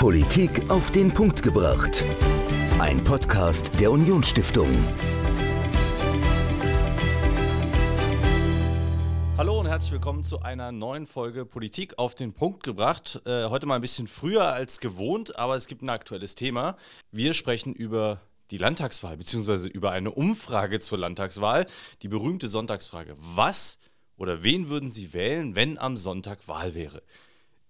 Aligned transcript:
Politik 0.00 0.70
auf 0.70 0.90
den 0.92 1.12
Punkt 1.12 1.42
gebracht. 1.42 2.06
Ein 2.78 3.04
Podcast 3.04 3.78
der 3.78 3.92
Unionsstiftung. 3.92 4.70
Hallo 9.36 9.60
und 9.60 9.66
herzlich 9.66 9.92
willkommen 9.92 10.24
zu 10.24 10.40
einer 10.40 10.72
neuen 10.72 11.04
Folge 11.04 11.44
Politik 11.44 11.98
auf 11.98 12.14
den 12.14 12.32
Punkt 12.32 12.62
gebracht. 12.62 13.20
Äh, 13.26 13.50
heute 13.50 13.66
mal 13.66 13.74
ein 13.74 13.82
bisschen 13.82 14.06
früher 14.06 14.50
als 14.50 14.80
gewohnt, 14.80 15.36
aber 15.36 15.56
es 15.56 15.66
gibt 15.66 15.82
ein 15.82 15.90
aktuelles 15.90 16.34
Thema. 16.34 16.78
Wir 17.12 17.34
sprechen 17.34 17.74
über 17.74 18.22
die 18.50 18.56
Landtagswahl, 18.56 19.18
beziehungsweise 19.18 19.68
über 19.68 19.90
eine 19.90 20.12
Umfrage 20.12 20.80
zur 20.80 20.96
Landtagswahl, 20.96 21.66
die 22.00 22.08
berühmte 22.08 22.48
Sonntagsfrage. 22.48 23.16
Was 23.18 23.76
oder 24.16 24.42
wen 24.42 24.70
würden 24.70 24.88
Sie 24.88 25.12
wählen, 25.12 25.54
wenn 25.56 25.76
am 25.76 25.98
Sonntag 25.98 26.48
Wahl 26.48 26.74
wäre? 26.74 27.02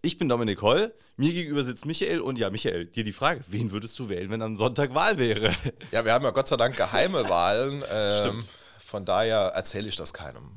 Ich 0.03 0.17
bin 0.17 0.31
Dominik 0.31 0.63
Holl, 0.63 0.95
mir 1.19 1.31
gegenüber 1.31 1.63
sitzt 1.63 1.85
Michael 1.85 2.21
und 2.21 2.39
ja, 2.39 2.49
Michael, 2.49 2.87
dir 2.87 3.05
die 3.05 3.13
Frage, 3.13 3.43
wen 3.49 3.71
würdest 3.71 3.99
du 3.99 4.09
wählen, 4.09 4.31
wenn 4.31 4.41
am 4.41 4.57
Sonntag 4.57 4.95
Wahl 4.95 5.19
wäre? 5.19 5.55
Ja, 5.93 6.07
wir 6.07 6.15
haben 6.15 6.25
ja 6.25 6.31
Gott 6.31 6.49
sei 6.49 6.57
Dank 6.57 6.75
geheime 6.75 7.23
Wahlen. 7.29 7.85
Ähm, 7.93 8.19
Stimmt. 8.19 8.47
Von 8.79 9.05
daher 9.05 9.53
erzähle 9.55 9.89
ich 9.89 9.97
das 9.97 10.15
keinem. 10.15 10.53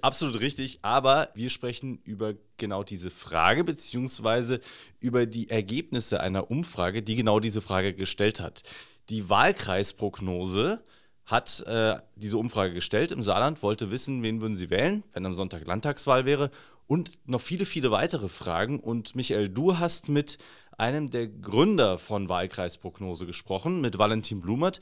Absolut 0.00 0.40
richtig, 0.40 0.80
aber 0.82 1.28
wir 1.34 1.48
sprechen 1.48 2.00
über 2.02 2.34
genau 2.56 2.82
diese 2.82 3.10
Frage, 3.10 3.62
beziehungsweise 3.62 4.58
über 4.98 5.26
die 5.26 5.48
Ergebnisse 5.48 6.18
einer 6.18 6.50
Umfrage, 6.50 7.04
die 7.04 7.14
genau 7.14 7.38
diese 7.38 7.60
Frage 7.60 7.94
gestellt 7.94 8.40
hat. 8.40 8.64
Die 9.10 9.30
Wahlkreisprognose 9.30 10.82
hat 11.24 11.60
äh, 11.68 11.98
diese 12.16 12.36
Umfrage 12.36 12.74
gestellt 12.74 13.12
im 13.12 13.22
Saarland, 13.22 13.62
wollte 13.62 13.92
wissen, 13.92 14.24
wen 14.24 14.40
würden 14.40 14.56
sie 14.56 14.70
wählen, 14.70 15.04
wenn 15.12 15.24
am 15.24 15.34
Sonntag 15.34 15.64
Landtagswahl 15.68 16.24
wäre 16.24 16.50
und 16.86 17.12
noch 17.26 17.40
viele, 17.40 17.64
viele 17.64 17.90
weitere 17.90 18.28
Fragen. 18.28 18.80
Und 18.80 19.14
Michael, 19.14 19.48
du 19.48 19.78
hast 19.78 20.08
mit 20.08 20.38
einem 20.76 21.10
der 21.10 21.28
Gründer 21.28 21.98
von 21.98 22.28
Wahlkreisprognose 22.28 23.26
gesprochen, 23.26 23.80
mit 23.80 23.98
Valentin 23.98 24.40
Blumert. 24.40 24.80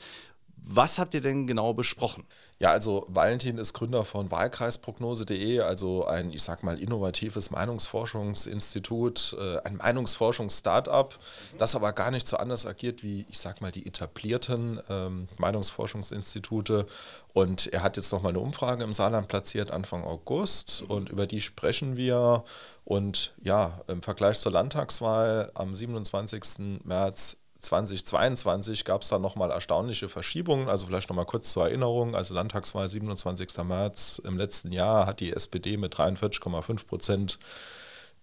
Was 0.63 0.99
habt 0.99 1.15
ihr 1.15 1.21
denn 1.21 1.47
genau 1.47 1.73
besprochen? 1.73 2.23
Ja, 2.59 2.69
also 2.69 3.07
Valentin 3.09 3.57
ist 3.57 3.73
Gründer 3.73 4.05
von 4.05 4.29
Wahlkreisprognose.de, 4.29 5.61
also 5.61 6.05
ein, 6.05 6.31
ich 6.31 6.43
sag 6.43 6.61
mal, 6.61 6.77
innovatives 6.77 7.49
Meinungsforschungsinstitut, 7.49 9.35
äh, 9.39 9.57
ein 9.63 9.77
Meinungsforschungs-Startup, 9.77 11.17
das 11.57 11.75
aber 11.75 11.91
gar 11.93 12.11
nicht 12.11 12.27
so 12.27 12.37
anders 12.37 12.67
agiert 12.67 13.01
wie, 13.01 13.25
ich 13.27 13.39
sag 13.39 13.61
mal, 13.61 13.71
die 13.71 13.87
etablierten 13.87 14.79
ähm, 14.89 15.27
Meinungsforschungsinstitute. 15.39 16.85
Und 17.33 17.73
er 17.73 17.81
hat 17.81 17.97
jetzt 17.97 18.11
nochmal 18.11 18.31
eine 18.31 18.39
Umfrage 18.39 18.83
im 18.83 18.93
Saarland 18.93 19.27
platziert, 19.27 19.71
Anfang 19.71 20.03
August, 20.03 20.83
und 20.87 21.09
über 21.09 21.25
die 21.25 21.41
sprechen 21.41 21.97
wir. 21.97 22.43
Und 22.85 23.33
ja, 23.41 23.81
im 23.87 24.03
Vergleich 24.03 24.39
zur 24.39 24.51
Landtagswahl 24.51 25.51
am 25.55 25.73
27. 25.73 26.83
März 26.83 27.37
2022 27.61 28.85
gab 28.85 29.03
es 29.03 29.09
da 29.09 29.19
nochmal 29.19 29.51
erstaunliche 29.51 30.09
Verschiebungen. 30.09 30.67
Also 30.67 30.87
vielleicht 30.87 31.09
nochmal 31.09 31.25
kurz 31.25 31.51
zur 31.51 31.67
Erinnerung. 31.67 32.15
Also 32.15 32.33
Landtagswahl 32.33 32.89
27. 32.89 33.63
März 33.63 34.19
im 34.25 34.37
letzten 34.37 34.71
Jahr 34.71 35.05
hat 35.05 35.19
die 35.19 35.31
SPD 35.31 35.77
mit 35.77 35.95
43,5 35.95 36.85
Prozent 36.85 37.39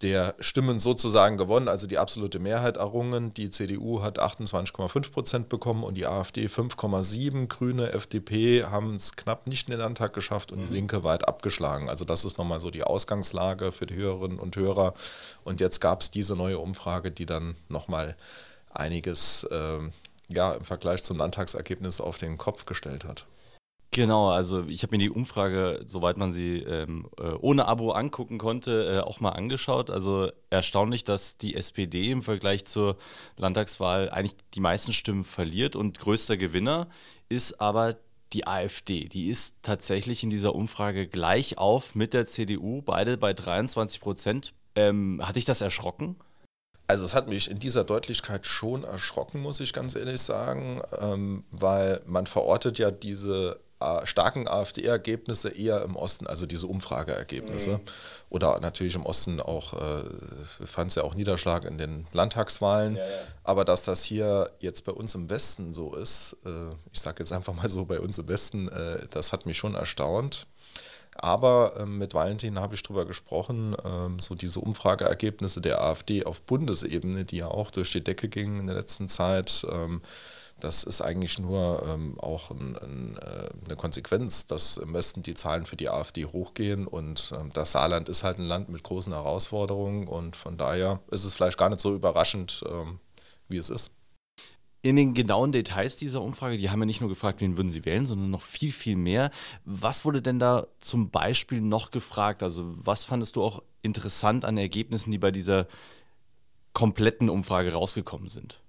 der 0.03 0.37
Stimmen 0.39 0.79
sozusagen 0.79 1.37
gewonnen, 1.39 1.67
also 1.67 1.89
die 1.89 1.99
absolute 1.99 2.39
Mehrheit 2.39 2.77
errungen. 2.77 3.35
Die 3.35 3.51
CDU 3.51 4.03
hat 4.03 4.21
28,5 4.21 5.11
Prozent 5.11 5.49
bekommen 5.49 5.83
und 5.83 5.95
die 5.95 6.07
AfD 6.07 6.47
5,7. 6.47 7.49
Grüne, 7.49 7.93
FDP 7.93 8.65
haben 8.65 8.95
es 8.95 9.17
knapp 9.17 9.47
nicht 9.47 9.69
in 9.69 9.73
den 9.73 9.81
Landtag 9.81 10.13
geschafft 10.13 10.53
und 10.53 10.67
die 10.67 10.73
Linke 10.73 11.03
weit 11.03 11.27
abgeschlagen. 11.27 11.89
Also 11.89 12.05
das 12.05 12.25
ist 12.25 12.39
nochmal 12.39 12.61
so 12.61 12.71
die 12.71 12.85
Ausgangslage 12.85 13.73
für 13.73 13.87
die 13.87 13.97
Hörerinnen 13.97 14.39
und 14.39 14.55
Hörer. 14.57 14.95
Und 15.43 15.61
jetzt 15.61 15.81
gab 15.81 16.01
es 16.01 16.11
diese 16.13 16.37
neue 16.37 16.59
Umfrage, 16.59 17.11
die 17.11 17.27
dann 17.27 17.57
nochmal 17.69 18.17
einiges 18.75 19.47
ähm, 19.51 19.93
ja, 20.29 20.53
im 20.53 20.65
Vergleich 20.65 21.03
zum 21.03 21.19
Landtagsergebnis 21.19 22.01
auf 22.01 22.19
den 22.19 22.39
Kopf 22.39 22.67
gestellt 22.67 23.05
hat. 23.05 23.27
Genau, 23.91 24.29
also 24.29 24.65
ich 24.67 24.83
habe 24.83 24.95
mir 24.95 25.03
die 25.03 25.11
Umfrage, 25.11 25.81
soweit 25.87 26.19
man 26.19 26.31
sie 26.31 26.59
ähm, 26.59 27.09
äh, 27.19 27.31
ohne 27.41 27.67
Abo 27.67 27.93
angucken 27.93 28.37
konnte, 28.37 28.99
äh, 28.99 29.01
auch 29.01 29.21
mal 29.21 29.31
angeschaut. 29.31 29.91
Also 29.91 30.31
erstaunlich, 30.51 31.05
dass 31.05 31.39
die 31.39 31.55
SPD 31.55 32.11
im 32.11 32.23
Vergleich 32.23 32.67
zur 32.67 32.99
Landtagswahl 33.39 34.11
eigentlich 34.11 34.37
die 34.53 34.61
meisten 34.61 34.93
Stimmen 34.93 35.25
verliert 35.25 35.75
und 35.75 35.99
größter 35.99 36.37
Gewinner 36.37 36.89
ist 37.31 37.61
aber 37.61 37.97
die 38.35 38.47
AfD. 38.47 39.09
Die 39.09 39.29
ist 39.29 39.57
tatsächlich 39.63 40.23
in 40.23 40.29
dieser 40.29 40.55
Umfrage 40.55 41.09
gleich 41.09 41.57
auf 41.57 41.95
mit 41.95 42.13
der 42.13 42.27
CDU, 42.27 42.83
beide 42.83 43.17
bei 43.17 43.33
23 43.33 44.01
Prozent. 44.01 44.53
Ähm, 44.75 45.23
hat 45.27 45.37
dich 45.37 45.47
das 45.47 45.63
erschrocken? 45.63 46.17
Also 46.89 47.05
es 47.05 47.15
hat 47.15 47.29
mich 47.29 47.51
in 47.51 47.59
dieser 47.59 47.85
Deutlichkeit 47.85 48.47
schon 48.47 48.83
erschrocken, 48.83 49.41
muss 49.41 49.61
ich 49.61 49.75
ganz 49.75 49.95
ehrlich 49.95 50.23
sagen, 50.23 50.81
ähm, 51.01 51.45
weil 51.51 52.01
man 52.07 52.27
verortet 52.27 52.79
ja 52.79 52.91
diese 52.91 53.61
äh, 53.81 54.07
starken 54.07 54.49
AfD-Ergebnisse 54.49 55.51
eher 55.51 55.83
im 55.83 55.97
Osten, 55.97 56.27
also 56.27 56.47
diese 56.47 56.67
Umfrageergebnisse. 56.67 57.73
Mhm. 57.73 57.81
Oder 58.31 58.59
natürlich 58.61 58.95
im 58.95 59.05
Osten 59.05 59.41
auch, 59.41 59.75
äh, 59.75 60.05
fand 60.65 60.91
es 60.91 60.95
ja 60.97 61.05
auch 61.05 61.15
Niederschlag 61.15 61.65
in 61.65 61.79
den 61.79 62.07
Landtagswahlen. 62.13 62.97
Ja, 62.97 63.07
ja. 63.07 63.17
Aber 63.45 63.65
dass 63.65 63.83
das 63.83 64.03
hier 64.03 64.51
jetzt 64.59 64.85
bei 64.85 64.93
uns 64.93 65.15
im 65.15 65.31
Westen 65.31 65.73
so 65.73 65.95
ist, 65.95 66.39
äh, 66.45 66.71
ich 66.93 67.01
sage 67.01 67.19
jetzt 67.21 67.33
einfach 67.33 67.55
mal 67.55 67.69
so 67.69 67.85
bei 67.85 68.01
uns 68.01 68.19
im 68.19 68.29
Westen, 68.29 68.69
äh, 68.69 69.07
das 69.11 69.33
hat 69.33 69.47
mich 69.47 69.59
schon 69.59 69.75
erstaunt. 69.75 70.47
Aber 71.19 71.75
ähm, 71.79 71.99
mit 71.99 72.15
Valentin 72.15 72.59
habe 72.59 72.75
ich 72.75 72.83
darüber 72.83 73.05
gesprochen, 73.05 73.77
ähm, 73.85 74.21
so 74.21 74.35
diese 74.35 74.61
Umfrageergebnisse 74.61 75.61
der 75.61 75.83
AfD 75.83 76.25
auf 76.25 76.43
Bundesebene, 76.43 77.25
die 77.25 77.39
ja 77.39 77.49
auch 77.49 77.71
durch 77.71 77.93
die 77.93 78.03
Decke 78.05 78.29
gingen 78.29 78.61
in 78.61 78.67
der 78.67 78.77
letzten 78.77 79.09
Zeit. 79.09 79.67
Ähm, 79.71 80.01
das 80.61 80.85
ist 80.85 81.01
eigentlich 81.01 81.39
nur 81.39 81.85
ähm, 81.87 82.19
auch 82.19 82.51
ein, 82.51 82.77
ein, 82.77 83.17
äh, 83.19 83.49
eine 83.65 83.77
Konsequenz, 83.77 84.47
dass 84.47 84.77
im 84.77 84.93
Westen 84.93 85.23
die 85.23 85.35
Zahlen 85.35 85.67
für 85.67 85.77
die 85.77 85.89
AfD 85.89 86.25
hochgehen 86.25 86.87
und 86.87 87.33
ähm, 87.37 87.51
das 87.53 87.73
Saarland 87.73 88.09
ist 88.09 88.25
halt 88.25 88.39
ein 88.39 88.45
Land 88.45 88.69
mit 88.69 88.83
großen 88.83 89.13
Herausforderungen 89.13 90.09
und 90.09 90.37
von 90.37 90.57
daher 90.57 91.01
ist 91.11 91.25
es 91.25 91.35
vielleicht 91.35 91.59
gar 91.59 91.69
nicht 91.69 91.81
so 91.81 91.95
überraschend, 91.95 92.65
ähm, 92.69 92.99
wie 93.49 93.59
es 93.59 93.71
ist. 93.71 93.93
In 94.81 94.95
den 94.95 95.13
genauen 95.13 95.51
Details 95.51 95.97
dieser 95.97 96.23
Umfrage, 96.23 96.57
die 96.57 96.71
haben 96.71 96.79
ja 96.81 96.87
nicht 96.87 97.01
nur 97.01 97.11
gefragt, 97.11 97.41
wen 97.41 97.57
würden 97.57 97.69
sie 97.69 97.85
wählen, 97.85 98.07
sondern 98.07 98.31
noch 98.31 98.43
viel, 98.43 98.71
viel 98.71 98.97
mehr. 98.97 99.33
Was 99.65 100.05
wurde 100.05 100.23
denn 100.23 100.39
da 100.39 100.69
zum 100.79 101.11
Beispiel 101.11 101.61
noch 101.61 101.91
gefragt? 101.91 102.43
Also 102.43 102.65
was 102.67 103.05
fandest 103.05 103.37
du 103.37 103.43
auch 103.43 103.63
interessant 103.83 104.45
an 104.45 104.57
Ergebnissen, 104.57 105.11
die 105.11 105.19
bei 105.19 105.33
dieser 105.33 105.67
kompletten 106.75 107.29
Umfrage 107.29 107.73
rausgekommen 107.73 108.29
sind? 108.29 108.61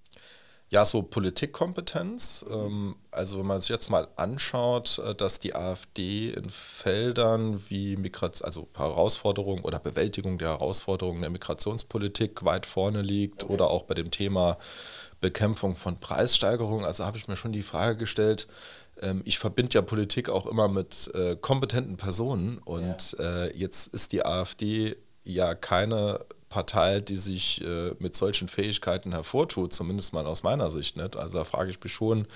Ja, 0.72 0.86
so 0.86 1.02
Politikkompetenz. 1.02 2.46
Ähm, 2.50 2.96
also 3.09 3.40
wenn 3.40 3.47
man 3.47 3.59
sich 3.59 3.70
jetzt 3.70 3.90
mal 3.90 4.08
anschaut, 4.18 5.00
äh, 5.00 5.16
dass 5.16 5.40
die 5.40 5.56
AfD 5.56 6.30
in 6.30 6.50
Feldern 6.50 7.64
wie 7.70 7.97
Migration, 7.97 8.46
also 8.46 8.68
Herausforderungen 8.76 9.64
oder 9.64 9.80
Bewältigung 9.80 10.38
der 10.38 10.50
Herausforderungen 10.50 11.22
der 11.22 11.31
Migrationspolitik 11.31 12.46
weit 12.46 12.68
vorne 12.68 13.02
liegt 13.02 13.44
okay. 13.44 13.53
oder 13.53 13.72
auch 13.72 13.84
bei 13.84 13.96
dem 13.96 14.12
Thema 14.12 14.58
Bekämpfung 15.22 15.75
von 15.75 16.00
Preissteigerungen. 16.00 16.85
Also 16.85 17.06
habe 17.06 17.18
ich 17.18 17.28
mir 17.28 17.35
schon 17.35 17.52
die 17.52 17.63
Frage 17.63 17.97
gestellt, 17.97 18.47
ähm, 19.02 19.22
ich 19.25 19.40
verbinde 19.40 19.75
ja 19.75 19.81
Politik 19.81 20.30
auch 20.30 20.46
immer 20.46 20.68
mit 20.68 21.12
äh, 21.13 21.35
kompetenten 21.35 21.97
Personen 21.97 22.57
und 22.59 23.16
ja. 23.18 23.46
äh, 23.46 23.58
jetzt 23.58 23.88
ist 23.88 24.12
die 24.12 24.25
AfD 24.25 24.96
ja 25.24 25.56
keine 25.56 26.25
Partei, 26.50 27.00
die 27.00 27.16
sich 27.16 27.63
äh, 27.63 27.91
mit 28.00 28.16
solchen 28.16 28.47
Fähigkeiten 28.47 29.12
hervortut, 29.12 29.72
zumindest 29.72 30.13
mal 30.13 30.25
aus 30.25 30.41
meiner 30.41 30.72
Sicht 30.72 30.97
nicht. 30.97 31.16
Also 31.16 31.38
da 31.38 31.44
frage 31.44 31.69
ich 31.69 31.81
mich 31.81 31.94
schon, 31.94 32.28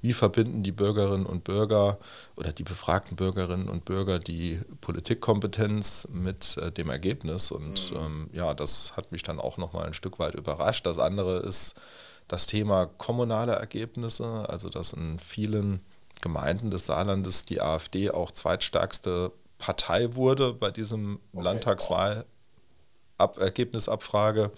wie 0.00 0.12
verbinden 0.12 0.62
die 0.62 0.72
Bürgerinnen 0.72 1.26
und 1.26 1.42
Bürger 1.42 1.98
oder 2.36 2.52
die 2.52 2.62
befragten 2.62 3.16
Bürgerinnen 3.16 3.68
und 3.68 3.84
Bürger 3.84 4.20
die 4.20 4.60
Politikkompetenz 4.80 6.06
mit 6.12 6.56
äh, 6.58 6.70
dem 6.70 6.90
Ergebnis? 6.90 7.50
Und 7.50 7.90
mhm. 7.90 7.98
ähm, 7.98 8.30
ja, 8.32 8.54
das 8.54 8.96
hat 8.96 9.10
mich 9.10 9.24
dann 9.24 9.40
auch 9.40 9.58
nochmal 9.58 9.86
ein 9.86 9.94
Stück 9.94 10.20
weit 10.20 10.36
überrascht. 10.36 10.86
Das 10.86 11.00
andere 11.00 11.40
ist 11.40 11.74
das 12.28 12.46
Thema 12.46 12.86
kommunale 12.86 13.52
Ergebnisse, 13.52 14.46
also 14.48 14.68
dass 14.68 14.92
in 14.92 15.18
vielen 15.18 15.80
Gemeinden 16.20 16.70
des 16.70 16.86
Saarlandes 16.86 17.44
die 17.44 17.60
AfD 17.60 18.10
auch 18.10 18.30
zweitstärkste 18.30 19.32
Partei 19.58 20.14
wurde 20.14 20.52
bei 20.52 20.70
diesem 20.70 21.20
okay. 21.32 21.44
Landtagswahl. 21.44 22.26
Ab 23.18 23.38
Ergebnisabfrage. 23.38 24.50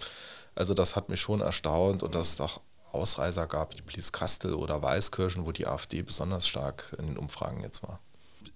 Also 0.56 0.74
das 0.74 0.96
hat 0.96 1.08
mich 1.08 1.20
schon 1.20 1.40
erstaunt 1.40 2.02
und 2.02 2.16
dass 2.16 2.32
es 2.32 2.40
auch 2.40 2.60
Ausreißer 2.90 3.46
gab, 3.46 3.76
wie 3.76 3.82
Blieskastel 3.82 4.54
oder 4.54 4.82
Weißkirchen, 4.82 5.46
wo 5.46 5.52
die 5.52 5.66
AfD 5.66 6.02
besonders 6.02 6.48
stark 6.48 6.96
in 6.98 7.06
den 7.06 7.18
Umfragen 7.18 7.60
jetzt 7.62 7.82
war. 7.82 8.00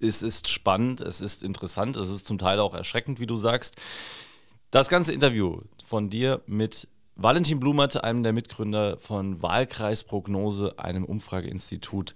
Es 0.01 0.23
ist 0.23 0.49
spannend, 0.49 1.01
es 1.01 1.21
ist 1.21 1.43
interessant, 1.45 1.97
es 1.97 2.09
ist 2.09 2.27
zum 2.27 2.39
Teil 2.39 2.59
auch 2.59 2.75
erschreckend, 2.75 3.21
wie 3.21 3.27
du 3.27 3.37
sagst. 3.37 3.77
Das 4.73 4.89
ganze 4.89 5.13
Interview 5.13 5.61
von 5.85 6.11
dir 6.11 6.41
mit 6.47 6.89
Valentin 7.15 7.61
Blumert, 7.61 8.03
einem 8.03 8.23
der 8.23 8.33
Mitgründer 8.33 8.97
von 8.99 9.43
Wahlkreisprognose, 9.43 10.79
einem 10.79 11.05
Umfrageinstitut, 11.05 12.15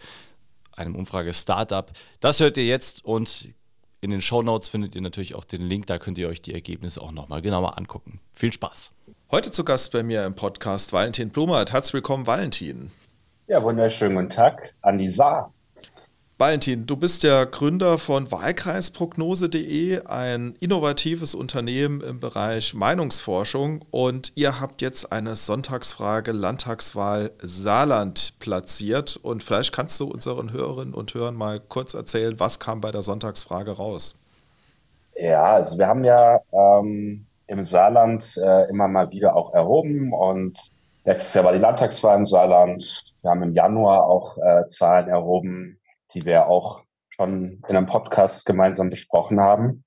einem 0.72 0.96
Umfrage-Startup, 0.96 1.90
das 2.20 2.40
hört 2.40 2.56
ihr 2.56 2.66
jetzt 2.66 3.04
und 3.04 3.50
in 4.00 4.10
den 4.10 4.20
Show 4.20 4.42
Notes 4.42 4.68
findet 4.68 4.94
ihr 4.94 5.02
natürlich 5.02 5.34
auch 5.34 5.44
den 5.44 5.62
Link, 5.62 5.86
da 5.86 5.98
könnt 5.98 6.16
ihr 6.18 6.28
euch 6.28 6.40
die 6.40 6.54
Ergebnisse 6.54 7.02
auch 7.02 7.12
nochmal 7.12 7.42
genauer 7.42 7.76
angucken. 7.76 8.20
Viel 8.32 8.52
Spaß! 8.52 8.92
Heute 9.30 9.50
zu 9.50 9.64
Gast 9.64 9.92
bei 9.92 10.02
mir 10.02 10.24
im 10.24 10.34
Podcast 10.34 10.92
Valentin 10.92 11.30
Blumert. 11.30 11.72
Herzlich 11.72 11.94
willkommen, 11.94 12.26
Valentin. 12.26 12.90
Ja, 13.48 13.62
wunderschönen 13.62 14.14
guten 14.14 14.30
Tag 14.30 14.74
an 14.82 14.98
die 14.98 15.10
Saar. 15.10 15.52
Valentin, 16.38 16.84
du 16.84 16.98
bist 16.98 17.22
der 17.22 17.46
Gründer 17.46 17.96
von 17.96 18.30
Wahlkreisprognose.de, 18.30 20.04
ein 20.04 20.54
innovatives 20.60 21.34
Unternehmen 21.34 22.02
im 22.02 22.20
Bereich 22.20 22.74
Meinungsforschung 22.74 23.82
und 23.90 24.32
ihr 24.34 24.60
habt 24.60 24.82
jetzt 24.82 25.12
eine 25.12 25.34
Sonntagsfrage 25.34 26.32
Landtagswahl 26.32 27.30
Saarland 27.40 28.34
platziert 28.38 29.16
und 29.16 29.42
vielleicht 29.42 29.74
kannst 29.74 29.98
du 29.98 30.10
unseren 30.10 30.52
Hörerinnen 30.52 30.92
und 30.92 31.14
Hörern 31.14 31.36
mal 31.36 31.58
kurz 31.58 31.94
erzählen, 31.94 32.38
was 32.38 32.60
kam 32.60 32.82
bei 32.82 32.90
der 32.90 33.00
Sonntagsfrage 33.00 33.70
raus? 33.70 34.20
Ja, 35.18 35.42
also 35.42 35.78
wir 35.78 35.86
haben 35.86 36.04
ja 36.04 36.40
ähm, 36.52 37.24
im 37.46 37.64
Saarland 37.64 38.36
äh, 38.36 38.68
immer 38.68 38.88
mal 38.88 39.10
wieder 39.10 39.34
auch 39.36 39.54
erhoben 39.54 40.12
und 40.12 40.58
letztes 41.06 41.32
Jahr 41.32 41.44
war 41.46 41.54
die 41.54 41.60
Landtagswahl 41.60 42.18
im 42.18 42.26
Saarland. 42.26 43.04
Wir 43.22 43.30
haben 43.30 43.42
im 43.42 43.54
Januar 43.54 44.04
auch 44.04 44.36
äh, 44.36 44.66
Zahlen 44.66 45.08
erhoben 45.08 45.78
die 46.14 46.24
wir 46.24 46.48
auch 46.48 46.82
schon 47.10 47.62
in 47.68 47.76
einem 47.76 47.86
Podcast 47.86 48.46
gemeinsam 48.46 48.90
besprochen 48.90 49.40
haben. 49.40 49.84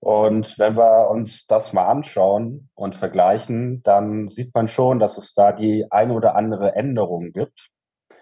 Und 0.00 0.58
wenn 0.58 0.76
wir 0.76 1.10
uns 1.10 1.46
das 1.46 1.72
mal 1.72 1.86
anschauen 1.86 2.70
und 2.74 2.94
vergleichen, 2.94 3.82
dann 3.82 4.28
sieht 4.28 4.54
man 4.54 4.68
schon, 4.68 4.98
dass 5.00 5.18
es 5.18 5.34
da 5.34 5.52
die 5.52 5.86
ein 5.90 6.10
oder 6.10 6.36
andere 6.36 6.76
Änderung 6.76 7.32
gibt. 7.32 7.70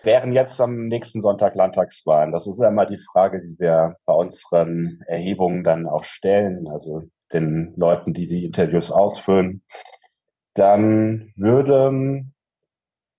Wären 0.02 0.32
jetzt 0.32 0.60
am 0.60 0.86
nächsten 0.86 1.20
Sonntag 1.20 1.54
Landtagswahlen? 1.54 2.32
Das 2.32 2.46
ist 2.46 2.60
ja 2.60 2.68
immer 2.68 2.86
die 2.86 3.00
Frage, 3.12 3.42
die 3.42 3.58
wir 3.58 3.96
bei 4.06 4.14
unseren 4.14 5.00
Erhebungen 5.06 5.64
dann 5.64 5.86
auch 5.86 6.04
stellen, 6.04 6.68
also 6.68 7.02
den 7.32 7.74
Leuten, 7.76 8.14
die 8.14 8.26
die 8.26 8.44
Interviews 8.44 8.90
ausfüllen. 8.90 9.62
Dann 10.54 11.32
würden 11.36 12.34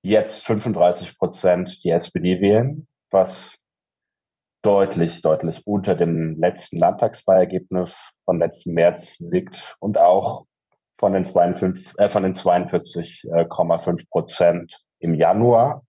jetzt 0.01 0.45
35 0.45 1.17
Prozent 1.17 1.83
die 1.83 1.89
SPD 1.89 2.41
wählen, 2.41 2.87
was 3.11 3.61
deutlich, 4.61 5.21
deutlich 5.21 5.65
unter 5.65 5.95
dem 5.95 6.39
letzten 6.39 6.77
Landtagswahlergebnis 6.77 8.11
von 8.25 8.39
letzten 8.39 8.73
März 8.73 9.19
liegt 9.19 9.75
und 9.79 9.97
auch 9.97 10.45
von 10.99 11.13
den, 11.13 11.23
52, 11.23 11.93
äh, 11.97 12.09
den 12.09 12.33
42,5 12.33 14.09
Prozent 14.09 14.83
im 14.99 15.13
Januar. 15.13 15.83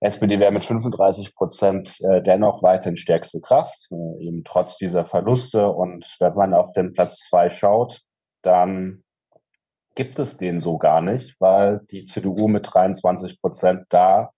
SPD 0.00 0.38
wäre 0.38 0.52
mit 0.52 0.64
35 0.64 1.34
Prozent 1.34 2.00
äh, 2.00 2.22
dennoch 2.22 2.62
weiterhin 2.62 2.96
stärkste 2.96 3.40
Kraft, 3.40 3.88
äh, 3.90 4.24
eben 4.24 4.44
trotz 4.44 4.76
dieser 4.78 5.06
Verluste. 5.06 5.68
Und 5.68 6.16
wenn 6.20 6.34
man 6.34 6.54
auf 6.54 6.72
den 6.72 6.94
Platz 6.94 7.24
zwei 7.28 7.50
schaut, 7.50 8.02
dann 8.42 9.02
gibt 9.96 10.18
es 10.20 10.36
den 10.36 10.60
so 10.60 10.78
gar 10.78 11.00
nicht, 11.00 11.40
weil 11.40 11.80
die 11.90 12.04
CDU 12.04 12.46
mit 12.46 12.72
23 12.72 13.40
Prozent 13.40 13.86
da 13.88 14.30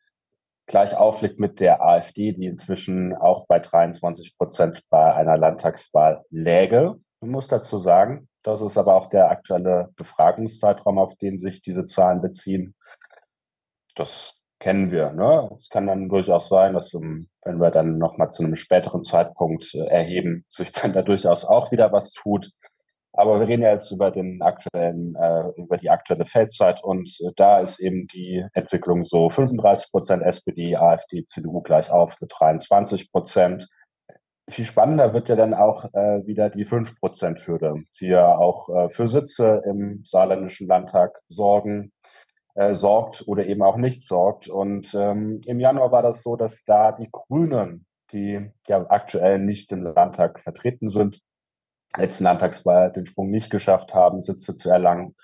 gleich 0.71 0.97
aufliegt 0.97 1.41
mit 1.41 1.59
der 1.59 1.83
AfD, 1.83 2.31
die 2.31 2.47
inzwischen 2.47 3.13
auch 3.17 3.47
bei 3.49 3.59
23 3.59 4.39
Prozent 4.39 4.85
bei 4.89 5.13
einer 5.13 5.37
Landtagswahl 5.37 6.25
läge. 6.31 6.97
Man 7.21 7.33
muss 7.33 7.49
dazu 7.49 7.79
sagen, 7.79 8.29
das 8.45 8.63
ist 8.63 8.79
aber 8.79 8.95
auch 8.95 9.11
der 9.11 9.31
aktuelle 9.31 9.91
Befragungszeitraum, 9.97 10.99
auf 10.99 11.17
den 11.17 11.39
sich 11.39 11.61
diese 11.61 11.87
Zahlen 11.87 12.23
beziehen. 12.23 12.77
Das 13.97 14.41
kennen 14.61 14.93
wir. 14.93 15.11
Ne? 15.11 15.51
Es 15.57 15.71
kann 15.71 15.89
dann 15.89 16.09
durchaus 16.09 16.49
sein, 16.49 16.75
dass, 16.75 16.95
wenn 16.95 17.29
wir 17.45 17.73
dann 17.73 17.99
nochmal 17.99 18.31
zu 18.31 18.45
einem 18.45 18.55
späteren 18.55 19.03
Zeitpunkt 19.03 19.75
äh, 19.75 19.87
erheben, 19.87 20.45
sich 20.49 20.71
dann 20.71 20.93
da 20.93 21.03
durchaus 21.03 21.45
auch 21.45 21.73
wieder 21.73 21.91
was 21.91 22.13
tut. 22.13 22.53
Aber 23.13 23.41
wir 23.41 23.49
reden 23.49 23.63
ja 23.63 23.73
jetzt 23.73 23.91
über 23.91 24.11
den 24.11 24.41
aktuellen, 24.41 25.17
äh, 25.17 25.49
über 25.57 25.77
die 25.77 25.91
aktuelle 25.91 26.27
Feldzeit 26.27 26.83
und 26.83 27.09
äh, 27.21 27.33
da 27.37 27.61
ist 27.61 27.81
eben 27.81 28.07
die 28.07 28.45
Entwicklung 28.53 29.05
so 29.05 29.31
35 29.31 29.91
Prozent 29.91 30.23
SPD, 30.23 30.77
AfD, 30.77 31.25
CDU 31.25 31.59
gleich 31.59 31.91
auf 31.91 32.15
mit 32.21 32.33
23 32.39 33.11
Prozent. 33.11 33.69
Viel 34.49 34.65
spannender 34.65 35.13
wird 35.13 35.29
ja 35.29 35.37
dann 35.37 35.55
auch 35.55 35.85
äh, 35.93 36.27
wieder 36.27 36.51
die 36.51 36.67
5-Prozent-Hürde, 36.67 37.83
die 38.01 38.09
ja 38.09 38.37
auch 38.37 38.69
äh, 38.69 38.91
für 38.91 39.07
Sitze 39.07 39.63
im 39.65 40.03
saarländischen 40.05 40.67
Landtag 40.67 41.21
sorgen, 41.29 41.93
äh, 42.55 42.75
sorgt 42.75 43.25
oder 43.27 43.47
eben 43.47 43.63
auch 43.63 43.77
nicht 43.77 44.03
sorgt. 44.03 44.49
Und 44.49 44.95
ähm, 44.95 45.41
im 45.47 45.61
Januar 45.61 45.93
war 45.93 46.03
das 46.03 46.23
so, 46.23 46.37
dass 46.37 46.65
da 46.65 46.93
die 46.93 47.09
Grünen, 47.11 47.87
die 48.13 48.51
ja 48.67 48.87
aktuell 48.89 49.39
nicht 49.39 49.71
im 49.73 49.83
Landtag 49.83 50.41
vertreten 50.41 50.91
sind, 50.91 51.21
letzten 51.97 52.25
Landtagswahl 52.25 52.93
den 52.93 53.07
Sprung 53.07 53.31
nicht 53.31 53.51
geschafft 53.51 53.95
haben, 53.95 54.23
Sitze 54.23 54.57
zu 54.57 54.71
erlangen. 54.71 55.15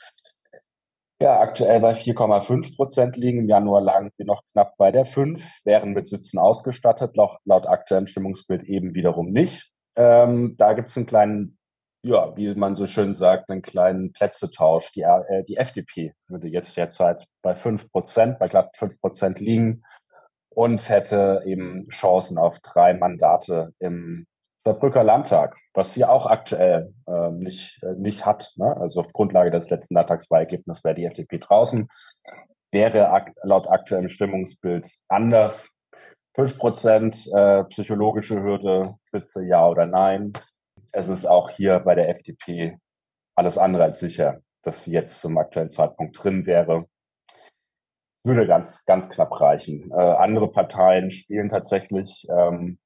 Ja, 1.21 1.41
aktuell 1.41 1.81
bei 1.81 1.93
4,5 1.93 2.77
Prozent 2.77 3.17
liegen. 3.17 3.39
Im 3.39 3.49
Januar 3.49 3.81
lagen 3.81 4.11
sie 4.19 4.25
noch 4.25 4.43
knapp 4.53 4.77
bei 4.77 4.93
der 4.93 5.07
5, 5.07 5.43
wären 5.65 5.93
mit 5.93 6.07
Sitzen 6.07 6.39
ausgestattet, 6.39 7.17
laut, 7.17 7.39
laut 7.45 7.67
aktuellem 7.67 8.07
Stimmungsbild 8.07 8.65
eben 8.65 8.95
wiederum 8.95 9.31
nicht. 9.31 9.71
Ähm, 9.97 10.57
da 10.59 10.75
gibt 10.75 10.91
es 10.91 10.97
einen 10.99 11.07
kleinen, 11.07 11.59
ja, 12.03 12.37
wie 12.37 12.55
man 12.55 12.75
so 12.75 12.87
schön 12.87 13.15
sagt, 13.15 13.49
einen 13.49 13.63
kleinen 13.63 14.13
Plätzetausch. 14.13 14.93
Die, 14.93 15.03
äh, 15.03 15.43
die 15.45 15.57
FDP 15.57 16.13
würde 16.29 16.49
jetzt 16.49 16.77
derzeit 16.77 17.27
bei 17.41 17.55
5 17.55 17.91
Prozent, 17.91 18.39
bei 18.39 18.49
glatt 18.49 18.77
5 18.77 19.01
Prozent 19.01 19.41
liegen 19.41 19.85
und 20.51 20.87
hätte 20.91 21.43
eben 21.47 21.89
Chancen 21.89 22.37
auf 22.37 22.61
drei 22.61 22.93
Mandate 22.93 23.73
im 23.79 24.27
Saarbrücker 24.67 25.05
Landtag, 25.05 25.57
was 25.75 25.95
sie 25.95 26.05
auch 26.05 26.27
aktuell 26.27 26.93
äh, 27.07 27.31
nicht, 27.31 27.81
äh, 27.85 27.95
nicht 27.95 28.27
hat. 28.27 28.53
Ne? 28.57 28.77
Also 28.77 29.01
auf 29.01 29.13
Grundlage 29.13 29.53
des 29.53 29.71
letzten 29.71 29.95
Landtagswahlergebnisses 29.95 30.83
wäre 30.83 30.97
die 30.97 31.05
FDP 31.05 31.39
draußen. 31.39 31.89
Wäre 32.73 33.11
ak 33.11 33.33
laut 33.45 33.69
aktuellem 33.69 34.09
Stimmungsbild 34.09 34.89
anders. 35.07 35.77
5 36.35 36.59
Prozent 36.59 37.31
äh, 37.33 37.63
psychologische 37.65 38.43
Hürde, 38.43 38.97
Sitze 39.03 39.45
ja 39.47 39.69
oder 39.69 39.87
nein. 39.87 40.33
Es 40.91 41.09
ist 41.09 41.27
auch 41.27 41.49
hier 41.49 41.79
bei 41.79 41.95
der 41.95 42.09
FDP 42.09 42.77
alles 43.37 43.59
andere 43.59 43.85
als 43.85 44.01
sicher, 44.01 44.41
dass 44.63 44.83
sie 44.83 44.91
jetzt 44.91 45.21
zum 45.21 45.39
aktuellen 45.39 45.71
Zeitpunkt 45.71 46.21
drin 46.21 46.45
wäre. 46.45 46.87
Würde 48.25 48.49
ganz, 48.49 48.85
ganz 48.85 49.11
knapp 49.11 49.41
reichen. 49.41 49.93
Äh, 49.93 49.95
andere 49.95 50.51
Parteien 50.51 51.13
spielen 51.13 51.49
tatsächlich 51.49 52.27
ähm, 52.37 52.79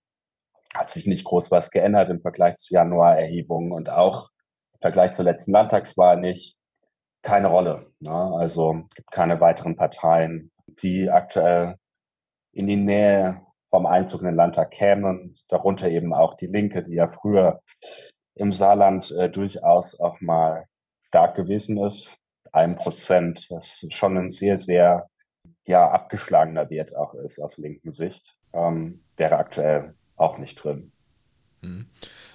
hat 0.75 0.91
sich 0.91 1.07
nicht 1.07 1.25
groß 1.25 1.51
was 1.51 1.71
geändert 1.71 2.11
im 2.11 2.21
Vergleich 2.21 2.57
zu 2.57 2.75
Januarerhebungen 2.75 3.73
und 3.73 3.91
auch 3.91 4.31
im 4.75 4.81
Vergleich 4.81 5.13
zur 5.13 5.25
letzten 5.25 5.53
Landtagswahl 5.53 6.19
nicht. 6.19 6.57
Keine 7.23 7.49
Rolle. 7.49 7.93
Ne? 8.01 8.13
Also 8.13 8.83
es 8.87 8.95
gibt 8.95 9.11
keine 9.11 9.41
weiteren 9.41 9.77
Parteien, 9.77 10.51
die 10.67 11.11
aktuell 11.11 11.77
in 12.53 12.67
die 12.67 12.77
Nähe 12.77 13.43
vom 13.69 13.87
Einzug 13.87 14.23
in 14.23 14.29
den 14.29 14.37
Landtag 14.37 14.71
kämen. 14.71 15.37
Darunter 15.49 15.89
eben 15.89 16.15
auch 16.15 16.35
die 16.35 16.47
Linke, 16.47 16.83
die 16.83 16.95
ja 16.95 17.09
früher 17.09 17.61
im 18.35 18.53
Saarland 18.53 19.11
äh, 19.11 19.29
durchaus 19.29 19.99
auch 20.01 20.21
mal 20.21 20.65
stark 21.03 21.35
gewesen 21.35 21.79
ist. 21.79 22.17
Ein 22.53 22.77
Prozent, 22.77 23.51
das 23.51 23.87
schon 23.91 24.17
ein 24.17 24.29
sehr, 24.29 24.57
sehr 24.57 25.09
ja, 25.67 25.89
abgeschlagener 25.91 26.71
Wert 26.71 26.97
auch 26.97 27.15
ist 27.15 27.39
aus 27.39 27.59
linken 27.59 27.93
Sicht, 27.93 28.37
ähm, 28.53 29.05
wäre 29.17 29.37
aktuell 29.37 29.95
auch 30.21 30.39
nicht 30.39 30.57
drin. 30.57 30.93
Mhm. 31.63 31.87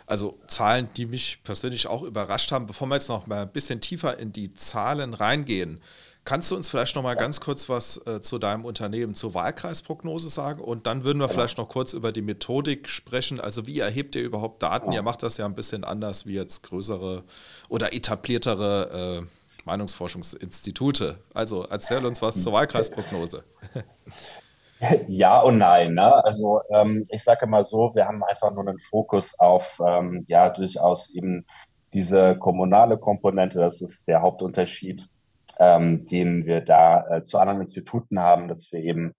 Also 0.08 0.38
Zahlen, 0.48 0.90
die 0.98 1.06
mich 1.06 1.44
persönlich 1.44 1.88
auch 1.88 2.04
überrascht 2.04 2.52
haben. 2.52 2.68
Bevor 2.68 2.88
wir 2.88 2.96
jetzt 2.96 3.10
noch 3.10 3.28
mal 3.28 3.44
ein 3.44 3.52
bisschen 3.52 3.82
tiefer 3.82 4.20
in 4.20 4.32
die 4.32 4.54
Zahlen 4.54 5.14
reingehen, 5.16 5.82
kannst 6.26 6.52
du 6.52 6.56
uns 6.56 6.70
vielleicht 6.70 6.96
noch 6.96 7.02
mal 7.02 7.16
ganz 7.16 7.40
kurz 7.40 7.70
was 7.70 7.98
äh, 8.06 8.22
zu 8.22 8.38
deinem 8.38 8.66
Unternehmen, 8.66 9.16
zur 9.16 9.34
Wahlkreisprognose 9.34 10.30
sagen? 10.30 10.62
Und 10.62 10.86
dann 10.86 11.04
würden 11.04 11.20
wir 11.20 11.28
genau. 11.28 11.40
vielleicht 11.40 11.58
noch 11.58 11.70
kurz 11.70 11.94
über 11.94 12.12
die 12.12 12.22
Methodik 12.22 12.88
sprechen. 12.88 13.40
Also 13.40 13.66
wie 13.66 13.80
erhebt 13.80 14.16
ihr 14.16 14.24
überhaupt 14.24 14.62
Daten? 14.62 14.86
Genau. 14.86 14.98
Ihr 14.98 15.02
macht 15.04 15.24
das 15.24 15.38
ja 15.38 15.46
ein 15.46 15.56
bisschen 15.56 15.84
anders 15.84 16.28
wie 16.28 16.34
jetzt 16.34 16.62
größere 16.64 17.24
oder 17.68 17.94
etabliertere 17.94 19.24
äh, 19.24 19.66
Meinungsforschungsinstitute. 19.66 21.18
Also 21.34 21.64
erzähl 21.64 22.06
uns 22.06 22.22
was 22.22 22.44
zur 22.44 22.54
Wahlkreisprognose. 22.54 23.44
Ja 25.08 25.40
und 25.40 25.58
nein. 25.58 25.94
Ne? 25.94 26.24
Also 26.26 26.62
ähm, 26.70 27.06
ich 27.10 27.24
sage 27.24 27.48
mal 27.48 27.64
so, 27.64 27.92
wir 27.96 28.06
haben 28.06 28.24
einfach 28.24 28.52
nur 28.52 28.68
einen 28.68 28.80
Fokus 28.80 29.40
auf 29.40 29.82
ähm, 29.86 30.26
ja 30.28 30.50
durchaus 30.50 31.10
eben 31.14 31.46
diese 31.94 32.36
kommunale 32.38 32.98
Komponente. 32.98 33.60
Das 33.60 33.82
ist 33.82 34.08
der 34.08 34.22
Hauptunterschied, 34.22 35.08
ähm, 35.60 36.06
den 36.06 36.46
wir 36.46 36.62
da 36.62 37.08
äh, 37.08 37.24
zu 37.24 37.40
anderen 37.40 37.62
Instituten 37.62 38.20
haben, 38.20 38.48
dass 38.48 38.72
wir 38.72 38.82
eben 38.82 39.14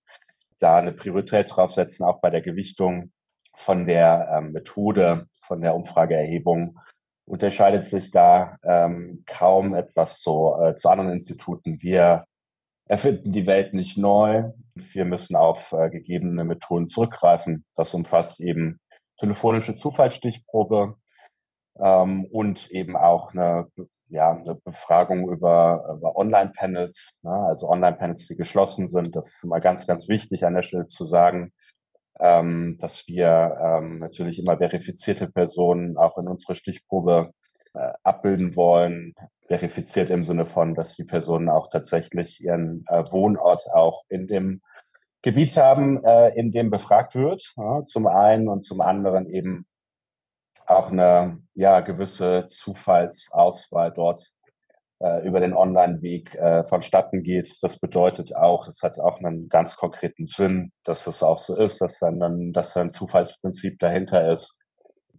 da 0.58 0.76
eine 0.76 0.92
Priorität 0.92 1.54
draufsetzen, 1.54 2.04
auch 2.06 2.20
bei 2.20 2.30
der 2.30 2.42
Gewichtung 2.42 3.12
von 3.56 3.86
der 3.86 4.28
ähm, 4.32 4.52
Methode, 4.52 5.26
von 5.42 5.60
der 5.60 5.75
Umfrageerhebung 5.75 6.78
unterscheidet 7.26 7.84
sich 7.84 8.10
da 8.12 8.56
ähm, 8.62 9.25
kaum 9.26 9.75
etwas 9.75 10.20
zu, 10.20 10.54
äh, 10.62 10.75
zu 10.76 10.88
anderen 10.88 11.12
Instituten. 11.12 11.82
Wir 11.82 12.25
erfinden 12.86 13.32
die 13.32 13.46
Welt 13.46 13.75
nicht 13.75 13.98
neu. 13.98 14.44
Wir 14.76 15.04
müssen 15.04 15.37
auf 15.37 15.73
äh, 15.73 15.90
gegebene 15.90 16.45
Methoden 16.45 16.88
zurückgreifen. 16.88 17.64
Das 17.75 17.95
umfasst 17.95 18.40
eben 18.40 18.78
telefonische 19.18 19.75
Zufallsstichprobe 19.75 20.97
ähm, 21.78 22.26
und 22.26 22.71
eben 22.71 22.97
auch 22.97 23.33
eine 23.33 23.68
ja, 24.09 24.33
eine 24.33 24.54
Befragung 24.54 25.28
über, 25.28 25.97
über 25.97 26.16
Online-Panels, 26.16 27.18
ne? 27.23 27.33
also 27.49 27.68
Online-Panels, 27.68 28.28
die 28.28 28.37
geschlossen 28.37 28.87
sind. 28.87 29.16
Das 29.16 29.35
ist 29.35 29.45
immer 29.45 29.61
ganz, 29.61 29.87
ganz 29.87 30.09
wichtig 30.09 30.45
an 30.45 30.54
der 30.54 30.62
Stelle 30.62 30.87
zu 30.87 31.04
sagen, 31.04 31.52
ähm, 32.21 32.76
dass 32.78 33.09
wir 33.09 33.59
ähm, 33.61 33.99
natürlich 33.99 34.38
immer 34.38 34.59
verifizierte 34.59 35.28
Personen 35.28 35.97
auch 35.97 36.18
in 36.18 36.28
unsere 36.28 36.54
Stichprobe 36.54 37.33
äh, 37.75 37.92
abbilden 38.04 38.54
wollen. 38.56 39.14
Verifiziert 39.48 40.10
im 40.10 40.24
Sinne 40.24 40.46
von, 40.46 40.74
dass 40.74 40.96
die 40.96 41.04
Personen 41.04 41.48
auch 41.48 41.68
tatsächlich 41.68 42.42
ihren 42.42 42.84
äh, 42.88 43.04
Wohnort 43.10 43.68
auch 43.72 44.04
in 44.08 44.26
dem 44.26 44.60
Gebiet 45.22 45.56
haben, 45.56 46.04
äh, 46.04 46.28
in 46.38 46.52
dem 46.52 46.70
befragt 46.70 47.14
wird, 47.14 47.52
ja, 47.56 47.82
zum 47.82 48.06
einen 48.06 48.48
und 48.48 48.60
zum 48.62 48.80
anderen 48.80 49.28
eben 49.28 49.66
auch 50.66 50.90
eine 50.90 51.40
ja, 51.54 51.80
gewisse 51.80 52.46
Zufallsauswahl 52.48 53.92
dort 53.92 54.34
äh, 55.00 55.26
über 55.26 55.40
den 55.40 55.54
Online-Weg 55.54 56.34
äh, 56.34 56.64
vonstatten 56.64 57.22
geht. 57.22 57.58
Das 57.62 57.78
bedeutet 57.78 58.34
auch, 58.34 58.66
es 58.66 58.82
hat 58.82 58.98
auch 58.98 59.18
einen 59.18 59.48
ganz 59.48 59.76
konkreten 59.76 60.26
Sinn, 60.26 60.72
dass 60.84 61.04
das 61.04 61.22
auch 61.22 61.38
so 61.38 61.56
ist, 61.56 61.80
dass 61.80 61.98
dann, 61.98 62.18
dann 62.18 62.52
dass 62.52 62.76
ein 62.76 62.92
Zufallsprinzip 62.92 63.78
dahinter 63.78 64.30
ist. 64.30 64.60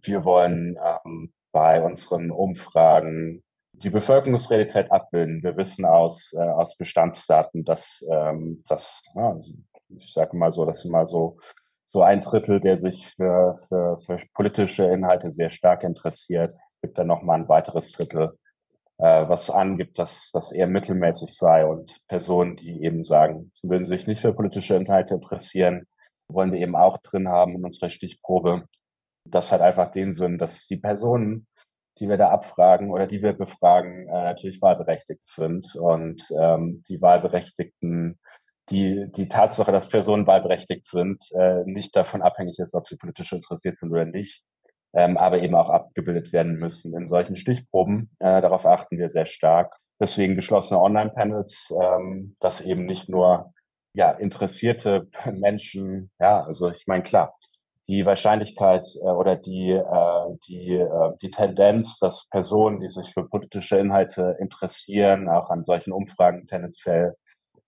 Wir 0.00 0.24
wollen 0.24 0.78
ähm, 0.84 1.32
bei 1.52 1.82
unseren 1.82 2.30
Umfragen 2.30 3.42
die 3.82 3.90
Bevölkerungsrealität 3.90 4.90
abbilden. 4.90 5.42
Wir 5.42 5.56
wissen 5.56 5.84
aus, 5.84 6.32
äh, 6.34 6.40
aus 6.42 6.76
Bestandsdaten, 6.76 7.64
dass, 7.64 8.04
ähm, 8.10 8.62
dass 8.68 9.02
ja, 9.14 9.32
also 9.32 9.54
ich 9.88 10.12
sage 10.12 10.36
mal 10.36 10.50
so, 10.50 10.64
dass 10.64 10.84
mal 10.84 11.06
so 11.06 11.38
so 11.90 12.02
ein 12.02 12.20
Drittel, 12.20 12.60
der 12.60 12.76
sich 12.76 13.14
für, 13.16 13.58
für, 13.68 13.98
für 14.00 14.18
politische 14.34 14.84
Inhalte 14.84 15.30
sehr 15.30 15.48
stark 15.48 15.84
interessiert. 15.84 16.48
Es 16.48 16.78
gibt 16.82 16.98
dann 16.98 17.06
noch 17.06 17.22
mal 17.22 17.36
ein 17.36 17.48
weiteres 17.48 17.92
Drittel, 17.92 18.38
äh, 18.98 19.28
was 19.28 19.48
angibt, 19.48 19.98
dass 19.98 20.30
das 20.32 20.52
eher 20.52 20.66
mittelmäßig 20.66 21.34
sei 21.34 21.64
und 21.64 22.06
Personen, 22.06 22.56
die 22.56 22.84
eben 22.84 23.02
sagen, 23.02 23.48
sie 23.50 23.70
würden 23.70 23.86
sich 23.86 24.06
nicht 24.06 24.20
für 24.20 24.34
politische 24.34 24.74
Inhalte 24.76 25.14
interessieren, 25.14 25.86
wollen 26.28 26.52
wir 26.52 26.60
eben 26.60 26.76
auch 26.76 26.98
drin 26.98 27.28
haben 27.28 27.56
in 27.56 27.64
unserer 27.64 27.88
Stichprobe. 27.88 28.64
Das 29.24 29.50
hat 29.50 29.62
einfach 29.62 29.90
den 29.90 30.12
Sinn, 30.12 30.36
dass 30.36 30.66
die 30.66 30.76
Personen, 30.76 31.46
die 32.00 32.08
wir 32.08 32.16
da 32.16 32.28
abfragen 32.28 32.90
oder 32.90 33.06
die 33.06 33.22
wir 33.22 33.32
befragen, 33.32 34.08
äh, 34.08 34.24
natürlich 34.24 34.62
wahlberechtigt 34.62 35.26
sind 35.26 35.74
und 35.76 36.22
ähm, 36.40 36.82
die 36.88 37.00
Wahlberechtigten 37.00 38.18
die, 38.70 39.10
die 39.10 39.28
Tatsache, 39.28 39.72
dass 39.72 39.88
Personen 39.88 40.26
wahlberechtigt 40.26 40.84
sind, 40.84 41.22
äh, 41.34 41.62
nicht 41.64 41.96
davon 41.96 42.22
abhängig 42.22 42.58
ist, 42.58 42.74
ob 42.74 42.86
sie 42.86 42.96
politisch 42.96 43.32
interessiert 43.32 43.78
sind 43.78 43.90
oder 43.90 44.04
nicht, 44.04 44.44
ähm, 44.94 45.16
aber 45.16 45.40
eben 45.40 45.54
auch 45.54 45.70
abgebildet 45.70 46.32
werden 46.32 46.56
müssen 46.56 46.96
in 46.96 47.06
solchen 47.06 47.36
Stichproben. 47.36 48.10
Äh, 48.20 48.40
darauf 48.42 48.66
achten 48.66 48.98
wir 48.98 49.08
sehr 49.08 49.26
stark. 49.26 49.74
Deswegen 50.00 50.36
geschlossene 50.36 50.80
Online-Panels, 50.80 51.74
ähm, 51.82 52.36
dass 52.40 52.60
eben 52.60 52.84
nicht 52.84 53.08
nur 53.08 53.52
ja, 53.94 54.10
interessierte 54.10 55.08
Menschen, 55.32 56.10
ja, 56.20 56.44
also 56.44 56.70
ich 56.70 56.86
meine, 56.86 57.02
klar, 57.02 57.34
die 57.88 58.04
Wahrscheinlichkeit 58.04 58.86
äh, 59.02 59.08
oder 59.08 59.36
die, 59.36 59.70
äh, 59.70 60.36
die, 60.46 60.74
äh, 60.74 61.16
die 61.22 61.30
Tendenz, 61.30 61.98
dass 61.98 62.28
Personen, 62.28 62.80
die 62.80 62.88
sich 62.88 63.12
für 63.12 63.28
politische 63.28 63.78
Inhalte 63.78 64.36
interessieren, 64.40 65.28
auch 65.28 65.50
an 65.50 65.64
solchen 65.64 65.92
Umfragen 65.92 66.46
tendenziell 66.46 67.14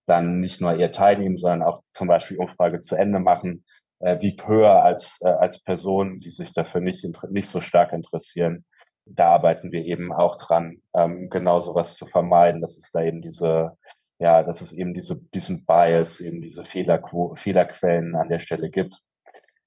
dann 0.06 0.40
nicht 0.40 0.60
nur 0.60 0.74
ihr 0.74 0.90
teilnehmen, 0.92 1.36
sondern 1.36 1.62
auch 1.62 1.82
zum 1.92 2.08
Beispiel 2.08 2.38
Umfrage 2.38 2.80
zu 2.80 2.96
Ende 2.96 3.20
machen, 3.20 3.64
äh, 4.00 4.20
wiegt 4.20 4.46
höher 4.46 4.82
als, 4.82 5.20
äh, 5.22 5.28
als 5.28 5.62
Personen, 5.62 6.18
die 6.18 6.30
sich 6.30 6.52
dafür 6.52 6.80
nicht, 6.80 7.06
nicht 7.30 7.48
so 7.48 7.60
stark 7.60 7.92
interessieren. 7.92 8.64
Da 9.06 9.28
arbeiten 9.30 9.72
wir 9.72 9.84
eben 9.84 10.12
auch 10.12 10.36
dran, 10.36 10.82
ähm, 10.94 11.30
genau 11.30 11.60
sowas 11.60 11.96
zu 11.96 12.06
vermeiden, 12.06 12.60
dass 12.60 12.76
es 12.76 12.90
da 12.92 13.02
eben 13.02 13.22
diese, 13.22 13.76
ja, 14.18 14.42
dass 14.42 14.60
es 14.60 14.72
eben 14.72 14.94
diese, 14.94 15.20
diesen 15.34 15.64
Bias, 15.64 16.20
eben 16.20 16.40
diese 16.42 16.64
Fehlerqu 16.64 17.34
Fehlerquellen 17.36 18.14
an 18.16 18.28
der 18.28 18.40
Stelle 18.40 18.70
gibt. 18.70 19.02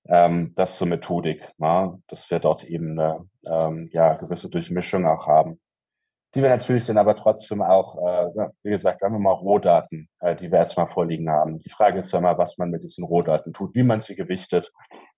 Ähm, 0.07 0.53
das 0.55 0.77
zur 0.77 0.87
Methodik, 0.87 1.47
na, 1.57 1.97
dass 2.07 2.29
wir 2.29 2.39
dort 2.39 2.65
eben 2.65 2.99
eine 2.99 3.25
ähm, 3.45 3.89
ja, 3.93 4.15
gewisse 4.15 4.49
Durchmischung 4.49 5.05
auch 5.05 5.27
haben 5.27 5.59
die 6.35 6.41
wir 6.41 6.49
natürlich 6.49 6.85
dann 6.87 6.97
aber 6.97 7.15
trotzdem 7.15 7.61
auch, 7.61 7.95
äh, 7.97 8.49
wie 8.63 8.71
gesagt, 8.71 9.01
wir 9.01 9.05
haben 9.05 9.15
immer 9.15 9.31
Rohdaten, 9.31 10.09
äh, 10.19 10.35
die 10.35 10.51
wir 10.51 10.59
erstmal 10.59 10.87
vorliegen 10.87 11.29
haben. 11.29 11.59
Die 11.59 11.69
Frage 11.69 11.99
ist 11.99 12.11
ja 12.11 12.21
mal, 12.21 12.37
was 12.37 12.57
man 12.57 12.71
mit 12.71 12.83
diesen 12.83 13.03
Rohdaten 13.03 13.53
tut, 13.53 13.75
wie 13.75 13.83
man 13.83 13.99
sie 13.99 14.15
gewichtet. 14.15 14.71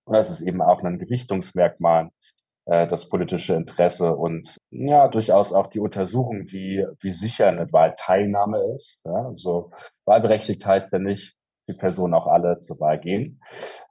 Und 0.04 0.14
das 0.14 0.30
ist 0.30 0.42
eben 0.42 0.60
auch 0.60 0.82
ein 0.82 0.98
Gewichtungsmerkmal, 0.98 2.10
äh, 2.66 2.86
das 2.86 3.08
politische 3.08 3.54
Interesse 3.54 4.14
und 4.14 4.58
ja, 4.70 5.08
durchaus 5.08 5.54
auch 5.54 5.68
die 5.68 5.80
Untersuchung, 5.80 6.44
wie, 6.48 6.86
wie 7.00 7.12
sicher 7.12 7.48
eine 7.48 7.72
Wahlteilnahme 7.72 8.74
ist. 8.74 9.00
Ja, 9.04 9.26
also 9.26 9.70
wahlberechtigt 10.04 10.66
heißt 10.66 10.92
ja 10.92 10.98
nicht, 10.98 11.35
die 11.68 11.74
Personen 11.74 12.14
auch 12.14 12.26
alle 12.26 12.58
zur 12.58 12.78
Wahl 12.80 12.98
gehen. 12.98 13.40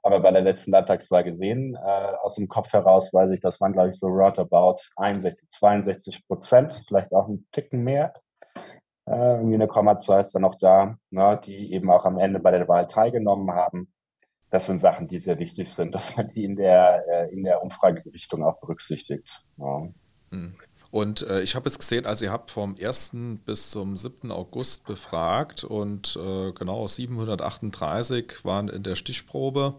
Aber 0.02 0.20
bei 0.20 0.30
der 0.30 0.42
letzten 0.42 0.70
Landtagswahl 0.70 1.24
gesehen, 1.24 1.74
äh, 1.74 2.12
aus 2.22 2.36
dem 2.36 2.48
Kopf 2.48 2.72
heraus 2.72 3.12
weiß 3.12 3.30
ich, 3.32 3.40
dass 3.40 3.60
man, 3.60 3.72
glaube 3.72 3.90
ich, 3.90 3.98
so 3.98 4.06
roundabout 4.06 4.76
61, 4.96 5.48
62 5.50 6.26
Prozent, 6.26 6.82
vielleicht 6.86 7.12
auch 7.14 7.28
ein 7.28 7.46
Ticken 7.52 7.84
mehr, 7.84 8.12
äh, 9.06 9.36
irgendwie 9.36 9.54
eine 9.54 9.68
Kommazahl 9.68 10.20
ist 10.20 10.34
dann 10.34 10.42
noch 10.42 10.56
da, 10.56 10.96
ne, 11.10 11.40
die 11.44 11.72
eben 11.72 11.90
auch 11.90 12.04
am 12.04 12.18
Ende 12.18 12.40
bei 12.40 12.50
der 12.50 12.66
Wahl 12.68 12.86
teilgenommen 12.86 13.52
haben. 13.52 13.92
Das 14.50 14.66
sind 14.66 14.78
Sachen, 14.78 15.08
die 15.08 15.18
sehr 15.18 15.38
wichtig 15.38 15.72
sind, 15.72 15.94
dass 15.94 16.16
man 16.16 16.28
die 16.28 16.44
in 16.44 16.56
der, 16.56 17.04
äh, 17.08 17.32
in 17.32 17.44
der 17.44 17.62
Umfragegewichtung 17.62 18.44
auch 18.44 18.58
berücksichtigt. 18.60 19.44
Ja. 19.58 19.88
Hm. 20.30 20.56
Und 20.90 21.22
äh, 21.22 21.42
ich 21.42 21.54
habe 21.54 21.68
es 21.68 21.78
gesehen, 21.78 22.06
also 22.06 22.24
ihr 22.24 22.32
habt 22.32 22.50
vom 22.50 22.76
1. 22.80 23.12
bis 23.44 23.70
zum 23.70 23.96
7. 23.96 24.30
August 24.30 24.86
befragt 24.86 25.64
und 25.64 26.16
äh, 26.16 26.52
genau 26.52 26.86
738 26.86 28.44
waren 28.44 28.68
in 28.68 28.82
der 28.82 28.94
Stichprobe. 28.94 29.74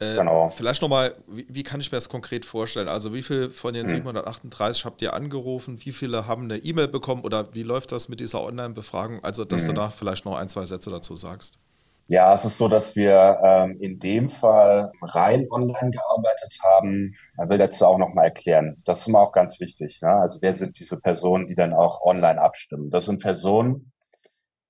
Äh, 0.00 0.16
genau. 0.16 0.48
Vielleicht 0.48 0.80
nochmal, 0.80 1.14
wie, 1.26 1.46
wie 1.48 1.62
kann 1.62 1.80
ich 1.80 1.92
mir 1.92 1.98
das 1.98 2.08
konkret 2.08 2.46
vorstellen? 2.46 2.88
Also 2.88 3.12
wie 3.12 3.22
viele 3.22 3.50
von 3.50 3.74
den 3.74 3.82
hm. 3.82 3.96
738 3.96 4.86
habt 4.86 5.02
ihr 5.02 5.12
angerufen? 5.12 5.78
Wie 5.84 5.92
viele 5.92 6.26
haben 6.26 6.44
eine 6.44 6.56
E-Mail 6.56 6.88
bekommen? 6.88 7.22
Oder 7.22 7.54
wie 7.54 7.62
läuft 7.62 7.92
das 7.92 8.08
mit 8.08 8.18
dieser 8.18 8.42
Online-Befragung? 8.42 9.22
Also, 9.22 9.44
dass 9.44 9.62
hm. 9.62 9.68
du 9.68 9.74
da 9.74 9.90
vielleicht 9.90 10.24
noch 10.24 10.36
ein, 10.36 10.48
zwei 10.48 10.64
Sätze 10.64 10.90
dazu 10.90 11.16
sagst. 11.16 11.58
Ja, 12.10 12.34
es 12.34 12.44
ist 12.44 12.58
so, 12.58 12.66
dass 12.66 12.96
wir 12.96 13.38
ähm, 13.40 13.78
in 13.80 14.00
dem 14.00 14.30
Fall 14.30 14.90
rein 15.00 15.46
online 15.48 15.92
gearbeitet 15.92 16.58
haben. 16.60 17.12
Ich 17.40 17.48
will 17.48 17.58
dazu 17.58 17.86
auch 17.86 17.98
nochmal 17.98 18.24
erklären. 18.24 18.74
Das 18.84 19.02
ist 19.02 19.06
immer 19.06 19.20
auch 19.20 19.30
ganz 19.30 19.60
wichtig. 19.60 20.00
Ne? 20.02 20.10
Also 20.10 20.40
wer 20.42 20.52
sind 20.52 20.80
diese 20.80 20.98
Personen, 20.98 21.46
die 21.46 21.54
dann 21.54 21.72
auch 21.72 22.02
online 22.02 22.40
abstimmen? 22.42 22.90
Das 22.90 23.04
sind 23.04 23.22
Personen, 23.22 23.92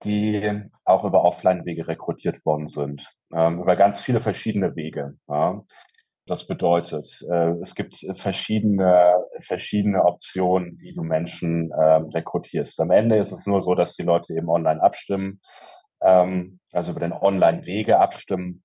die 0.05 0.65
auch 0.85 1.03
über 1.05 1.25
Offline-Wege 1.25 1.89
rekrutiert 1.89 2.45
worden 2.45 2.67
sind, 2.67 3.11
ähm, 3.33 3.63
über 3.63 3.75
ganz 3.75 4.03
viele 4.03 4.21
verschiedene 4.21 4.77
Wege. 4.77 5.15
Ja? 5.27 5.63
Das 6.27 6.47
bedeutet, 6.47 7.25
äh, 7.31 7.53
es 7.63 7.75
gibt 7.75 7.97
verschiedene, 8.17 9.15
verschiedene 9.41 10.05
Optionen, 10.05 10.79
wie 10.79 10.93
du 10.93 11.03
Menschen 11.03 11.71
äh, 11.71 12.03
rekrutierst. 12.15 12.79
Am 12.81 12.91
Ende 12.91 13.17
ist 13.17 13.33
es 13.33 13.47
nur 13.47 13.63
so, 13.63 13.75
dass 13.75 13.97
die 13.97 14.03
Leute 14.03 14.35
eben 14.35 14.51
online 14.51 14.83
abstimmen 14.83 15.41
ähm, 16.03 16.61
also 16.73 16.93
über 16.93 17.01
den 17.01 17.13
Online-Wege 17.13 17.99
abstimmen, 17.99 18.63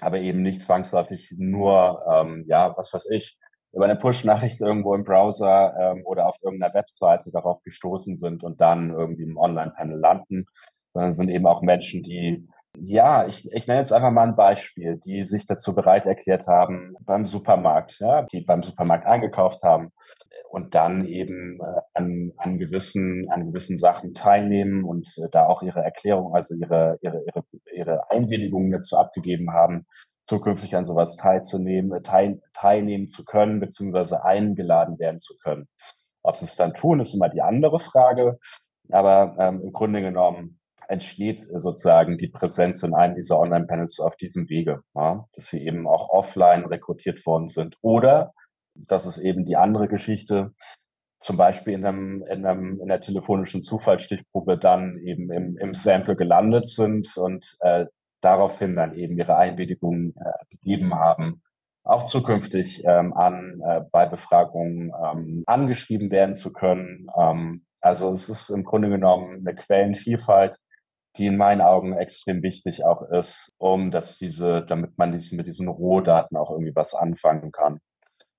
aber 0.00 0.18
eben 0.18 0.42
nicht 0.42 0.62
zwangsläufig 0.62 1.34
nur, 1.36 2.04
ähm, 2.10 2.44
ja, 2.46 2.76
was 2.76 2.92
weiß 2.92 3.10
ich, 3.10 3.38
über 3.72 3.84
eine 3.84 3.96
Push-Nachricht 3.96 4.60
irgendwo 4.60 4.94
im 4.94 5.04
Browser 5.04 5.74
ähm, 5.78 6.02
oder 6.04 6.26
auf 6.26 6.36
irgendeiner 6.42 6.74
Webseite 6.74 7.30
darauf 7.30 7.62
gestoßen 7.62 8.16
sind 8.16 8.42
und 8.42 8.60
dann 8.60 8.90
irgendwie 8.90 9.24
im 9.24 9.36
Online-Panel 9.36 9.98
landen, 9.98 10.46
sondern 10.92 11.12
sind 11.12 11.28
eben 11.28 11.46
auch 11.46 11.62
Menschen, 11.62 12.02
die, 12.02 12.48
ja, 12.76 13.26
ich, 13.26 13.50
ich 13.52 13.66
nenne 13.66 13.80
jetzt 13.80 13.92
einfach 13.92 14.10
mal 14.10 14.28
ein 14.28 14.36
Beispiel, 14.36 14.96
die 14.96 15.24
sich 15.24 15.46
dazu 15.46 15.74
bereit 15.74 16.06
erklärt 16.06 16.46
haben, 16.46 16.94
beim 17.00 17.24
Supermarkt, 17.24 17.98
ja, 18.00 18.22
die 18.32 18.42
beim 18.42 18.62
Supermarkt 18.62 19.06
eingekauft 19.06 19.62
haben, 19.62 19.92
und 20.50 20.74
dann 20.74 21.04
eben 21.06 21.60
äh, 21.60 21.80
an, 21.94 22.32
an, 22.36 22.58
gewissen, 22.58 23.28
an 23.30 23.46
gewissen 23.46 23.76
Sachen 23.76 24.14
teilnehmen 24.14 24.84
und 24.84 25.06
äh, 25.18 25.28
da 25.30 25.46
auch 25.46 25.62
ihre 25.62 25.80
Erklärung, 25.80 26.34
also 26.34 26.54
ihre, 26.54 26.98
ihre, 27.02 27.22
ihre, 27.24 27.44
ihre 27.74 28.10
Einwilligung 28.10 28.70
dazu 28.70 28.96
abgegeben 28.96 29.52
haben, 29.52 29.86
zukünftig 30.24 30.74
an 30.76 30.84
sowas 30.84 31.16
teilzunehmen, 31.16 31.92
äh, 31.92 32.02
teil, 32.02 32.40
teilnehmen 32.54 33.08
zu 33.08 33.24
können, 33.24 33.60
beziehungsweise 33.60 34.24
eingeladen 34.24 34.98
werden 34.98 35.20
zu 35.20 35.34
können. 35.42 35.68
Ob 36.22 36.36
sie 36.36 36.46
es 36.46 36.56
dann 36.56 36.74
tun, 36.74 37.00
ist 37.00 37.14
immer 37.14 37.28
die 37.28 37.42
andere 37.42 37.78
Frage. 37.78 38.38
Aber 38.90 39.36
ähm, 39.38 39.62
im 39.62 39.72
Grunde 39.72 40.00
genommen 40.00 40.57
entsteht 40.88 41.46
sozusagen 41.54 42.18
die 42.18 42.28
Präsenz 42.28 42.82
in 42.82 42.94
einem 42.94 43.14
dieser 43.14 43.38
Online-Panels 43.38 44.00
auf 44.00 44.16
diesem 44.16 44.48
Wege, 44.48 44.80
ja, 44.94 45.24
dass 45.34 45.46
sie 45.46 45.64
eben 45.64 45.86
auch 45.86 46.08
offline 46.10 46.64
rekrutiert 46.64 47.24
worden 47.26 47.48
sind 47.48 47.76
oder 47.82 48.32
das 48.74 49.06
ist 49.06 49.18
eben 49.18 49.44
die 49.44 49.56
andere 49.56 49.86
Geschichte. 49.88 50.54
Zum 51.20 51.36
Beispiel 51.36 51.74
in, 51.74 51.84
einem, 51.84 52.24
in, 52.30 52.46
einem, 52.46 52.80
in 52.80 52.88
der 52.88 53.00
telefonischen 53.00 53.62
Zufallsstichprobe 53.62 54.56
dann 54.56 54.98
eben 54.98 55.30
im, 55.30 55.56
im 55.58 55.74
Sample 55.74 56.16
gelandet 56.16 56.66
sind 56.66 57.16
und 57.16 57.56
äh, 57.60 57.86
daraufhin 58.20 58.76
dann 58.76 58.94
eben 58.94 59.18
ihre 59.18 59.36
Einwilligung 59.36 60.14
äh, 60.16 60.44
gegeben 60.50 60.94
haben, 60.94 61.42
auch 61.84 62.04
zukünftig 62.04 62.82
ähm, 62.84 63.12
an, 63.14 63.60
äh, 63.64 63.80
bei 63.90 64.06
Befragungen 64.06 64.92
ähm, 65.04 65.42
angeschrieben 65.46 66.10
werden 66.10 66.34
zu 66.34 66.52
können. 66.52 67.08
Ähm, 67.18 67.64
Also 67.80 68.10
es 68.12 68.28
ist 68.28 68.50
im 68.50 68.64
Grunde 68.64 68.88
genommen 68.88 69.46
eine 69.46 69.54
Quellenvielfalt, 69.54 70.58
die 71.16 71.26
in 71.26 71.36
meinen 71.36 71.60
Augen 71.60 71.96
extrem 71.96 72.42
wichtig 72.42 72.84
auch 72.84 73.02
ist, 73.02 73.52
um 73.58 73.90
dass 73.90 74.18
diese, 74.18 74.64
damit 74.64 74.98
man 74.98 75.12
diesen, 75.12 75.36
mit 75.36 75.46
diesen 75.46 75.68
Rohdaten 75.68 76.36
auch 76.36 76.50
irgendwie 76.50 76.74
was 76.76 76.94
anfangen 76.94 77.50
kann. 77.50 77.80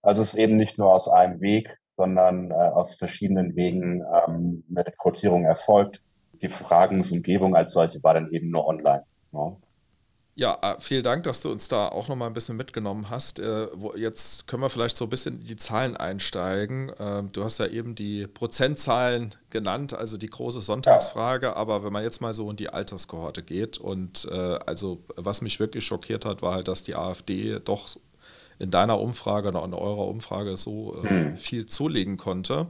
Also 0.02 0.22
es 0.22 0.34
ist 0.34 0.40
eben 0.40 0.56
nicht 0.56 0.78
nur 0.78 0.94
aus 0.94 1.10
einem 1.10 1.42
Weg, 1.42 1.78
sondern 1.92 2.52
äh, 2.52 2.54
aus 2.54 2.96
verschiedenen 2.96 3.56
Wegen 3.56 4.02
ähm, 4.02 4.64
eine 4.70 4.86
Rekrutierung 4.86 5.44
erfolgt. 5.44 6.02
Die 6.42 6.48
Fragensumgebung 6.48 7.56
als 7.56 7.74
solche 7.74 8.02
war 8.02 8.14
dann 8.14 8.32
eben 8.32 8.50
nur 8.50 8.66
online. 8.66 9.04
Ja. 9.34 9.58
Ja, 10.40 10.58
äh, 10.62 10.76
vielen 10.80 11.04
Dank, 11.04 11.26
dass 11.26 11.42
du 11.42 11.52
uns 11.52 11.68
da 11.68 11.90
auch 11.90 12.08
noch 12.08 12.16
mal 12.16 12.28
ein 12.28 12.34
bisschen 12.34 12.56
mitgenommen 12.56 13.10
hast. 13.10 13.40
Äh, 13.40 13.68
jetzt 13.98 14.48
können 14.48 14.64
wir 14.64 14.70
vielleicht 14.70 14.96
so 14.96 15.06
ein 15.06 15.10
bisschen 15.10 15.42
in 15.42 15.48
die 15.48 15.58
Zahlen 15.58 15.98
einsteigen. 15.98 16.94
Ähm, 16.98 17.30
du 17.34 17.44
hast 17.44 17.60
ja 17.60 17.68
eben 17.68 17.94
die 17.94 18.26
Prozentzahlen 18.26 19.36
genannt, 19.50 19.94
also 19.94 20.16
die 20.16 20.30
große 20.30 20.62
Sonntagsfrage. 20.62 21.48
Ja. 21.48 21.56
Aber 21.58 21.84
wenn 21.84 21.92
man 21.92 22.04
jetzt 22.04 22.22
mal 22.22 22.34
so 22.34 22.50
in 22.50 22.56
die 22.56 22.70
Alterskohorte 22.70 23.44
geht 23.44 23.80
und 23.80 24.30
äh, 24.32 24.60
also 24.66 25.04
was 25.18 25.42
mich 25.42 25.60
wirklich 25.60 25.86
schockiert 25.86 26.24
hat, 26.24 26.42
war 26.42 26.54
halt, 26.54 26.70
dass 26.70 26.84
die 26.84 26.96
AfD 26.96 27.60
doch 27.60 27.90
in 28.60 28.72
deiner 28.72 28.98
Umfrage 28.98 29.50
oder 29.50 29.66
in 29.66 29.74
eurer 29.74 30.08
Umfrage 30.08 30.56
so 30.56 31.04
hm. 31.04 31.36
viel 31.36 31.66
zulegen 31.66 32.16
konnte. 32.16 32.68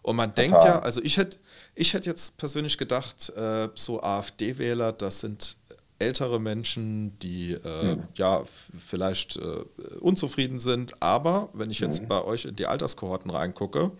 Und 0.00 0.16
man 0.16 0.34
denkt 0.34 0.64
ja, 0.64 0.80
also 0.80 1.02
ich 1.02 1.18
hätte 1.18 1.38
ich 1.74 1.92
hätt 1.92 2.06
jetzt 2.06 2.36
persönlich 2.36 2.76
gedacht, 2.76 3.32
so 3.76 4.02
AfD-Wähler, 4.02 4.92
das 4.92 5.20
sind 5.20 5.58
ältere 6.02 6.40
Menschen, 6.40 7.18
die 7.20 7.52
äh, 7.52 7.94
mhm. 7.94 8.02
ja 8.14 8.42
vielleicht 8.78 9.36
äh, 9.36 9.64
unzufrieden 10.00 10.58
sind. 10.58 11.02
Aber 11.02 11.48
wenn 11.52 11.70
ich 11.70 11.80
jetzt 11.80 12.02
mhm. 12.02 12.08
bei 12.08 12.22
euch 12.22 12.44
in 12.44 12.56
die 12.56 12.66
Alterskohorten 12.66 13.30
reingucke, 13.30 13.92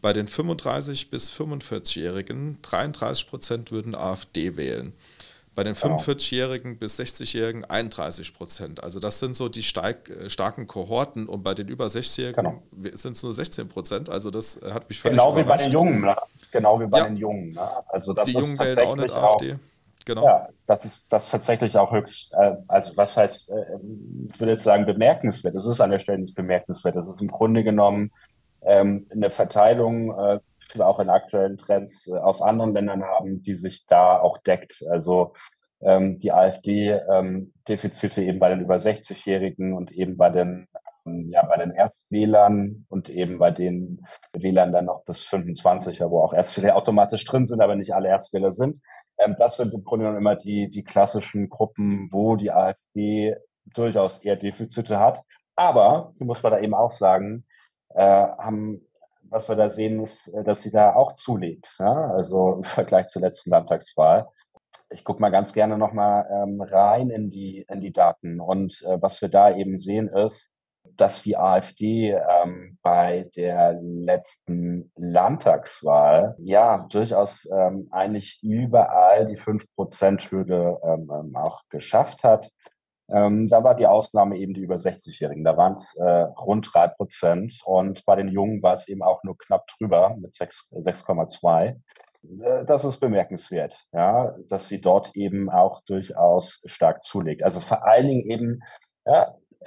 bei 0.00 0.12
den 0.12 0.26
35 0.26 1.10
bis 1.10 1.32
45-Jährigen 1.32 2.58
33 2.62 3.28
Prozent 3.28 3.72
würden 3.72 3.94
AfD 3.94 4.56
wählen. 4.56 4.92
Bei 5.56 5.64
den 5.64 5.74
45-Jährigen 5.74 6.78
bis 6.78 7.00
60-Jährigen 7.00 7.64
31 7.64 8.32
Prozent. 8.32 8.80
Also 8.80 9.00
das 9.00 9.18
sind 9.18 9.34
so 9.34 9.48
die 9.48 9.64
steig, 9.64 10.08
äh, 10.08 10.30
starken 10.30 10.68
Kohorten 10.68 11.26
und 11.26 11.42
bei 11.42 11.54
den 11.54 11.66
über 11.66 11.86
60-Jährigen 11.86 12.44
genau. 12.44 12.62
sind 12.94 13.16
es 13.16 13.24
nur 13.24 13.32
16 13.32 13.68
Prozent. 13.68 14.08
Also 14.08 14.30
das 14.30 14.60
hat 14.62 14.88
mich 14.88 15.00
völlig 15.00 15.18
Genau 15.18 15.32
überrascht. 15.32 15.46
wie 15.46 15.64
bei 15.64 15.64
den 15.64 15.72
Jungen. 15.72 16.00
Ne? 16.02 16.16
Genau 16.52 16.80
wie 16.80 16.86
bei 16.86 16.98
ja. 16.98 17.04
den 17.06 17.16
Jungen. 17.16 17.52
Ne? 17.54 17.68
Also 17.88 18.12
das 18.12 18.28
die 18.28 18.34
Jungen 18.34 18.56
wählen 18.56 18.78
auch 18.78 18.96
nicht 18.96 19.10
AfD. 19.12 19.54
Auch, 19.54 19.58
Genau. 20.08 20.24
Ja, 20.24 20.48
das 20.64 20.86
ist 20.86 21.12
das 21.12 21.30
tatsächlich 21.30 21.76
auch 21.76 21.92
höchst, 21.92 22.32
äh, 22.32 22.56
also 22.66 22.96
was 22.96 23.18
heißt, 23.18 23.50
äh, 23.50 23.76
ich 24.30 24.40
würde 24.40 24.52
jetzt 24.52 24.64
sagen, 24.64 24.86
bemerkenswert. 24.86 25.54
Das 25.54 25.66
ist 25.66 25.82
an 25.82 25.90
der 25.90 25.98
Stelle 25.98 26.18
nicht 26.18 26.34
bemerkenswert. 26.34 26.96
Das 26.96 27.10
ist 27.10 27.20
im 27.20 27.28
Grunde 27.28 27.62
genommen 27.62 28.10
ähm, 28.62 29.06
eine 29.10 29.28
Verteilung, 29.28 30.18
äh, 30.18 30.40
die 30.72 30.78
wir 30.78 30.88
auch 30.88 30.98
in 30.98 31.10
aktuellen 31.10 31.58
Trends 31.58 32.08
äh, 32.08 32.16
aus 32.16 32.40
anderen 32.40 32.72
Ländern 32.72 33.04
haben, 33.04 33.40
die 33.40 33.52
sich 33.52 33.84
da 33.84 34.18
auch 34.18 34.38
deckt. 34.38 34.82
Also 34.90 35.34
ähm, 35.82 36.16
die 36.16 36.32
AfD 36.32 36.98
ähm, 37.12 37.52
eben 37.68 38.38
bei 38.38 38.48
den 38.48 38.62
über 38.62 38.76
60-Jährigen 38.76 39.74
und 39.74 39.92
eben 39.92 40.16
bei 40.16 40.30
den 40.30 40.68
ja, 41.30 41.44
bei 41.46 41.56
den 41.56 41.70
Erstwählern 41.70 42.86
und 42.88 43.10
eben 43.10 43.38
bei 43.38 43.50
den 43.50 44.04
Wählern 44.32 44.72
dann 44.72 44.86
noch 44.86 45.04
bis 45.04 45.28
25er, 45.28 46.10
wo 46.10 46.20
auch 46.20 46.32
Erstwähler 46.32 46.76
automatisch 46.76 47.24
drin 47.24 47.46
sind, 47.46 47.60
aber 47.60 47.76
nicht 47.76 47.94
alle 47.94 48.08
Erstwähler 48.08 48.52
sind. 48.52 48.80
Ähm, 49.18 49.34
das 49.38 49.56
sind 49.56 49.74
im 49.74 49.84
Grunde 49.84 50.04
genommen 50.04 50.20
immer 50.20 50.36
die, 50.36 50.70
die 50.70 50.84
klassischen 50.84 51.48
Gruppen, 51.48 52.08
wo 52.12 52.36
die 52.36 52.52
AfD 52.52 53.36
durchaus 53.74 54.18
eher 54.18 54.36
Defizite 54.36 54.98
hat. 54.98 55.22
Aber, 55.56 56.12
muss 56.20 56.42
man 56.42 56.52
da 56.52 56.60
eben 56.60 56.74
auch 56.74 56.90
sagen, 56.90 57.44
äh, 57.94 58.00
haben, 58.02 58.80
was 59.22 59.48
wir 59.48 59.56
da 59.56 59.70
sehen, 59.70 60.00
ist, 60.00 60.28
äh, 60.28 60.44
dass 60.44 60.62
sie 60.62 60.70
da 60.70 60.94
auch 60.94 61.12
zulegt. 61.12 61.76
Ja? 61.78 62.10
Also 62.12 62.54
im 62.54 62.64
Vergleich 62.64 63.08
zur 63.08 63.22
letzten 63.22 63.50
Landtagswahl. 63.50 64.28
Ich 64.90 65.04
gucke 65.04 65.20
mal 65.20 65.30
ganz 65.30 65.52
gerne 65.52 65.76
nochmal 65.76 66.26
ähm, 66.30 66.60
rein 66.60 67.10
in 67.10 67.28
die, 67.28 67.66
in 67.68 67.80
die 67.80 67.92
Daten. 67.92 68.40
Und 68.40 68.82
äh, 68.86 69.00
was 69.02 69.20
wir 69.20 69.28
da 69.28 69.54
eben 69.54 69.76
sehen, 69.76 70.08
ist, 70.08 70.54
dass 70.98 71.22
die 71.22 71.36
AfD 71.36 72.12
ähm, 72.12 72.76
bei 72.82 73.30
der 73.36 73.78
letzten 73.80 74.92
Landtagswahl 74.96 76.36
ja 76.38 76.86
durchaus 76.90 77.48
ähm, 77.50 77.88
eigentlich 77.90 78.40
überall 78.42 79.26
die 79.26 79.38
5%-Hürde 79.38 80.78
ähm, 80.82 81.10
ähm, 81.10 81.36
auch 81.36 81.62
geschafft 81.70 82.24
hat. 82.24 82.50
Ähm, 83.10 83.48
da 83.48 83.64
war 83.64 83.74
die 83.74 83.86
Ausnahme 83.86 84.36
eben 84.36 84.52
die 84.52 84.60
über 84.60 84.76
60-Jährigen. 84.76 85.44
Da 85.44 85.56
waren 85.56 85.72
es 85.72 85.96
äh, 85.96 86.04
rund 86.04 86.68
drei 86.72 86.88
Prozent 86.88 87.62
und 87.64 88.04
bei 88.04 88.16
den 88.16 88.28
Jungen 88.28 88.62
war 88.62 88.76
es 88.76 88.88
eben 88.88 89.02
auch 89.02 89.22
nur 89.24 89.38
knapp 89.38 89.66
drüber 89.78 90.14
mit 90.18 90.34
6,2. 90.34 91.76
Äh, 92.22 92.64
das 92.66 92.84
ist 92.84 92.98
bemerkenswert, 92.98 93.86
ja, 93.92 94.34
dass 94.48 94.68
sie 94.68 94.80
dort 94.80 95.14
eben 95.16 95.48
auch 95.48 95.80
durchaus 95.82 96.62
stark 96.66 97.02
zulegt. 97.02 97.42
Also 97.42 97.60
vor 97.60 97.86
allen 97.86 98.08
Dingen 98.08 98.28
eben 98.28 98.60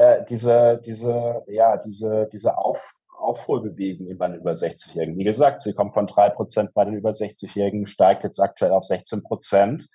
äh, 0.01 0.25
diese, 0.27 0.81
diese, 0.83 1.43
ja, 1.47 1.77
diese, 1.77 2.27
diese 2.31 2.57
Auf, 2.57 2.93
Aufholbewegung 3.17 4.17
bei 4.17 4.27
den 4.27 4.37
über 4.37 4.51
60-Jährigen. 4.51 5.17
Wie 5.17 5.23
gesagt, 5.23 5.61
sie 5.61 5.73
kommt 5.73 5.93
von 5.93 6.07
drei 6.07 6.29
Prozent 6.29 6.73
bei 6.73 6.85
den 6.85 6.95
über 6.95 7.11
60-Jährigen, 7.11 7.85
steigt 7.85 8.23
jetzt 8.23 8.39
aktuell 8.39 8.71
auf 8.71 8.83
16 8.83 9.23
Prozent. 9.23 9.87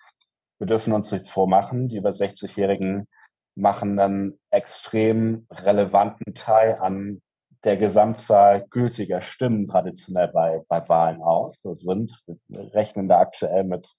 Wir 0.59 0.67
dürfen 0.67 0.93
uns 0.93 1.11
nichts 1.11 1.29
vormachen. 1.29 1.89
Die 1.89 1.97
über 1.97 2.11
60-Jährigen 2.11 3.09
machen 3.57 3.99
einen 3.99 4.39
extrem 4.51 5.47
relevanten 5.51 6.35
Teil 6.35 6.77
an 6.77 7.21
der 7.65 7.77
Gesamtzahl 7.77 8.65
gültiger 8.71 9.21
Stimmen 9.23 9.67
traditionell 9.67 10.29
bei, 10.29 10.63
bei 10.69 10.89
Wahlen 10.89 11.21
aus. 11.21 11.61
Das 11.63 11.81
sind, 11.81 12.23
wir 12.49 12.73
rechnen 12.75 13.09
da 13.09 13.19
aktuell 13.19 13.65
mit 13.65 13.97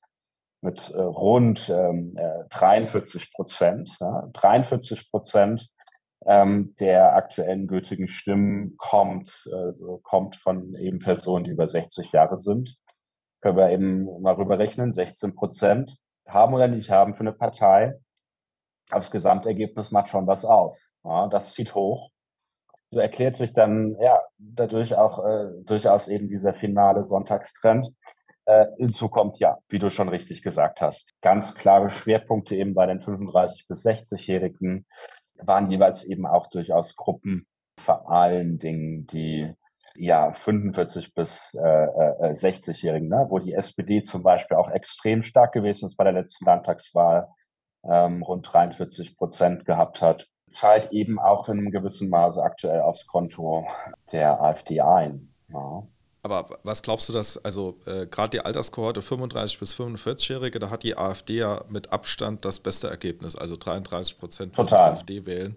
mit 0.61 0.89
äh, 0.91 0.99
rund 0.99 1.69
ähm, 1.69 2.13
äh, 2.15 2.43
43 2.49 3.31
Prozent. 3.33 3.95
Ja, 3.99 4.27
43 4.33 5.09
Prozent 5.11 5.69
ähm, 6.27 6.75
der 6.79 7.15
aktuellen 7.15 7.67
gültigen 7.67 8.09
Stimmen 8.09 8.75
kommt, 8.77 9.49
also 9.51 9.99
kommt 10.03 10.35
von 10.35 10.75
eben 10.75 10.99
Personen, 10.99 11.45
die 11.45 11.51
über 11.51 11.67
60 11.67 12.11
Jahre 12.11 12.37
sind. 12.37 12.77
Können 13.41 13.57
wir 13.57 13.71
eben 13.71 14.21
mal 14.21 14.33
rüber 14.33 14.59
rechnen, 14.59 14.91
16 14.91 15.35
Prozent 15.35 15.97
haben 16.27 16.53
oder 16.53 16.67
nicht 16.67 16.91
haben 16.91 17.15
für 17.15 17.21
eine 17.21 17.31
Partei. 17.31 17.95
Aber 18.89 18.99
das 18.99 19.11
Gesamtergebnis 19.11 19.91
macht 19.91 20.09
schon 20.09 20.27
was 20.27 20.43
aus. 20.43 20.93
Ja, 21.03 21.27
das 21.27 21.53
zieht 21.53 21.75
hoch. 21.75 22.09
So 22.89 22.99
erklärt 22.99 23.37
sich 23.37 23.53
dann 23.53 23.95
ja 24.01 24.21
dadurch 24.37 24.95
auch 24.95 25.25
äh, 25.25 25.47
durchaus 25.65 26.09
eben 26.09 26.27
dieser 26.27 26.53
finale 26.53 27.03
Sonntagstrend. 27.03 27.87
Äh, 28.45 28.67
hinzu 28.77 29.09
kommt 29.09 29.39
ja, 29.39 29.57
wie 29.69 29.79
du 29.79 29.89
schon 29.91 30.07
richtig 30.09 30.41
gesagt 30.41 30.79
hast, 30.81 31.13
ganz 31.21 31.53
klare 31.53 31.89
Schwerpunkte 31.89 32.55
eben 32.55 32.73
bei 32.73 32.85
den 32.85 33.01
35 33.01 33.67
bis 33.67 33.85
60-Jährigen 33.85 34.85
waren 35.41 35.69
jeweils 35.71 36.03
eben 36.03 36.25
auch 36.25 36.47
durchaus 36.47 36.95
Gruppen, 36.95 37.47
vor 37.79 38.09
allen 38.11 38.57
Dingen 38.57 39.07
die 39.07 39.53
ja 39.95 40.33
45 40.33 41.13
bis 41.13 41.55
äh, 41.55 41.67
äh, 41.67 42.31
60-Jährigen, 42.31 43.09
ne? 43.09 43.25
wo 43.29 43.39
die 43.39 43.53
SPD 43.53 44.03
zum 44.03 44.23
Beispiel 44.23 44.57
auch 44.57 44.69
extrem 44.69 45.23
stark 45.23 45.53
gewesen 45.53 45.85
ist 45.85 45.97
bei 45.97 46.03
der 46.03 46.13
letzten 46.13 46.45
Landtagswahl, 46.45 47.27
ähm, 47.83 48.21
rund 48.23 48.51
43 48.51 49.17
Prozent 49.17 49.65
gehabt 49.65 50.01
hat, 50.01 50.27
zahlt 50.49 50.91
eben 50.91 51.19
auch 51.19 51.49
in 51.49 51.57
einem 51.57 51.71
gewissen 51.71 52.09
Maße 52.09 52.41
aktuell 52.41 52.81
aufs 52.81 53.07
Konto 53.07 53.65
der 54.11 54.41
AfD 54.41 54.81
ein. 54.81 55.33
Ja. 55.49 55.87
Aber 56.29 56.59
was 56.63 56.81
glaubst 56.81 57.07
du, 57.07 57.13
dass, 57.13 57.37
also 57.45 57.77
äh, 57.85 58.05
gerade 58.05 58.31
die 58.31 58.41
Alterskohorte 58.41 59.01
35 59.01 59.59
bis 59.59 59.73
45-Jährige, 59.75 60.59
da 60.59 60.69
hat 60.69 60.83
die 60.83 60.97
AfD 60.97 61.37
ja 61.37 61.63
mit 61.69 61.93
Abstand 61.93 62.43
das 62.43 62.59
beste 62.59 62.89
Ergebnis, 62.89 63.37
also 63.37 63.55
33 63.55 64.19
Prozent 64.19 64.59
AfD 64.59 65.25
wählen. 65.25 65.55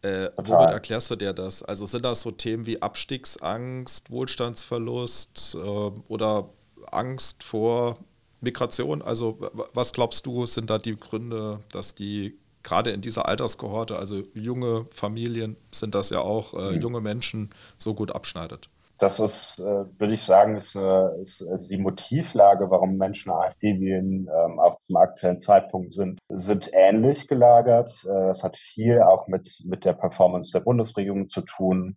Äh, 0.00 0.30
womit 0.36 0.70
erklärst 0.70 1.10
du 1.10 1.16
dir 1.16 1.34
das? 1.34 1.62
Also 1.62 1.84
sind 1.84 2.04
das 2.04 2.22
so 2.22 2.30
Themen 2.30 2.64
wie 2.64 2.80
Abstiegsangst, 2.80 4.10
Wohlstandsverlust 4.10 5.54
äh, 5.54 5.58
oder 5.58 6.48
Angst 6.90 7.42
vor 7.42 7.98
Migration? 8.40 9.02
Also 9.02 9.38
was 9.74 9.92
glaubst 9.92 10.24
du, 10.24 10.46
sind 10.46 10.70
da 10.70 10.78
die 10.78 10.96
Gründe, 10.96 11.60
dass 11.72 11.94
die 11.94 12.38
gerade 12.62 12.90
in 12.90 13.02
dieser 13.02 13.28
Alterskohorte, 13.28 13.98
also 13.98 14.22
junge 14.32 14.86
Familien 14.92 15.56
sind 15.72 15.94
das 15.94 16.08
ja 16.08 16.20
auch, 16.20 16.54
mhm. 16.54 16.80
junge 16.80 17.02
Menschen, 17.02 17.50
so 17.76 17.92
gut 17.92 18.14
abschneidet? 18.14 18.70
Das 18.98 19.20
ist, 19.20 19.58
äh, 19.58 19.84
würde 19.98 20.14
ich 20.14 20.22
sagen, 20.22 20.56
ist, 20.56 20.74
äh, 20.74 21.20
ist, 21.20 21.40
ist, 21.40 21.68
die 21.68 21.78
Motivlage, 21.78 22.70
warum 22.70 22.96
Menschen 22.96 23.30
AfD 23.30 23.78
wählen, 23.78 24.28
ähm, 24.28 24.58
auch 24.58 24.78
zum 24.80 24.96
aktuellen 24.96 25.38
Zeitpunkt 25.38 25.92
sind, 25.92 26.18
sind 26.28 26.70
ähnlich 26.72 27.28
gelagert. 27.28 27.90
Äh, 28.04 28.28
das 28.28 28.42
hat 28.42 28.56
viel 28.56 29.02
auch 29.02 29.28
mit, 29.28 29.62
mit 29.66 29.84
der 29.84 29.92
Performance 29.92 30.52
der 30.52 30.64
Bundesregierung 30.64 31.28
zu 31.28 31.42
tun, 31.42 31.96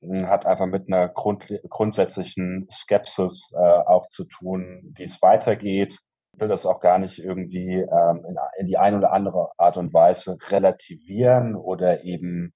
hat 0.00 0.46
einfach 0.46 0.66
mit 0.66 0.86
einer 0.86 1.08
Grund, 1.08 1.44
grundsätzlichen 1.68 2.68
Skepsis 2.70 3.52
äh, 3.58 3.60
auch 3.60 4.06
zu 4.06 4.24
tun, 4.24 4.94
wie 4.96 5.02
es 5.02 5.20
weitergeht. 5.22 5.98
Ich 6.32 6.40
will 6.40 6.48
das 6.48 6.66
auch 6.66 6.80
gar 6.80 6.98
nicht 6.98 7.18
irgendwie 7.18 7.80
ähm, 7.80 8.24
in, 8.24 8.36
in 8.60 8.66
die 8.66 8.78
eine 8.78 8.98
oder 8.98 9.12
andere 9.12 9.50
Art 9.58 9.76
und 9.76 9.92
Weise 9.92 10.38
relativieren 10.50 11.56
oder 11.56 12.04
eben 12.04 12.54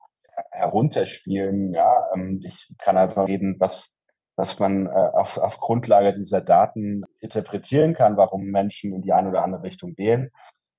herunterspielen. 0.50 1.72
Ja, 1.72 2.08
ähm, 2.14 2.40
ich 2.44 2.72
kann 2.78 2.96
einfach 2.96 3.28
reden, 3.28 3.56
was, 3.58 3.92
was 4.36 4.58
man 4.58 4.86
äh, 4.86 4.90
auf, 4.90 5.38
auf 5.38 5.58
Grundlage 5.58 6.14
dieser 6.14 6.40
Daten 6.40 7.04
interpretieren 7.20 7.94
kann, 7.94 8.16
warum 8.16 8.44
Menschen 8.44 8.92
in 8.94 9.02
die 9.02 9.12
eine 9.12 9.28
oder 9.28 9.42
andere 9.42 9.62
Richtung 9.62 9.96
wählen. 9.96 10.30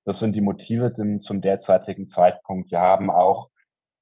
Das 0.04 0.18
sind 0.18 0.34
die 0.34 0.42
Motive 0.42 0.92
zum, 0.92 1.20
zum 1.20 1.40
derzeitigen 1.40 2.06
Zeitpunkt. 2.06 2.70
Wir 2.70 2.80
haben 2.80 3.10
auch 3.10 3.48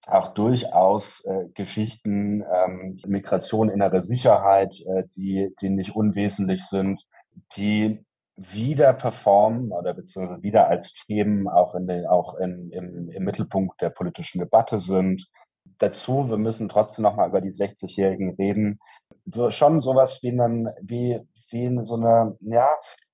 auch 0.07 0.35
durchaus 0.35 1.25
äh, 1.25 1.49
Geschichten, 1.55 2.43
ähm, 2.43 2.99
Migration, 3.07 3.69
innere 3.69 4.01
Sicherheit, 4.01 4.81
äh, 4.81 5.05
die, 5.15 5.55
die 5.61 5.71
nicht 5.71 5.95
unwesentlich 5.95 6.65
sind, 6.67 7.07
die 7.57 8.05
wieder 8.37 8.93
performen 8.95 9.71
oder 9.71 9.95
beziehungsweise 9.95 10.43
wieder 10.43 10.69
als 10.69 10.95
Themen 10.95 11.49
auch, 11.49 11.75
in 11.75 11.87
den, 11.87 12.07
auch 12.07 12.35
in, 12.35 12.71
im, 12.71 13.09
im 13.11 13.25
Mittelpunkt 13.25 13.81
der 13.81 13.91
politischen 13.91 14.41
Debatte 14.41 14.81
sind. 14.81 15.25
Dazu, 15.83 16.29
wir 16.29 16.37
müssen 16.37 16.69
trotzdem 16.69 17.03
nochmal 17.03 17.29
über 17.29 17.41
die 17.41 17.51
60-Jährigen 17.51 18.37
reden. 18.37 18.79
So, 19.25 19.51
schon 19.51 19.81
sowas 19.81 20.23
wie, 20.23 20.29
einen, 20.29 20.69
wie, 20.81 21.21
wie 21.51 21.83
so 21.83 21.97
eine, 21.97 22.37
ja, 22.41 22.69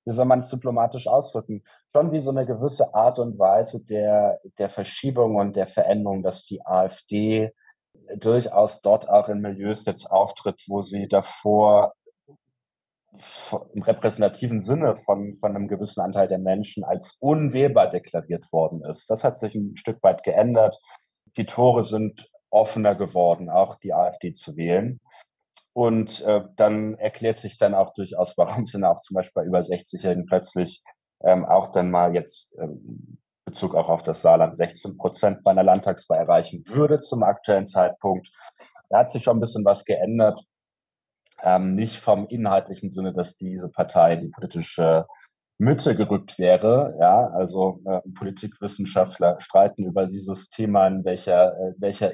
wie 0.05 0.13
soll 0.13 0.27
man 0.27 0.41
es 0.41 0.51
diplomatisch 0.51 1.09
ausdrücken, 1.09 1.65
schon 1.95 2.13
wie 2.13 2.21
so 2.21 2.29
eine 2.29 2.45
gewisse 2.45 2.95
Art 2.95 3.21
und 3.21 3.39
Weise 3.39 3.87
der, 3.87 4.39
der 4.59 4.69
Verschiebung 4.69 5.37
und 5.37 5.57
der 5.57 5.67
Veränderung, 5.67 6.23
dass 6.23 6.45
die 6.45 6.61
AfD 6.67 7.53
durchaus 8.17 8.83
dort 8.83 9.09
auch 9.09 9.31
in 9.31 9.41
Milieus 9.41 9.87
jetzt 9.87 10.11
auftritt, 10.11 10.63
wo 10.67 10.83
sie 10.83 11.09
davor 11.09 11.95
im 13.73 13.83
repräsentativen 13.83 14.61
Sinne 14.61 14.97
von, 14.97 15.37
von 15.37 15.57
einem 15.57 15.69
gewissen 15.69 16.03
Anteil 16.03 16.29
der 16.29 16.39
Menschen 16.39 16.85
als 16.85 17.17
unwählbar 17.19 17.89
deklariert 17.89 18.53
worden 18.53 18.85
ist. 18.85 19.09
Das 19.09 19.25
hat 19.25 19.39
sich 19.39 19.55
ein 19.55 19.75
Stück 19.79 20.03
weit 20.03 20.23
geändert. 20.23 20.79
Die 21.39 21.47
Tore 21.47 21.83
sind 21.83 22.31
offener 22.51 22.95
geworden, 22.95 23.51
auch 23.51 23.77
die 23.77 23.93
AfD 23.93 24.33
zu 24.33 24.57
wählen. 24.57 25.01
Und 25.73 26.23
äh, 26.23 26.43
dann 26.57 26.95
erklärt 26.95 27.39
sich 27.39 27.57
dann 27.57 27.75
auch 27.75 27.93
durchaus, 27.95 28.37
warum 28.37 28.67
sind 28.67 28.85
auch 28.85 29.01
zum 29.01 29.15
Beispiel 29.15 29.43
bei 29.43 29.47
über 29.47 29.61
60-Jährigen 29.61 30.27
plötzlich 30.27 30.83
ähm, 31.23 31.45
auch 31.45 31.73
dann 31.73 31.91
mal 31.91 32.15
jetzt 32.15 32.57
ähm, 32.59 33.19
Bezug 33.45 33.75
auch 33.75 33.89
auf 33.89 34.03
das 34.03 34.23
Saarland 34.23 34.57
16 34.57 34.97
Prozent 34.97 35.43
bei 35.43 35.51
einer 35.51 35.63
Landtagswahl 35.63 36.19
erreichen 36.19 36.63
würde 36.67 37.01
zum 37.01 37.23
aktuellen 37.23 37.67
Zeitpunkt. 37.67 38.29
Da 38.91 38.99
hat 38.99 39.11
sich 39.11 39.25
schon 39.25 39.39
ein 39.39 39.41
bisschen 39.41 39.65
was 39.65 39.85
geändert. 39.85 40.45
Ähm, 41.43 41.75
nicht 41.75 41.97
vom 41.97 42.27
inhaltlichen 42.27 42.91
Sinne, 42.91 43.13
dass 43.13 43.37
diese 43.37 43.69
Partei 43.69 44.17
die 44.17 44.29
politische 44.29 45.07
Mitte 45.59 45.97
gerückt 45.97 46.39
wäre. 46.39 46.97
Ja, 47.01 47.29
also 47.35 47.81
äh, 47.85 48.01
Politikwissenschaftler 48.17 49.41
streiten 49.41 49.85
über 49.85 50.07
dieses 50.07 50.51
Thema, 50.51 50.87
in 50.87 51.05
welcher, 51.05 51.53
äh, 51.53 51.75
welcher 51.79 52.13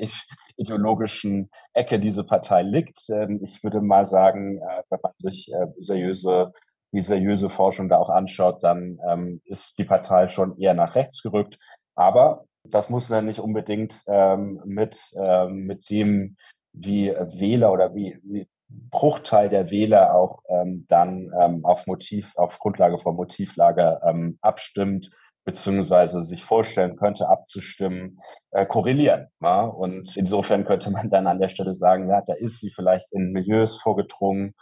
ideologischen 0.57 1.51
Ecke 1.75 2.01
diese 2.01 2.25
Partei 2.25 2.63
liegt. 2.63 2.99
Ähm, 3.11 3.41
ich 3.45 3.63
würde 3.63 3.83
mal 3.83 4.07
sagen, 4.07 4.59
äh, 4.59 4.83
wenn 4.89 4.99
man 5.03 5.13
sich 5.19 5.53
äh, 5.53 5.67
seriöse, 5.79 6.53
die 6.93 7.03
seriöse 7.03 7.51
Forschung 7.51 7.89
da 7.89 7.99
auch 7.99 8.11
anschaut, 8.11 8.65
dann 8.65 8.99
ähm, 9.09 9.43
ist 9.45 9.79
die 9.79 9.85
Partei 9.85 10.29
schon 10.29 10.57
eher 10.57 10.75
nach 10.75 10.95
rechts 10.95 11.23
gerückt. 11.23 11.59
Aber 11.95 12.47
das 12.65 12.89
muss 12.89 13.09
dann 13.09 13.27
nicht 13.27 13.41
unbedingt 13.41 14.03
ähm, 14.07 14.61
mit, 14.65 14.99
ähm, 15.27 15.67
mit 15.67 15.91
dem, 15.91 16.37
wie 16.73 17.11
Wähler 17.11 17.73
oder 17.73 17.95
wie, 17.95 18.19
wie 18.25 18.49
Bruchteil 18.91 19.49
der 19.49 19.71
Wähler 19.71 20.15
auch 20.15 20.43
ähm, 20.49 20.85
dann 20.89 21.31
ähm, 21.41 21.65
auf 21.65 21.87
Motiv, 21.87 22.33
auf 22.37 22.59
Grundlage 22.59 22.99
von 22.99 23.17
Motivlage 23.17 24.01
ähm, 24.07 24.39
abstimmt, 24.41 25.11
beziehungsweise 25.45 26.23
sich 26.23 26.45
vorstellen 26.45 26.97
könnte, 26.97 27.29
abzustimmen, 27.29 28.19
äh, 28.51 28.67
korrelieren. 28.67 29.29
Ja? 29.43 29.63
Und 29.63 30.17
insofern 30.17 30.65
könnte 30.65 30.91
man 30.91 31.11
dann 31.11 31.27
an 31.27 31.41
der 31.41 31.49
Stelle 31.49 31.75
sagen, 31.75 32.09
ja, 32.09 32.23
da 32.23 32.35
ist 32.35 32.61
sie 32.61 32.71
vielleicht 32.71 33.13
in 33.13 33.33
Milieus 33.33 33.81
vorgedrungen, 33.81 34.55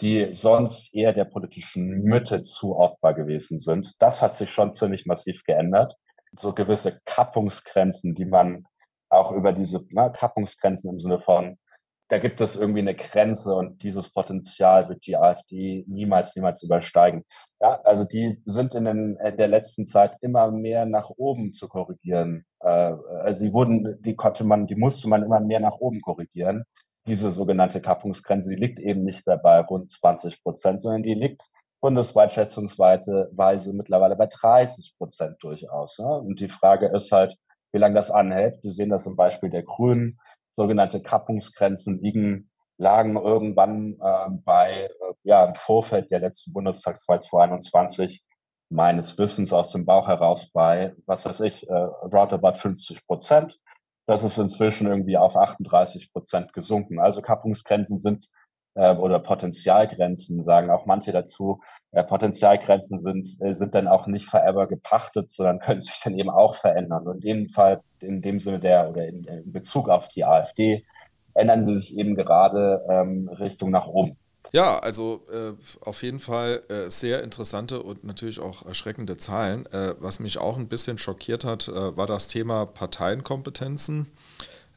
die 0.00 0.28
sonst 0.32 0.94
eher 0.94 1.12
der 1.12 1.24
politischen 1.24 2.02
Mitte 2.02 2.42
zuordbar 2.42 3.14
gewesen 3.14 3.58
sind. 3.58 4.00
Das 4.00 4.22
hat 4.22 4.34
sich 4.34 4.52
schon 4.52 4.74
ziemlich 4.74 5.06
massiv 5.06 5.42
geändert. 5.44 5.96
So 6.36 6.52
gewisse 6.52 7.00
Kappungsgrenzen, 7.04 8.14
die 8.14 8.26
man 8.26 8.64
auch 9.08 9.32
über 9.32 9.52
diese 9.52 9.84
na, 9.90 10.08
Kappungsgrenzen 10.08 10.92
im 10.92 11.00
Sinne 11.00 11.18
von 11.18 11.58
da 12.08 12.18
gibt 12.18 12.40
es 12.40 12.56
irgendwie 12.56 12.80
eine 12.80 12.94
Grenze 12.94 13.54
und 13.54 13.82
dieses 13.82 14.08
Potenzial 14.10 14.88
wird 14.88 15.06
die 15.06 15.16
AfD 15.16 15.84
niemals, 15.88 16.34
niemals 16.34 16.62
übersteigen. 16.62 17.24
Ja, 17.60 17.80
also 17.84 18.04
die 18.04 18.40
sind 18.46 18.74
in, 18.74 18.86
den, 18.86 19.16
in 19.16 19.36
der 19.36 19.48
letzten 19.48 19.84
Zeit 19.84 20.16
immer 20.22 20.50
mehr 20.50 20.86
nach 20.86 21.10
oben 21.10 21.52
zu 21.52 21.68
korrigieren. 21.68 22.46
Äh, 22.60 22.68
also 22.68 23.44
sie 23.44 23.52
wurden, 23.52 24.00
die 24.00 24.16
konnte 24.16 24.44
man, 24.44 24.66
die 24.66 24.76
musste 24.76 25.08
man 25.08 25.22
immer 25.22 25.40
mehr 25.40 25.60
nach 25.60 25.78
oben 25.80 26.00
korrigieren. 26.00 26.64
Diese 27.06 27.30
sogenannte 27.30 27.80
Kappungsgrenze, 27.80 28.50
die 28.50 28.60
liegt 28.60 28.80
eben 28.80 29.02
nicht 29.02 29.26
mehr 29.26 29.38
bei 29.38 29.60
rund 29.60 29.90
20 29.90 30.42
Prozent, 30.42 30.82
sondern 30.82 31.02
die 31.02 31.14
liegt 31.14 31.42
bundesweit 31.80 32.32
schätzungsweise 32.32 33.30
mittlerweile 33.74 34.16
bei 34.16 34.26
30 34.26 34.96
Prozent 34.96 35.36
durchaus. 35.40 35.98
Ne? 35.98 36.06
Und 36.06 36.40
die 36.40 36.48
Frage 36.48 36.86
ist 36.88 37.12
halt, 37.12 37.36
wie 37.72 37.78
lange 37.78 37.94
das 37.94 38.10
anhält. 38.10 38.62
Wir 38.62 38.70
sehen 38.70 38.88
das 38.88 39.06
im 39.06 39.14
Beispiel 39.16 39.50
der 39.50 39.62
Grünen 39.62 40.18
sogenannte 40.58 41.00
Kappungsgrenzen 41.00 42.02
liegen, 42.02 42.50
lagen 42.78 43.16
irgendwann 43.16 43.96
äh, 44.00 44.30
bei, 44.44 44.90
äh, 44.90 45.14
ja, 45.22 45.44
im 45.44 45.54
Vorfeld 45.54 46.10
der 46.10 46.18
letzten 46.18 46.52
Bundestagswahl 46.52 47.22
2021 47.22 48.24
meines 48.68 49.16
Wissens 49.18 49.52
aus 49.52 49.70
dem 49.70 49.86
Bauch 49.86 50.08
heraus 50.08 50.50
bei, 50.52 50.94
was 51.06 51.24
weiß 51.24 51.40
ich, 51.42 51.68
äh, 51.68 51.72
roundabout 51.72 52.54
50 52.58 53.06
Prozent. 53.06 53.58
Das 54.06 54.24
ist 54.24 54.36
inzwischen 54.36 54.88
irgendwie 54.88 55.16
auf 55.16 55.36
38 55.36 56.12
Prozent 56.12 56.52
gesunken. 56.52 56.98
Also 56.98 57.22
Kappungsgrenzen 57.22 58.00
sind 58.00 58.26
äh, 58.78 58.94
oder 58.94 59.18
Potenzialgrenzen, 59.18 60.44
sagen 60.44 60.70
auch 60.70 60.86
manche 60.86 61.10
dazu. 61.10 61.60
Äh, 61.90 62.04
Potenzialgrenzen 62.04 62.98
sind, 62.98 63.28
äh, 63.40 63.52
sind 63.52 63.74
dann 63.74 63.88
auch 63.88 64.06
nicht 64.06 64.26
forever 64.26 64.68
gepachtet, 64.68 65.30
sondern 65.30 65.58
können 65.64 65.80
sich 65.80 66.00
dann 66.02 66.16
eben 66.16 66.30
auch 66.30 66.54
verändern. 66.54 67.06
Und 67.06 67.24
in 67.24 67.38
dem 67.38 67.48
Fall, 67.48 67.80
in 68.00 68.22
dem 68.22 68.38
Sinne 68.38 68.60
der 68.60 68.88
oder 68.88 69.06
in, 69.06 69.24
in 69.24 69.52
Bezug 69.52 69.88
auf 69.88 70.08
die 70.08 70.24
AfD, 70.24 70.84
ändern 71.34 71.64
sie 71.64 71.76
sich 71.76 71.98
eben 71.98 72.14
gerade 72.14 72.84
ähm, 72.88 73.28
Richtung 73.28 73.70
nach 73.70 73.88
oben. 73.88 74.16
Ja, 74.52 74.78
also 74.78 75.26
äh, 75.30 75.52
auf 75.80 76.02
jeden 76.02 76.20
Fall 76.20 76.62
äh, 76.68 76.88
sehr 76.88 77.22
interessante 77.22 77.82
und 77.82 78.04
natürlich 78.04 78.40
auch 78.40 78.64
erschreckende 78.64 79.18
Zahlen. 79.18 79.66
Äh, 79.66 79.94
was 79.98 80.20
mich 80.20 80.38
auch 80.38 80.56
ein 80.56 80.68
bisschen 80.68 80.96
schockiert 80.96 81.44
hat, 81.44 81.68
war 81.68 82.06
das 82.06 82.28
Thema 82.28 82.64
Parteienkompetenzen. 82.64 84.06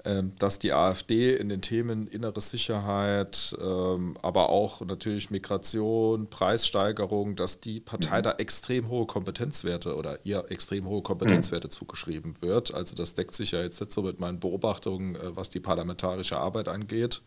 Ähm, 0.04 0.34
dass 0.40 0.58
die 0.58 0.74
AfD 0.74 1.36
in 1.36 1.48
den 1.50 1.62
Themen 1.62 2.08
innere 2.08 2.42
Sicherheit, 2.42 3.56
ähm, 3.62 4.18
aber 4.24 4.50
auch 4.50 4.82
natürlich 4.82 5.30
Migration, 5.30 6.28
Preissteigerung, 6.28 7.36
dass 7.36 7.60
die 7.60 7.80
Partei 7.80 8.18
mhm. 8.18 8.24
da 8.24 8.32
extrem 8.32 8.90
hohe 8.90 9.06
Kompetenzwerte 9.06 9.96
oder 9.96 10.18
ihr 10.24 10.46
extrem 10.50 10.88
hohe 10.88 11.04
Kompetenzwerte 11.04 11.68
mhm. 11.68 11.72
zugeschrieben 11.72 12.42
wird. 12.42 12.74
Also 12.74 12.96
das 12.96 13.14
deckt 13.14 13.36
sich 13.36 13.52
ja 13.52 13.62
jetzt 13.62 13.80
nicht 13.80 13.92
so 13.92 14.02
mit 14.02 14.20
meinen 14.20 14.40
Beobachtungen, 14.40 15.16
äh, 15.16 15.36
was 15.36 15.52
die 15.52 15.60
parlamentarische 15.60 16.38
Arbeit 16.38 16.68
angeht. 16.68 17.22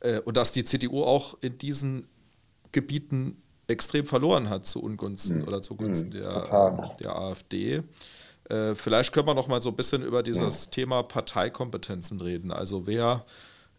Äh, 0.00 0.18
und 0.20 0.36
dass 0.36 0.50
die 0.50 0.64
CDU 0.64 1.04
auch 1.04 1.38
in 1.42 1.58
diesen 1.58 2.08
Gebieten 2.72 3.40
extrem 3.68 4.04
verloren 4.04 4.48
hat 4.48 4.66
zu 4.66 4.82
Ungunsten 4.82 5.38
mhm. 5.38 5.44
oder 5.46 5.62
zugunsten 5.62 6.08
mhm. 6.08 6.22
der, 6.22 6.96
der 7.00 7.16
AfD. 7.16 7.82
Äh, 8.48 8.74
vielleicht 8.74 9.12
können 9.12 9.26
wir 9.26 9.34
noch 9.34 9.48
mal 9.48 9.60
so 9.60 9.70
ein 9.70 9.76
bisschen 9.76 10.02
über 10.02 10.22
dieses 10.22 10.66
ja. 10.66 10.70
Thema 10.70 11.02
Parteikompetenzen 11.02 12.20
reden. 12.20 12.52
Also 12.52 12.86
wer 12.86 13.24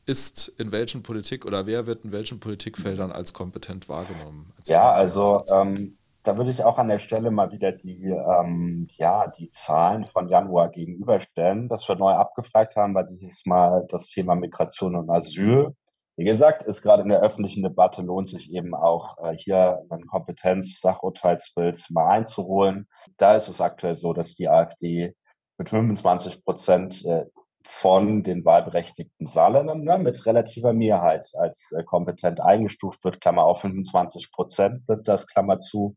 ist 0.05 0.47
in 0.57 0.71
welchen 0.71 1.03
Politik 1.03 1.45
oder 1.45 1.65
wer 1.65 1.85
wird 1.85 2.03
in 2.03 2.11
welchen 2.11 2.39
Politikfeldern 2.39 3.11
als 3.11 3.33
kompetent 3.33 3.89
wahrgenommen? 3.89 4.51
Erzähl 4.57 4.73
ja, 4.73 4.89
also 4.89 5.43
ähm, 5.53 5.97
da 6.23 6.35
würde 6.37 6.51
ich 6.51 6.63
auch 6.63 6.77
an 6.77 6.87
der 6.87 6.99
Stelle 6.99 7.31
mal 7.31 7.51
wieder 7.51 7.71
die, 7.71 8.05
ähm, 8.05 8.87
ja, 8.97 9.27
die 9.27 9.49
Zahlen 9.51 10.05
von 10.05 10.27
Januar 10.27 10.69
gegenüberstellen. 10.69 11.69
Was 11.69 11.87
wir 11.87 11.95
neu 11.95 12.11
abgefragt 12.11 12.75
haben, 12.75 12.93
war 12.93 13.03
dieses 13.03 13.45
Mal 13.45 13.85
das 13.89 14.07
Thema 14.07 14.35
Migration 14.35 14.95
und 14.95 15.09
Asyl. 15.09 15.75
Wie 16.19 16.25
gesagt, 16.25 16.63
ist 16.63 16.81
gerade 16.81 17.03
in 17.03 17.07
der 17.07 17.21
öffentlichen 17.21 17.63
Debatte 17.63 18.01
lohnt 18.01 18.27
sich 18.27 18.51
eben 18.51 18.75
auch 18.75 19.17
äh, 19.23 19.37
hier 19.37 19.85
ein 19.89 20.05
Kompetenz-Sachurteilsbild 20.05 21.85
mal 21.91 22.09
einzuholen. 22.09 22.89
Da 23.15 23.37
ist 23.37 23.47
es 23.47 23.61
aktuell 23.61 23.95
so, 23.95 24.11
dass 24.11 24.35
die 24.35 24.49
AfD 24.49 25.15
mit 25.57 25.69
25 25.69 26.43
Prozent 26.43 27.05
äh, 27.05 27.23
von 27.63 28.21
den 28.21 28.43
wahlberechtigten 28.43 29.27
Saarländern 29.27 29.81
ne, 29.81 29.97
mit 29.97 30.25
relativer 30.25 30.73
Mehrheit 30.73 31.31
als 31.37 31.71
äh, 31.71 31.85
kompetent 31.85 32.41
eingestuft 32.41 33.01
wird. 33.05 33.21
Klammer 33.21 33.45
auf 33.45 33.61
25 33.61 34.33
Prozent 34.33 34.83
sind 34.83 35.07
das, 35.07 35.25
Klammer 35.25 35.61
zu 35.61 35.95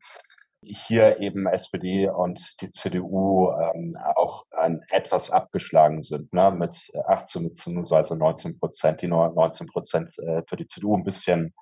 hier 0.63 1.21
eben 1.21 1.47
SPD 1.47 2.09
und 2.09 2.61
die 2.61 2.71
CDU 2.71 3.51
ähm, 3.51 3.97
auch 4.15 4.47
ein, 4.53 4.83
etwas 4.91 5.31
abgeschlagen 5.31 6.03
sind, 6.03 6.33
ne, 6.33 6.51
mit 6.51 6.93
18 7.07 7.49
bzw. 7.49 8.15
19 8.15 8.59
Prozent, 8.59 9.03
die 9.03 9.09
19 9.09 9.67
Prozent 9.67 10.19
äh, 10.19 10.43
für 10.49 10.57
die 10.57 10.67
CDU 10.67 10.97
ein 10.97 11.05
bisschen, 11.05 11.53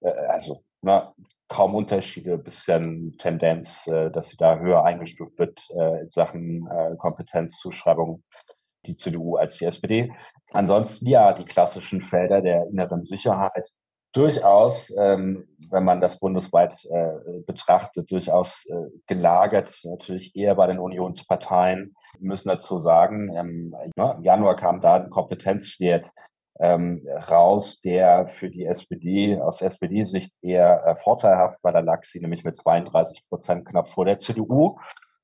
äh, 0.00 0.10
also 0.10 0.62
ne, 0.82 1.12
kaum 1.48 1.74
Unterschiede, 1.74 2.36
bisschen 2.38 3.16
Tendenz, 3.18 3.86
äh, 3.86 4.10
dass 4.10 4.30
sie 4.30 4.36
da 4.36 4.58
höher 4.58 4.84
eingestuft 4.84 5.38
wird 5.38 5.60
äh, 5.76 6.02
in 6.02 6.10
Sachen 6.10 6.68
äh, 6.68 6.96
Kompetenzzuschreibung, 6.96 8.24
die 8.86 8.94
CDU 8.94 9.36
als 9.36 9.58
die 9.58 9.64
SPD. 9.64 10.12
Ansonsten 10.50 11.06
ja, 11.08 11.32
die 11.32 11.44
klassischen 11.44 12.02
Felder 12.02 12.42
der 12.42 12.66
inneren 12.68 13.04
Sicherheit, 13.04 13.68
durchaus, 14.12 14.94
ähm, 14.96 15.48
wenn 15.70 15.84
man 15.84 16.00
das 16.00 16.18
bundesweit 16.18 16.84
äh, 16.86 17.40
betrachtet, 17.46 18.10
durchaus 18.10 18.66
äh, 18.66 18.90
gelagert, 19.06 19.80
natürlich 19.84 20.34
eher 20.34 20.54
bei 20.54 20.66
den 20.66 20.78
Unionsparteien. 20.78 21.94
Wir 22.18 22.28
müssen 22.28 22.48
dazu 22.48 22.78
sagen, 22.78 23.34
ähm, 23.36 23.74
im 23.84 24.22
Januar 24.22 24.56
kam 24.56 24.80
da 24.80 24.94
ein 24.94 25.10
Kompetenzwert 25.10 26.10
ähm, 26.60 27.06
raus, 27.30 27.80
der 27.80 28.28
für 28.28 28.50
die 28.50 28.64
SPD 28.64 29.40
aus 29.40 29.62
SPD-Sicht 29.62 30.38
eher 30.42 30.84
äh, 30.86 30.96
vorteilhaft 30.96 31.62
war. 31.62 31.72
Da 31.72 31.80
lag 31.80 32.04
sie 32.04 32.20
nämlich 32.20 32.44
mit 32.44 32.56
32 32.56 33.28
Prozent 33.28 33.66
knapp 33.66 33.90
vor 33.90 34.04
der 34.04 34.18
CDU. 34.18 34.78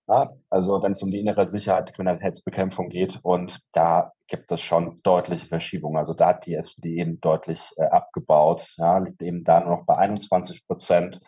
Ja, 0.07 0.37
also 0.51 0.83
wenn 0.83 0.93
es 0.93 1.03
um 1.03 1.11
die 1.11 1.21
innere 1.21 1.47
Sicherheit, 1.47 1.95
Kriminalitätsbekämpfung 1.95 2.90
geht 2.90 3.21
und 3.23 3.61
da 3.73 4.12
gibt 4.27 4.53
es 4.53 4.61
schon 4.61 5.01
deutliche 5.03 5.47
Verschiebungen. 5.47 5.97
Also 5.97 6.12
da 6.12 6.29
hat 6.29 6.45
die 6.45 6.55
SPD 6.55 7.01
eben 7.01 7.21
deutlich 7.21 7.73
äh, 7.79 7.85
abgebaut, 7.85 8.75
ja, 8.77 8.99
liegt 8.99 9.23
eben 9.23 9.43
da 9.45 9.61
nur 9.61 9.79
noch 9.79 9.87
bei 9.87 9.97
21 9.97 10.67
Prozent. 10.67 11.21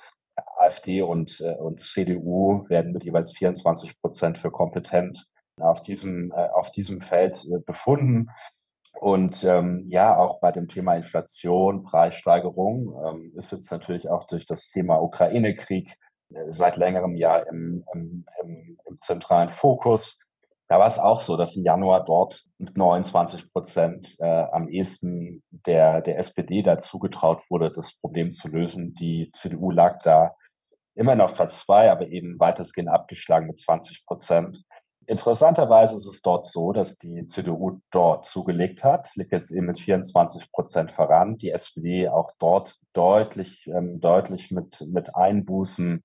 AfD 0.59 1.01
und, 1.01 1.41
äh, 1.41 1.55
und 1.55 1.81
CDU 1.81 2.69
werden 2.69 2.93
mit 2.93 3.05
jeweils 3.05 3.33
24 3.37 3.99
Prozent 4.01 4.37
für 4.37 4.51
kompetent 4.51 5.27
auf 5.59 5.83
diesem, 5.83 6.33
äh, 6.33 6.49
auf 6.51 6.71
diesem 6.71 7.01
Feld 7.01 7.47
äh, 7.47 7.59
befunden. 7.65 8.29
Und 8.93 9.45
ähm, 9.45 9.85
ja, 9.89 10.17
auch 10.17 10.41
bei 10.41 10.53
dem 10.53 10.69
Thema 10.69 10.97
Inflation, 10.97 11.83
Preissteigerung 11.83 12.95
ähm, 13.05 13.33
ist 13.37 13.53
jetzt 13.53 13.71
natürlich 13.71 14.09
auch 14.09 14.27
durch 14.27 14.47
das 14.47 14.71
Thema 14.71 15.03
Ukraine-Krieg 15.03 15.89
äh, 15.89 16.16
seit 16.51 16.77
längerem 16.77 17.17
Jahr 17.17 17.47
im, 17.49 17.85
im, 17.95 18.25
im, 18.43 18.79
im 18.85 18.99
zentralen 18.99 19.51
Fokus. 19.51 20.21
Da 20.69 20.81
war 20.81 20.89
es 20.89 20.99
auch 20.99 21.21
so, 21.21 21.37
dass 21.37 21.55
im 21.55 21.63
Januar 21.63 22.05
dort 22.05 22.45
mit 22.59 22.77
29 22.77 23.53
Prozent 23.53 24.17
äh, 24.19 24.25
am 24.25 24.69
ehesten 24.69 25.45
der, 25.51 26.01
der 26.01 26.19
SPD 26.19 26.63
dazu 26.63 26.99
getraut 26.99 27.43
wurde, 27.51 27.71
das 27.71 27.99
Problem 28.01 28.33
zu 28.33 28.49
lösen. 28.49 28.95
Die 28.95 29.29
CDU 29.33 29.71
lag 29.71 29.99
da 30.03 30.35
immer 30.97 31.15
noch 31.15 31.35
Platz 31.35 31.61
zwei, 31.61 31.91
aber 31.91 32.09
eben 32.09 32.41
weitestgehend 32.41 32.91
abgeschlagen 32.91 33.47
mit 33.47 33.61
20 33.61 34.05
Prozent. 34.07 34.65
Interessanterweise 35.07 35.97
ist 35.97 36.07
es 36.07 36.21
dort 36.21 36.47
so, 36.47 36.73
dass 36.73 36.99
die 36.99 37.27
CDU 37.27 37.81
dort 37.91 38.27
zugelegt 38.27 38.83
hat, 38.83 39.09
liegt 39.15 39.33
jetzt 39.33 39.53
eben 39.53 39.67
mit 39.67 39.79
24 39.79 40.51
Prozent 40.51 40.91
voran. 40.91 41.37
Die 41.37 41.51
SPD 41.51 42.09
auch 42.09 42.33
dort 42.39 42.81
deutlich, 42.93 43.69
ähm, 43.69 44.01
deutlich 44.01 44.51
mit, 44.51 44.81
mit 44.89 45.15
Einbußen 45.15 46.03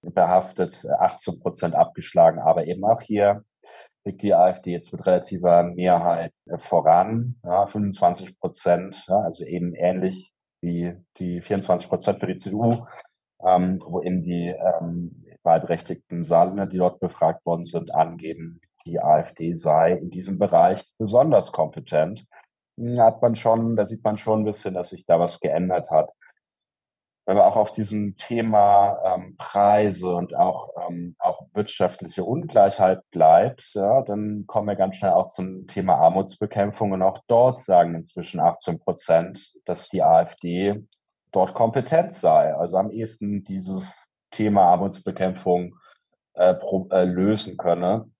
behaftet, 0.00 0.86
18 0.98 1.40
Prozent 1.40 1.74
abgeschlagen. 1.74 2.40
Aber 2.40 2.66
eben 2.66 2.84
auch 2.84 3.02
hier 3.02 3.44
liegt 4.04 4.22
die 4.22 4.34
AfD 4.34 4.72
jetzt 4.72 4.92
mit 4.92 5.06
relativer 5.06 5.64
Mehrheit 5.64 6.32
voran, 6.60 7.36
ja, 7.44 7.66
25 7.66 8.38
Prozent, 8.38 9.04
ja, 9.08 9.20
also 9.20 9.44
eben 9.44 9.74
ähnlich 9.74 10.32
wie 10.62 10.94
die 11.18 11.42
24 11.42 11.88
Prozent 11.88 12.20
für 12.20 12.26
die 12.26 12.38
CDU, 12.38 12.84
ähm, 13.44 13.82
wo 13.84 14.00
eben 14.00 14.22
die 14.22 14.48
ähm, 14.48 15.24
wahlberechtigten 15.48 16.22
Saarländer, 16.22 16.66
die 16.66 16.76
dort 16.76 17.00
befragt 17.00 17.46
worden 17.46 17.64
sind, 17.64 17.94
angeben, 17.94 18.60
die 18.84 19.00
AfD 19.00 19.54
sei 19.54 19.92
in 19.92 20.10
diesem 20.10 20.38
Bereich 20.38 20.84
besonders 20.98 21.52
kompetent. 21.52 22.26
Da 22.76 23.06
hat 23.06 23.22
man 23.22 23.34
schon, 23.34 23.74
da 23.74 23.86
sieht 23.86 24.04
man 24.04 24.18
schon 24.18 24.42
ein 24.42 24.44
bisschen, 24.44 24.74
dass 24.74 24.90
sich 24.90 25.06
da 25.06 25.18
was 25.18 25.40
geändert 25.40 25.90
hat. 25.90 26.12
Wenn 27.26 27.36
man 27.36 27.46
auch 27.46 27.56
auf 27.56 27.72
diesem 27.72 28.16
Thema 28.16 28.98
ähm, 29.04 29.36
Preise 29.38 30.14
und 30.14 30.34
auch, 30.34 30.70
ähm, 30.88 31.14
auch 31.18 31.46
wirtschaftliche 31.54 32.24
Ungleichheit 32.24 33.00
bleibt, 33.10 33.70
ja, 33.74 34.02
dann 34.02 34.44
kommen 34.46 34.68
wir 34.68 34.76
ganz 34.76 34.96
schnell 34.96 35.12
auch 35.12 35.28
zum 35.28 35.66
Thema 35.66 35.96
Armutsbekämpfung. 35.96 36.92
Und 36.92 37.02
auch 37.02 37.18
dort 37.26 37.58
sagen 37.58 37.94
inzwischen 37.94 38.40
18 38.40 38.78
Prozent, 38.78 39.54
dass 39.64 39.88
die 39.88 40.02
AfD 40.02 40.86
dort 41.32 41.54
kompetent 41.54 42.12
sei. 42.12 42.54
Also 42.54 42.76
am 42.76 42.90
ehesten 42.90 43.44
dieses 43.44 44.07
Thema 44.30 44.62
Armutsbekämpfung 44.62 45.76
äh, 46.34 46.54
pro, 46.54 46.88
äh, 46.90 47.04
lösen 47.04 47.56
könne. 47.56 48.10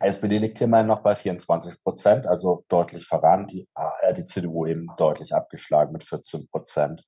SPD 0.00 0.38
liegt 0.38 0.58
hier 0.58 0.66
mal 0.66 0.84
noch 0.84 1.00
bei 1.00 1.14
24 1.14 1.82
Prozent, 1.82 2.26
also 2.26 2.64
deutlich 2.68 3.06
voran. 3.06 3.46
Die, 3.46 3.68
äh, 4.02 4.14
die 4.14 4.24
CDU 4.24 4.66
eben 4.66 4.88
deutlich 4.96 5.34
abgeschlagen 5.34 5.92
mit 5.92 6.04
14 6.04 6.48
Prozent. 6.48 7.04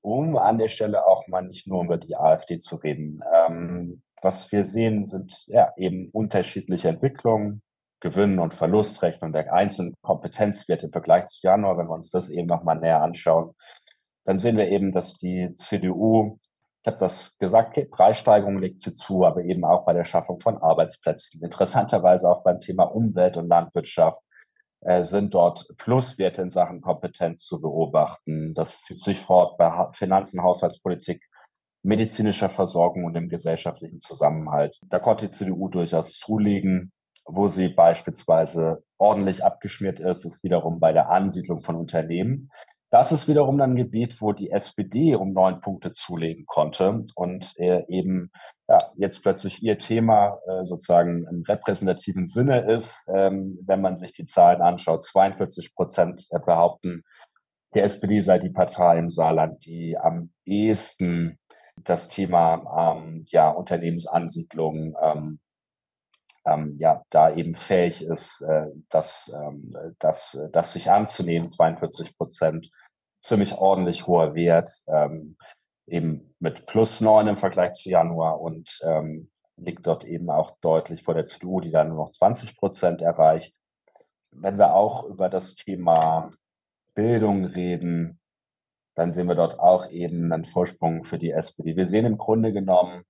Um 0.00 0.36
an 0.38 0.58
der 0.58 0.68
Stelle 0.68 1.06
auch 1.06 1.26
mal 1.28 1.42
nicht 1.42 1.66
nur 1.66 1.84
über 1.84 1.98
die 1.98 2.16
AfD 2.16 2.58
zu 2.58 2.76
reden. 2.76 3.20
Ähm, 3.34 4.02
was 4.22 4.50
wir 4.50 4.64
sehen, 4.64 5.06
sind 5.06 5.44
ja 5.46 5.72
eben 5.76 6.08
unterschiedliche 6.10 6.88
Entwicklungen, 6.88 7.62
Gewinn- 8.00 8.38
und 8.38 8.54
Verlustrechnung 8.54 9.32
der 9.32 9.52
einzelnen 9.52 9.94
Kompetenzwerte 10.02 10.86
im 10.86 10.92
Vergleich 10.92 11.26
zu 11.26 11.46
Januar. 11.46 11.76
Wenn 11.76 11.88
wir 11.88 11.94
uns 11.94 12.10
das 12.10 12.30
eben 12.30 12.46
nochmal 12.46 12.78
näher 12.78 13.02
anschauen, 13.02 13.54
dann 14.24 14.38
sehen 14.38 14.56
wir 14.56 14.68
eben, 14.68 14.92
dass 14.92 15.18
die 15.18 15.52
CDU 15.54 16.38
ich 16.86 16.92
habe 16.92 17.00
das 17.00 17.36
gesagt, 17.38 17.90
Preissteigerung 17.90 18.60
legt 18.60 18.80
sie 18.80 18.92
zu, 18.92 19.24
aber 19.24 19.42
eben 19.42 19.64
auch 19.64 19.84
bei 19.84 19.92
der 19.92 20.04
Schaffung 20.04 20.38
von 20.38 20.58
Arbeitsplätzen. 20.58 21.42
Interessanterweise 21.42 22.30
auch 22.30 22.44
beim 22.44 22.60
Thema 22.60 22.84
Umwelt 22.84 23.36
und 23.36 23.48
Landwirtschaft 23.48 24.24
äh, 24.82 25.02
sind 25.02 25.34
dort 25.34 25.66
Pluswerte 25.78 26.42
in 26.42 26.50
Sachen 26.50 26.80
Kompetenz 26.82 27.44
zu 27.44 27.60
beobachten. 27.60 28.54
Das 28.54 28.82
zieht 28.82 29.00
sich 29.00 29.18
fort 29.18 29.58
bei 29.58 29.88
Finanzen, 29.90 30.44
Haushaltspolitik, 30.44 31.26
medizinischer 31.82 32.50
Versorgung 32.50 33.04
und 33.04 33.16
im 33.16 33.28
gesellschaftlichen 33.28 34.00
Zusammenhalt. 34.00 34.78
Da 34.84 35.00
konnte 35.00 35.24
die 35.24 35.32
CDU 35.32 35.68
durchaus 35.68 36.12
zulegen. 36.12 36.92
Wo 37.28 37.48
sie 37.48 37.66
beispielsweise 37.66 38.84
ordentlich 38.98 39.44
abgeschmiert 39.44 39.98
ist, 39.98 40.24
ist 40.24 40.44
wiederum 40.44 40.78
bei 40.78 40.92
der 40.92 41.10
Ansiedlung 41.10 41.64
von 41.64 41.74
Unternehmen. 41.74 42.48
Das 42.90 43.10
ist 43.10 43.26
wiederum 43.26 43.60
ein 43.60 43.74
Gebiet, 43.74 44.20
wo 44.20 44.32
die 44.32 44.50
SPD 44.50 45.16
um 45.16 45.32
neun 45.32 45.60
Punkte 45.60 45.92
zulegen 45.92 46.46
konnte 46.46 47.04
und 47.16 47.52
äh, 47.58 47.84
eben 47.88 48.30
ja, 48.68 48.78
jetzt 48.94 49.22
plötzlich 49.22 49.62
ihr 49.62 49.78
Thema 49.78 50.38
äh, 50.46 50.64
sozusagen 50.64 51.26
im 51.28 51.42
repräsentativen 51.42 52.26
Sinne 52.26 52.60
ist. 52.72 53.08
Ähm, 53.12 53.58
wenn 53.66 53.80
man 53.80 53.96
sich 53.96 54.12
die 54.12 54.26
Zahlen 54.26 54.62
anschaut, 54.62 55.02
42 55.02 55.74
Prozent 55.74 56.28
behaupten, 56.44 57.02
die 57.74 57.80
SPD 57.80 58.20
sei 58.20 58.38
die 58.38 58.50
Partei 58.50 58.98
im 58.98 59.10
Saarland, 59.10 59.66
die 59.66 59.98
am 59.98 60.30
ehesten 60.44 61.38
das 61.82 62.08
Thema 62.08 62.94
ähm, 62.96 63.24
ja, 63.26 63.50
Unternehmensansiedlung 63.50 64.94
ähm, 65.02 65.40
ähm, 66.46 66.74
ja, 66.76 67.02
da 67.10 67.34
eben 67.34 67.54
fähig 67.54 68.02
ist, 68.02 68.42
äh, 68.42 68.66
das, 68.88 69.32
ähm, 69.34 69.70
das, 69.98 70.38
das 70.52 70.72
sich 70.72 70.90
anzunehmen, 70.90 71.50
42 71.50 72.16
Prozent, 72.16 72.70
ziemlich 73.20 73.54
ordentlich 73.54 74.06
hoher 74.06 74.34
Wert, 74.34 74.84
ähm, 74.88 75.36
eben 75.86 76.34
mit 76.38 76.66
plus 76.66 77.00
neun 77.00 77.28
im 77.28 77.36
Vergleich 77.36 77.72
zu 77.72 77.90
Januar 77.90 78.40
und 78.40 78.78
ähm, 78.82 79.30
liegt 79.56 79.86
dort 79.86 80.04
eben 80.04 80.30
auch 80.30 80.52
deutlich 80.60 81.02
vor 81.02 81.14
der 81.14 81.24
CDU, 81.24 81.60
die 81.60 81.70
dann 81.70 81.88
nur 81.88 81.98
noch 81.98 82.10
20 82.10 82.56
Prozent 82.56 83.02
erreicht. 83.02 83.58
Wenn 84.30 84.58
wir 84.58 84.74
auch 84.74 85.04
über 85.04 85.28
das 85.28 85.54
Thema 85.54 86.30
Bildung 86.94 87.44
reden, 87.44 88.20
dann 88.94 89.12
sehen 89.12 89.28
wir 89.28 89.34
dort 89.34 89.58
auch 89.58 89.90
eben 89.90 90.32
einen 90.32 90.44
Vorsprung 90.44 91.04
für 91.04 91.18
die 91.18 91.30
SPD. 91.30 91.76
Wir 91.76 91.86
sehen 91.86 92.06
im 92.06 92.18
Grunde 92.18 92.52
genommen 92.52 93.04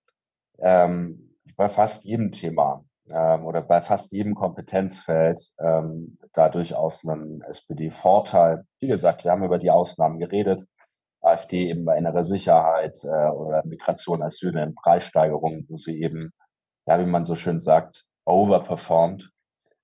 ähm, 0.58 1.30
bei 1.56 1.68
fast 1.68 2.04
jedem 2.04 2.32
Thema, 2.32 2.84
ähm, 3.10 3.44
oder 3.44 3.62
bei 3.62 3.80
fast 3.80 4.12
jedem 4.12 4.34
Kompetenzfeld 4.34 5.52
ähm, 5.58 6.18
da 6.32 6.48
durchaus 6.48 7.06
einen 7.06 7.42
SPD-Vorteil. 7.42 8.64
Wie 8.80 8.88
gesagt, 8.88 9.24
wir 9.24 9.30
haben 9.32 9.44
über 9.44 9.58
die 9.58 9.70
Ausnahmen 9.70 10.18
geredet. 10.18 10.66
AfD 11.20 11.68
eben 11.68 11.84
bei 11.84 11.98
innerer 11.98 12.22
Sicherheit 12.22 12.98
äh, 13.04 13.28
oder 13.28 13.64
Migration, 13.64 14.22
Asyl 14.22 14.56
in 14.56 14.74
Preissteigerungen, 14.74 15.66
wo 15.68 15.76
sie 15.76 16.00
eben, 16.00 16.32
ja, 16.86 17.00
wie 17.00 17.08
man 17.08 17.24
so 17.24 17.36
schön 17.36 17.60
sagt, 17.60 18.06
overperformed. 18.24 19.30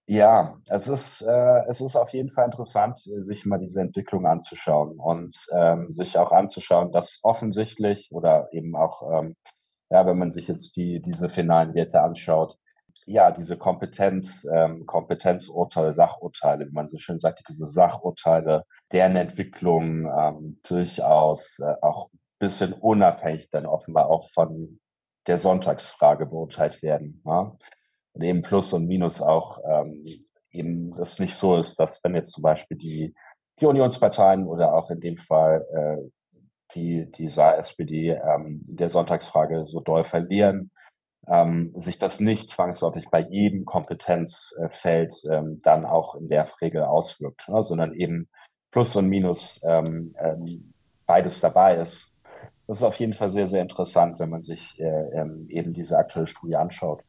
Ja, 0.06 0.58
es 0.68 0.88
ist, 0.88 1.22
äh, 1.22 1.62
es 1.68 1.80
ist 1.80 1.96
auf 1.96 2.12
jeden 2.12 2.30
Fall 2.30 2.46
interessant, 2.46 3.00
sich 3.00 3.46
mal 3.46 3.58
diese 3.58 3.80
Entwicklung 3.80 4.26
anzuschauen 4.26 4.98
und 4.98 5.36
ähm, 5.52 5.90
sich 5.90 6.18
auch 6.18 6.32
anzuschauen, 6.32 6.92
dass 6.92 7.20
offensichtlich 7.22 8.10
oder 8.12 8.48
eben 8.52 8.76
auch, 8.76 9.02
ähm, 9.12 9.36
ja, 9.90 10.04
wenn 10.06 10.18
man 10.18 10.30
sich 10.30 10.48
jetzt 10.48 10.76
die, 10.76 11.00
diese 11.00 11.28
finalen 11.28 11.74
Werte 11.74 12.02
anschaut, 12.02 12.58
ja, 13.06 13.30
diese 13.30 13.56
Kompetenz, 13.56 14.46
ähm, 14.52 14.86
Kompetenzurteile, 14.86 15.92
Sachurteile, 15.92 16.66
wie 16.66 16.72
man 16.72 16.88
so 16.88 16.98
schön 16.98 17.20
sagt, 17.20 17.42
diese 17.48 17.66
Sachurteile, 17.66 18.64
deren 18.92 19.16
Entwicklung 19.16 20.06
ähm, 20.06 20.56
durchaus 20.66 21.58
äh, 21.58 21.74
auch 21.82 22.10
ein 22.12 22.18
bisschen 22.38 22.72
unabhängig 22.72 23.48
dann 23.50 23.66
offenbar 23.66 24.08
auch 24.08 24.28
von 24.30 24.80
der 25.26 25.38
Sonntagsfrage 25.38 26.26
beurteilt 26.26 26.82
werden. 26.82 27.22
Ja? 27.24 27.56
Und 28.12 28.22
eben 28.22 28.42
Plus 28.42 28.72
und 28.72 28.86
Minus 28.86 29.22
auch 29.22 29.58
ähm, 29.68 30.04
eben 30.50 30.92
das 30.96 31.18
nicht 31.18 31.34
so 31.34 31.58
ist, 31.58 31.78
dass 31.80 32.02
wenn 32.04 32.14
jetzt 32.14 32.32
zum 32.32 32.42
Beispiel 32.42 32.76
die, 32.76 33.14
die 33.58 33.66
Unionsparteien 33.66 34.46
oder 34.46 34.74
auch 34.74 34.90
in 34.90 35.00
dem 35.00 35.16
Fall 35.16 35.66
äh, 35.74 36.10
die, 36.74 37.10
die 37.10 37.28
Saar-SPD 37.28 38.10
ähm, 38.10 38.62
in 38.66 38.76
der 38.76 38.90
Sonntagsfrage 38.90 39.64
so 39.64 39.80
doll 39.80 40.04
verlieren, 40.04 40.70
ähm, 41.28 41.72
sich 41.72 41.98
das 41.98 42.20
nicht 42.20 42.48
zwangsläufig 42.48 43.08
bei 43.10 43.20
jedem 43.20 43.64
Kompetenzfeld 43.64 45.14
ähm, 45.30 45.60
dann 45.62 45.84
auch 45.84 46.14
in 46.14 46.28
der 46.28 46.48
Regel 46.60 46.82
auswirkt, 46.82 47.48
ne, 47.48 47.62
sondern 47.62 47.94
eben 47.94 48.28
Plus 48.70 48.96
und 48.96 49.08
Minus 49.08 49.60
ähm, 49.64 50.14
ähm, 50.18 50.72
beides 51.06 51.40
dabei 51.40 51.76
ist. 51.76 52.10
Das 52.66 52.78
ist 52.78 52.84
auf 52.84 52.98
jeden 52.98 53.12
Fall 53.12 53.30
sehr, 53.30 53.48
sehr 53.48 53.62
interessant, 53.62 54.18
wenn 54.18 54.30
man 54.30 54.42
sich 54.42 54.80
äh, 54.80 54.84
ähm, 54.84 55.46
eben 55.48 55.74
diese 55.74 55.98
aktuelle 55.98 56.26
Studie 56.26 56.56
anschaut. 56.56 57.02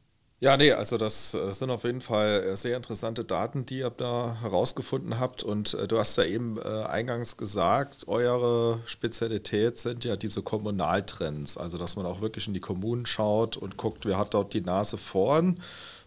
Ja, 0.43 0.58
nee, 0.58 0.73
also 0.73 0.97
das 0.97 1.32
sind 1.32 1.71
auf 1.71 1.86
jeden 1.86 2.01
Fall 2.01 2.43
äh, 2.43 2.58
sehr 2.58 2.75
interessante 2.75 3.23
Daten, 3.23 3.65
die 3.65 3.77
ihr 3.77 3.89
da 3.89 4.36
herausgefunden 4.41 5.17
habt. 5.17 5.41
Und 5.41 5.73
äh, 5.73 5.88
du 5.88 5.97
hast 5.97 6.17
ja 6.17 6.25
eben 6.25 6.58
äh, 6.58 6.84
eingangs 6.84 7.38
gesagt, 7.38 8.10
eure 8.10 8.82
Spezialität 8.86 9.77
sind 9.77 10.03
ja 10.03 10.17
diese 10.17 10.41
Kommunaltrends. 10.41 11.58
Also, 11.58 11.77
dass 11.77 11.95
man 11.95 12.06
auch 12.06 12.19
wirklich 12.19 12.45
in 12.45 12.53
die 12.53 12.60
Kommunen 12.60 13.06
schaut 13.06 13.56
und 13.56 13.77
guckt, 13.77 14.06
wer 14.06 14.17
hat 14.17 14.34
dort 14.34 14.53
die 14.53 14.60
Nase 14.60 14.97
vorn. 14.97 15.62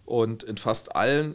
Und 0.05 0.43
in 0.43 0.59
fast 0.59 0.95
allen 0.95 1.35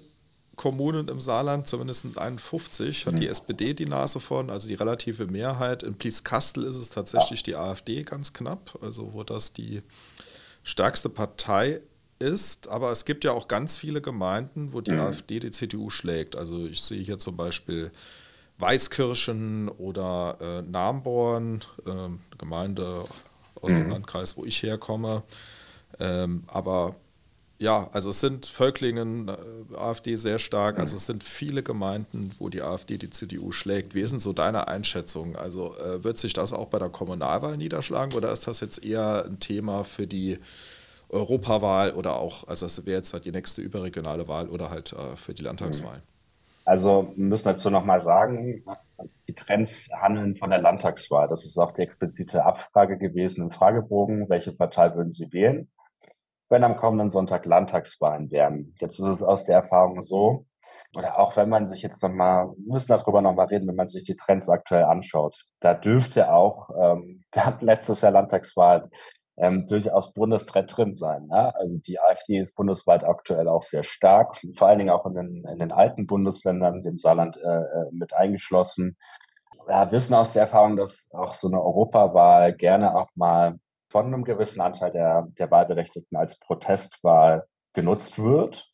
Kommunen 0.56 1.08
im 1.08 1.22
Saarland, 1.22 1.68
zumindest 1.68 2.06
in 2.06 2.16
51, 2.16 3.08
hat 3.08 3.18
die 3.18 3.26
mhm. 3.26 3.32
SPD 3.32 3.74
die 3.74 3.88
Nase 3.88 4.20
vorn, 4.20 4.52
also 4.52 4.68
die 4.68 4.76
relative 4.76 5.26
Mehrheit. 5.26 5.82
In 5.82 5.96
Blieskastel 5.96 6.66
ist 6.66 6.78
es 6.78 6.92
tatsächlich 6.92 7.42
die 7.42 7.56
AfD 7.56 8.04
ganz 8.04 8.32
knapp, 8.32 8.78
also 8.80 9.14
wo 9.14 9.24
das 9.24 9.54
die 9.54 9.82
stärkste 10.64 11.10
Partei 11.10 11.82
ist, 12.22 12.70
aber 12.70 12.92
es 12.92 13.04
gibt 13.04 13.24
ja 13.24 13.34
auch 13.34 13.48
ganz 13.48 13.78
viele 13.78 14.02
Gemeinden, 14.02 14.72
wo 14.72 14.82
die 14.82 14.92
mhm. 14.92 15.02
AfD 15.02 15.40
die 15.40 15.52
CDU 15.52 15.90
schlägt. 15.90 16.36
Also 16.36 16.66
ich 16.66 16.82
sehe 16.82 17.02
hier 17.02 17.18
zum 17.18 17.36
Beispiel 17.36 17.92
Weißkirchen 18.60 19.70
oder 19.70 20.38
äh, 20.40 20.62
Namborn, 20.62 21.64
äh, 21.86 22.38
Gemeinde 22.38 23.06
aus 23.60 23.72
mhm. 23.72 23.78
dem 23.78 23.90
Landkreis, 23.90 24.38
wo 24.38 24.46
ich 24.46 24.62
herkomme. 24.64 25.24
Ähm, 26.00 26.44
aber 26.48 26.96
ja, 27.62 27.90
also 27.92 28.10
es 28.10 28.20
sind 28.20 28.48
Völklingen, 28.48 29.28
äh, 29.28 29.36
AfD 29.76 30.16
sehr 30.16 30.40
stark. 30.40 30.80
Also 30.80 30.96
es 30.96 31.06
sind 31.06 31.24
viele 31.24 31.62
Gemeinden, 31.62 32.32
wo 32.40 32.50
die 32.50 32.62
AfD 32.64 32.98
die 32.98 33.12
CDU 33.12 33.52
schlägt. 33.52 33.94
Wie 33.94 34.02
ist 34.02 34.12
denn 34.12 34.20
so 34.20 34.34
deine 34.34 34.68
Einschätzung? 34.68 35.36
Also 35.36 35.76
äh, 35.78 36.04
wird 36.04 36.18
sich 36.18 36.34
das 36.34 36.54
auch 36.54 36.70
bei 36.70 36.80
der 36.80 36.90
Kommunalwahl 36.90 37.58
niederschlagen 37.58 38.14
oder 38.14 38.32
ist 38.32 38.48
das 38.48 38.62
jetzt 38.62 38.84
eher 38.84 39.26
ein 39.26 39.40
Thema 39.40 39.84
für 39.84 40.08
die 40.08 40.40
Europawahl 41.12 41.92
oder 41.92 42.18
auch, 42.18 42.48
also 42.48 42.66
das 42.66 42.86
wäre 42.86 42.98
jetzt 42.98 43.14
halt 43.14 43.26
die 43.26 43.32
nächste 43.32 43.62
überregionale 43.62 44.28
Wahl 44.28 44.48
oder 44.50 44.70
halt 44.70 44.94
äh, 44.94 45.16
für 45.16 45.34
die 45.34 45.44
Landtagswahl. 45.44 46.02
Also 46.64 47.12
wir 47.16 47.26
müssen 47.26 47.50
dazu 47.50 47.70
nochmal 47.70 48.02
sagen, 48.02 48.64
die 49.28 49.34
Trends 49.36 49.90
handeln 49.94 50.36
von 50.36 50.52
der 50.52 50.60
Landtagswahl. 50.60 51.28
Das 51.28 51.46
ist 51.46 51.58
auch 51.58 51.74
die 51.74 51.82
explizite 51.82 52.46
Abfrage 52.46 52.98
gewesen 52.98 53.46
im 53.46 53.52
Fragebogen. 53.52 54.30
Welche 54.30 54.52
Partei 54.52 54.96
würden 54.96 55.12
Sie 55.12 55.32
wählen, 55.34 55.70
wenn 56.50 56.64
am 56.64 56.78
kommenden 56.78 57.10
Sonntag 57.10 57.46
Landtagswahlen 57.46 58.32
wären? 58.32 58.76
Jetzt 58.80 59.00
ist 59.00 59.08
es 59.08 59.24
aus 59.24 59.46
der 59.46 59.58
Erfahrung 59.58 60.02
so, 60.02 60.46
oder 60.96 61.18
auch 61.20 61.38
wenn 61.38 61.50
man 61.50 61.66
sich 61.66 61.82
jetzt 61.82 62.04
nochmal, 62.04 62.50
wir 62.58 62.74
müssen 62.74 62.90
darüber 62.90 63.22
nochmal 63.22 63.48
reden, 63.48 63.68
wenn 63.68 63.76
man 63.76 63.88
sich 63.88 64.04
die 64.04 64.16
Trends 64.16 64.50
aktuell 64.50 64.84
anschaut, 64.84 65.46
da 65.62 65.74
dürfte 65.74 66.32
auch, 66.32 66.70
ähm, 66.78 67.24
wir 67.32 67.46
hatten 67.46 67.66
letztes 67.66 68.02
Jahr 68.02 68.12
Landtagswahl, 68.12 68.90
ähm, 69.38 69.68
durchaus 69.68 70.14
Bundestrend 70.14 70.76
drin 70.76 70.96
sein. 70.96 71.28
Ne? 71.28 71.56
Also 71.56 71.80
die 71.80 72.00
AfD 72.00 72.40
ist 72.40 72.56
bundesweit 72.56 73.04
aktuell 73.04 73.48
auch 73.48 73.64
sehr 73.64 73.84
stark, 73.84 74.40
vor 74.56 74.68
allen 74.68 74.80
Dingen 74.80 74.90
auch 74.90 75.06
in 75.06 75.16
den, 75.16 75.46
in 75.46 75.60
den 75.60 75.72
alten 75.72 76.08
Bundesländern, 76.08 76.84
dem 76.84 76.98
Saarland 76.98 77.38
äh, 77.38 77.48
äh, 77.48 77.92
mit 77.92 78.14
eingeschlossen. 78.14 78.98
Wir 79.68 79.92
wissen 79.92 80.14
aus 80.16 80.34
der 80.34 80.44
Erfahrung, 80.44 80.76
dass 80.76 81.10
auch 81.14 81.34
so 81.34 81.48
eine 81.48 81.62
Europawahl 81.62 82.54
gerne 82.54 82.96
auch 82.96 83.08
mal 83.16 83.58
von 83.90 84.06
einem 84.06 84.24
gewissen 84.24 84.62
Anteil 84.62 84.92
der, 84.92 85.28
der 85.38 85.52
Wahlberechtigten 85.52 86.18
als 86.18 86.40
Protestwahl 86.40 87.46
genutzt 87.74 88.18
wird. 88.18 88.70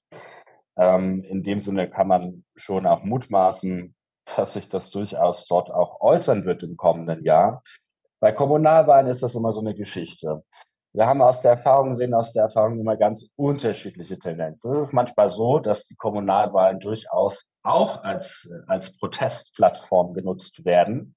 Ähm, 0.77 1.23
in 1.23 1.43
dem 1.43 1.59
Sinne 1.59 1.89
kann 1.89 2.07
man 2.07 2.45
schon 2.55 2.85
auch 2.85 3.03
mutmaßen, 3.03 3.95
dass 4.35 4.53
sich 4.53 4.69
das 4.69 4.91
durchaus 4.91 5.47
dort 5.47 5.71
auch 5.71 6.01
äußern 6.01 6.45
wird 6.45 6.63
im 6.63 6.77
kommenden 6.77 7.23
Jahr. 7.23 7.63
Bei 8.19 8.31
Kommunalwahlen 8.31 9.07
ist 9.07 9.23
das 9.23 9.35
immer 9.35 9.53
so 9.53 9.59
eine 9.59 9.75
Geschichte. 9.75 10.43
Wir 10.93 11.05
haben 11.05 11.21
aus 11.21 11.43
der 11.43 11.51
Erfahrung 11.51 11.89
gesehen, 11.91 12.15
aus 12.15 12.33
der 12.33 12.43
Erfahrung 12.43 12.79
immer 12.79 12.97
ganz 12.97 13.31
unterschiedliche 13.35 14.17
Tendenzen. 14.17 14.73
Es 14.73 14.87
ist 14.87 14.93
manchmal 14.93 15.29
so, 15.29 15.59
dass 15.59 15.85
die 15.85 15.95
Kommunalwahlen 15.95 16.79
durchaus 16.79 17.53
auch 17.61 18.03
als, 18.03 18.49
als 18.65 18.97
Protestplattform 18.97 20.13
genutzt 20.13 20.65
werden. 20.65 21.15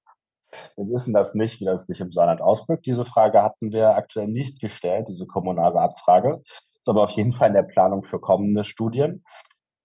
Wir 0.75 0.85
wissen 0.93 1.13
das 1.13 1.33
nicht, 1.33 1.59
wie 1.61 1.65
das 1.65 1.87
sich 1.87 1.99
im 2.01 2.11
Saarland 2.11 2.41
auswirkt. 2.41 2.85
Diese 2.85 3.05
Frage 3.05 3.41
hatten 3.41 3.71
wir 3.71 3.95
aktuell 3.95 4.27
nicht 4.27 4.59
gestellt, 4.59 5.07
diese 5.09 5.25
kommunale 5.25 5.79
Abfrage. 5.79 6.41
Ist 6.43 6.87
aber 6.87 7.03
auf 7.03 7.11
jeden 7.11 7.33
Fall 7.33 7.47
in 7.47 7.55
der 7.55 7.63
Planung 7.63 8.03
für 8.03 8.19
kommende 8.19 8.65
Studien. 8.65 9.23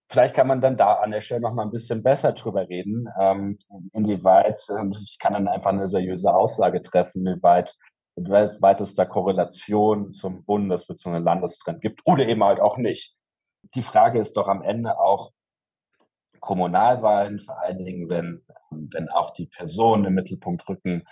Vielleicht 0.08 0.34
kann 0.34 0.46
man 0.46 0.60
dann 0.60 0.76
da 0.76 0.94
an 0.94 1.10
der 1.10 1.20
Stelle 1.20 1.40
noch 1.40 1.52
mal 1.52 1.64
ein 1.64 1.72
bisschen 1.72 2.02
besser 2.02 2.32
drüber 2.32 2.68
reden, 2.68 3.08
ähm, 3.20 3.58
inwieweit, 3.92 4.60
ich 5.02 5.18
kann 5.18 5.32
dann 5.32 5.48
einfach 5.48 5.70
eine 5.70 5.88
seriöse 5.88 6.32
Aussage 6.32 6.80
treffen, 6.80 7.26
inwieweit, 7.26 7.74
inwieweit 8.14 8.80
es 8.80 8.94
da 8.94 9.04
Korrelation 9.04 10.12
zum 10.12 10.44
Bundes- 10.44 10.86
bzw. 10.86 11.18
Landestrend 11.18 11.80
gibt 11.80 12.02
oder 12.04 12.24
eben 12.24 12.44
halt 12.44 12.60
auch 12.60 12.76
nicht. 12.76 13.16
Die 13.74 13.82
Frage 13.82 14.20
ist 14.20 14.36
doch 14.36 14.46
am 14.46 14.62
Ende 14.62 14.98
auch 14.98 15.32
Kommunalwahlen, 16.38 17.40
vor 17.40 17.60
allen 17.60 17.84
Dingen, 17.84 18.08
wenn, 18.08 18.44
wenn 18.70 19.08
auch 19.08 19.30
die 19.30 19.46
Personen 19.46 20.04
im 20.04 20.14
Mittelpunkt 20.14 20.68
rücken, 20.68 21.02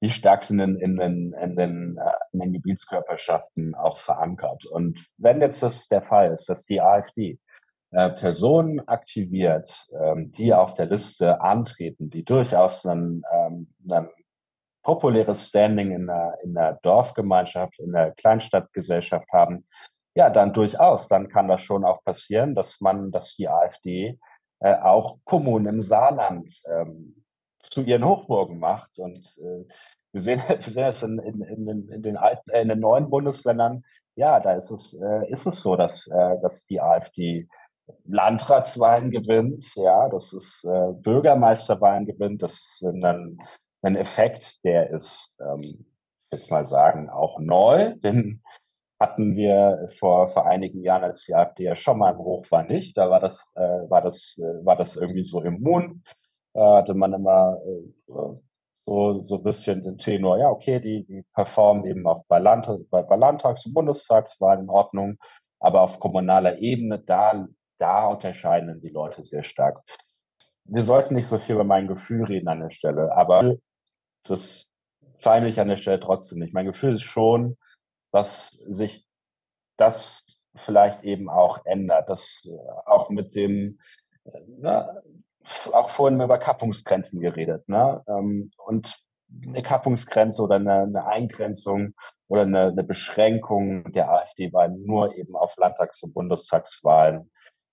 wie 0.00 0.10
stark 0.10 0.44
sind 0.44 0.58
in, 0.58 0.76
in, 0.80 0.96
den, 0.96 1.32
in, 1.34 1.56
den, 1.56 1.98
äh, 1.98 2.12
in 2.32 2.40
den 2.40 2.52
Gebietskörperschaften 2.52 3.74
auch 3.76 3.98
verankert. 3.98 4.64
Und 4.66 5.06
wenn 5.18 5.40
jetzt 5.40 5.62
das 5.62 5.86
der 5.88 6.02
Fall 6.02 6.32
ist, 6.32 6.48
dass 6.48 6.64
die 6.64 6.80
AfD 6.80 7.38
äh, 7.92 8.10
Personen 8.10 8.80
aktiviert, 8.86 9.88
ähm, 10.00 10.30
die 10.32 10.54
auf 10.54 10.74
der 10.74 10.86
Liste 10.86 11.40
antreten, 11.40 12.10
die 12.10 12.24
durchaus 12.24 12.84
ein, 12.86 13.22
ähm, 13.32 13.68
populäres 14.82 15.48
Standing 15.48 15.92
in 15.92 16.06
der, 16.06 16.36
in 16.42 16.54
der 16.54 16.78
Dorfgemeinschaft, 16.82 17.80
in 17.80 17.92
der 17.92 18.12
Kleinstadtgesellschaft 18.12 19.28
haben, 19.32 19.66
ja, 20.14 20.30
dann 20.30 20.52
durchaus, 20.52 21.08
dann 21.08 21.28
kann 21.28 21.48
das 21.48 21.62
schon 21.62 21.84
auch 21.84 22.02
passieren, 22.02 22.54
dass 22.54 22.80
man, 22.80 23.10
dass 23.10 23.36
die 23.36 23.48
AfD 23.48 24.18
äh, 24.60 24.74
auch 24.74 25.18
Kommunen 25.24 25.66
im 25.66 25.80
Saarland 25.80 26.62
ähm, 26.66 27.24
zu 27.60 27.82
ihren 27.82 28.04
Hochburgen 28.04 28.58
macht. 28.58 28.98
Und 28.98 29.18
äh, 29.38 29.64
wir 30.12 30.20
sehen, 30.20 30.42
wir 30.48 30.86
es 30.88 31.02
in, 31.02 31.18
in, 31.18 31.42
in, 31.42 31.88
in, 31.88 32.02
den 32.02 32.16
alten, 32.16 32.50
äh, 32.50 32.62
in 32.62 32.68
den 32.68 32.80
neuen 32.80 33.10
Bundesländern, 33.10 33.84
ja, 34.16 34.40
da 34.40 34.54
ist 34.54 34.70
es, 34.70 35.00
äh, 35.00 35.30
ist 35.30 35.46
es 35.46 35.62
so, 35.62 35.76
dass, 35.76 36.06
äh, 36.08 36.40
dass 36.42 36.66
die 36.66 36.80
AfD 36.80 37.48
Landratswahlen 38.04 39.10
gewinnt, 39.10 39.74
ja, 39.74 40.08
das 40.08 40.32
ist 40.32 40.64
äh, 40.64 40.92
Bürgermeisterwahlen 40.92 42.06
gewinnt, 42.06 42.42
das 42.42 42.52
ist 42.54 42.84
ein, 42.84 43.38
ein 43.82 43.96
Effekt, 43.96 44.64
der 44.64 44.90
ist, 44.90 45.34
ähm, 45.40 45.86
jetzt 46.30 46.50
mal 46.50 46.64
sagen, 46.64 47.10
auch 47.10 47.38
neu, 47.38 47.94
den 47.96 48.42
hatten 49.00 49.34
wir 49.34 49.86
vor, 49.98 50.28
vor 50.28 50.46
einigen 50.46 50.82
Jahren, 50.82 51.04
als 51.04 51.24
die 51.24 51.34
AfD 51.34 51.64
ja 51.64 51.74
schon 51.74 51.98
mal 51.98 52.12
im 52.12 52.18
Hoch 52.18 52.44
war, 52.50 52.64
nicht. 52.64 52.98
Da 52.98 53.08
war 53.08 53.18
das, 53.18 53.50
äh, 53.56 53.60
war 53.60 54.02
das, 54.02 54.38
äh, 54.38 54.64
war 54.64 54.76
das 54.76 54.96
irgendwie 54.96 55.22
so 55.22 55.40
immun. 55.40 56.02
Da 56.52 56.76
hatte 56.78 56.94
man 56.94 57.14
immer 57.14 57.58
äh, 57.64 58.12
so, 58.86 59.22
so 59.22 59.36
ein 59.36 59.42
bisschen 59.42 59.82
den 59.82 59.96
Tenor, 59.98 60.38
ja, 60.38 60.50
okay, 60.50 60.80
die, 60.80 61.02
die 61.04 61.24
performen 61.32 61.86
eben 61.86 62.06
auch 62.06 62.24
bei, 62.28 62.38
Land, 62.38 62.68
bei, 62.90 63.02
bei 63.02 63.16
Landtags- 63.16 63.64
und 63.66 63.74
Bundestagswahlen 63.74 64.64
in 64.64 64.70
Ordnung. 64.70 65.16
Aber 65.60 65.82
auf 65.82 65.98
kommunaler 66.00 66.58
Ebene, 66.58 66.98
da 66.98 67.46
da 67.80 68.06
unterscheiden 68.06 68.80
die 68.80 68.90
Leute 68.90 69.22
sehr 69.22 69.42
stark. 69.42 69.82
Wir 70.64 70.84
sollten 70.84 71.14
nicht 71.14 71.26
so 71.26 71.38
viel 71.38 71.56
über 71.56 71.64
mein 71.64 71.88
Gefühl 71.88 72.24
reden 72.24 72.48
an 72.48 72.60
der 72.60 72.70
Stelle, 72.70 73.12
aber 73.16 73.56
das 74.22 74.68
feine 75.18 75.48
ich 75.48 75.58
an 75.60 75.68
der 75.68 75.76
Stelle 75.76 75.98
trotzdem 75.98 76.38
nicht. 76.38 76.54
Mein 76.54 76.66
Gefühl 76.66 76.94
ist 76.94 77.02
schon, 77.02 77.56
dass 78.12 78.50
sich 78.68 79.06
das 79.76 80.40
vielleicht 80.54 81.02
eben 81.04 81.30
auch 81.30 81.64
ändert, 81.64 82.08
dass 82.10 82.42
äh, 82.44 82.70
auch 82.86 83.08
mit 83.10 83.34
dem, 83.34 83.78
ne, 84.46 85.02
auch 85.72 85.90
vorhin 85.90 86.20
über 86.20 86.38
Kappungsgrenzen 86.38 87.20
geredet, 87.20 87.68
ne? 87.68 88.02
Ähm, 88.06 88.50
und 88.58 89.00
eine 89.46 89.62
Kappungsgrenze 89.62 90.42
oder 90.42 90.56
eine, 90.56 90.82
eine 90.82 91.06
Eingrenzung 91.06 91.94
oder 92.28 92.42
eine, 92.42 92.68
eine 92.68 92.84
Beschränkung 92.84 93.90
der 93.92 94.10
AfD-Wahlen 94.10 94.84
nur 94.84 95.14
eben 95.14 95.36
auf 95.36 95.56
Landtags- 95.56 96.02
und 96.02 96.14
Bundestagswahlen 96.14 97.30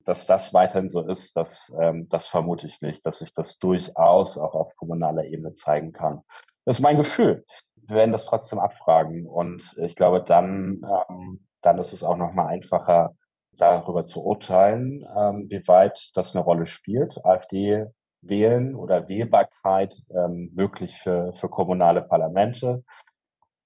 dass 0.07 0.25
das 0.25 0.53
weiterhin 0.53 0.87
so 0.87 1.05
ist, 1.05 1.35
das, 1.35 1.75
ähm, 1.81 2.07
das 2.09 2.27
vermute 2.27 2.65
ich 2.65 2.81
nicht, 2.81 3.05
dass 3.05 3.19
sich 3.19 3.33
das 3.33 3.59
durchaus 3.59 4.37
auch 4.37 4.55
auf 4.55 4.75
kommunaler 4.77 5.25
Ebene 5.25 5.51
zeigen 5.51 5.91
kann. 5.91 6.21
Das 6.65 6.77
ist 6.77 6.81
mein 6.81 6.97
Gefühl. 6.97 7.45
Wir 7.75 7.97
werden 7.97 8.13
das 8.13 8.25
trotzdem 8.25 8.59
abfragen 8.59 9.27
und 9.27 9.75
ich 9.81 9.95
glaube, 9.95 10.23
dann, 10.23 10.81
ähm, 11.09 11.45
dann 11.61 11.77
ist 11.77 11.91
es 11.91 12.03
auch 12.03 12.15
noch 12.15 12.31
mal 12.31 12.47
einfacher, 12.47 13.15
darüber 13.51 14.05
zu 14.05 14.23
urteilen, 14.23 15.05
ähm, 15.17 15.47
wie 15.49 15.67
weit 15.67 16.11
das 16.15 16.35
eine 16.35 16.43
Rolle 16.43 16.67
spielt. 16.67 17.23
AfD 17.25 17.85
wählen 18.21 18.75
oder 18.75 19.09
Wählbarkeit 19.09 19.95
ähm, 20.15 20.51
möglich 20.55 20.97
für, 21.01 21.33
für 21.35 21.49
kommunale 21.49 22.01
Parlamente 22.01 22.83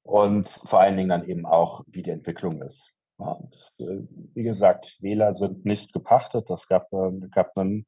und 0.04 0.48
vor 0.66 0.82
allen 0.82 0.98
Dingen 0.98 1.10
dann 1.10 1.26
eben 1.26 1.46
auch, 1.46 1.84
wie 1.88 2.02
die 2.02 2.10
Entwicklung 2.10 2.62
ist. 2.62 3.01
Ja, 3.22 3.32
und, 3.34 3.74
äh, 3.80 4.08
wie 4.34 4.44
gesagt, 4.44 4.98
Wähler 5.02 5.34
sind 5.34 5.66
nicht 5.66 5.94
gepachtet. 5.94 6.50
Das 6.50 6.68
gab, 6.68 6.92
äh, 6.92 7.12
gab 7.32 7.56
ein, 7.58 7.86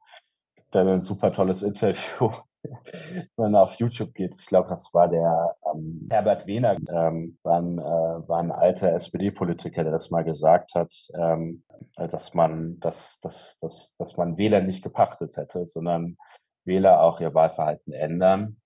ein 0.72 1.02
super 1.02 1.34
tolles 1.34 1.64
Interview 1.64 2.32
wenn 2.64 3.52
man 3.52 3.56
auf 3.56 3.76
YouTube 3.76 4.14
geht, 4.14 4.36
ich 4.36 4.46
glaube, 4.46 4.70
das 4.70 4.94
war 4.94 5.10
der 5.10 5.56
ähm, 5.74 6.04
Herbert 6.10 6.48
Wehner, 6.48 6.78
ähm, 6.90 7.38
war, 7.44 7.60
ein, 7.60 7.78
äh, 7.78 8.28
war 8.28 8.40
ein 8.40 8.52
alter 8.52 8.94
SPD-Politiker, 8.94 9.84
der 9.84 9.92
das 9.92 10.12
mal 10.12 10.24
gesagt 10.24 10.74
hat, 10.76 10.94
ähm, 11.16 11.64
dass 11.96 12.34
man, 12.34 12.80
dass, 12.80 13.20
dass, 13.20 13.58
dass, 13.60 13.96
dass 13.98 14.18
man 14.18 14.38
Wähler 14.38 14.62
nicht 14.62 14.84
gepachtet 14.84 15.36
hätte, 15.36 15.66
sondern 15.66 16.18
Wähler 16.64 17.02
auch 17.02 17.20
ihr 17.20 17.34
Wahlverhalten 17.34 17.94
ändern. 17.94 18.62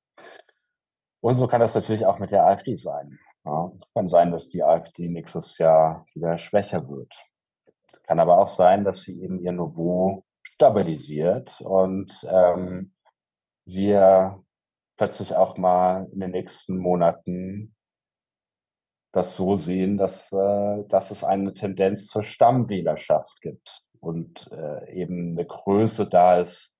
Und 1.20 1.36
so 1.36 1.48
kann 1.48 1.62
das 1.62 1.76
natürlich 1.76 2.06
auch 2.06 2.20
mit 2.20 2.32
der 2.32 2.46
AfD 2.46 2.76
sein. 2.76 3.20
Ja, 3.48 3.72
kann 3.94 4.10
sein, 4.10 4.32
dass 4.32 4.50
die 4.50 4.62
AfD 4.62 5.08
nächstes 5.08 5.58
Jahr 5.58 6.06
wieder 6.14 6.38
schwächer 6.38 6.90
wird. 6.90 7.14
Kann 8.04 8.20
aber 8.20 8.40
auch 8.40 8.50
sein, 8.50 8.84
dass 8.84 9.02
sie 9.02 9.22
eben 9.22 9.40
ihr 9.40 9.54
Niveau 9.54 10.26
stabilisiert 10.44 11.62
und 11.62 12.28
ähm, 12.30 12.94
wir 13.66 14.44
plötzlich 14.98 15.34
auch 15.34 15.58
mal 15.58 16.10
in 16.12 16.20
den 16.20 16.32
nächsten 16.32 16.78
Monaten 16.78 17.74
das 19.14 19.38
so 19.38 19.56
sehen, 19.56 19.98
dass, 19.98 20.34
äh, 20.34 20.84
dass 20.90 21.12
es 21.12 21.24
eine 21.24 21.54
Tendenz 21.54 22.08
zur 22.08 22.26
Stammwählerschaft 22.26 23.40
gibt 23.40 23.82
und 24.02 24.52
äh, 24.52 24.94
eben 24.94 25.38
eine 25.38 25.46
Größe 25.46 26.10
da 26.10 26.42
ist, 26.42 26.76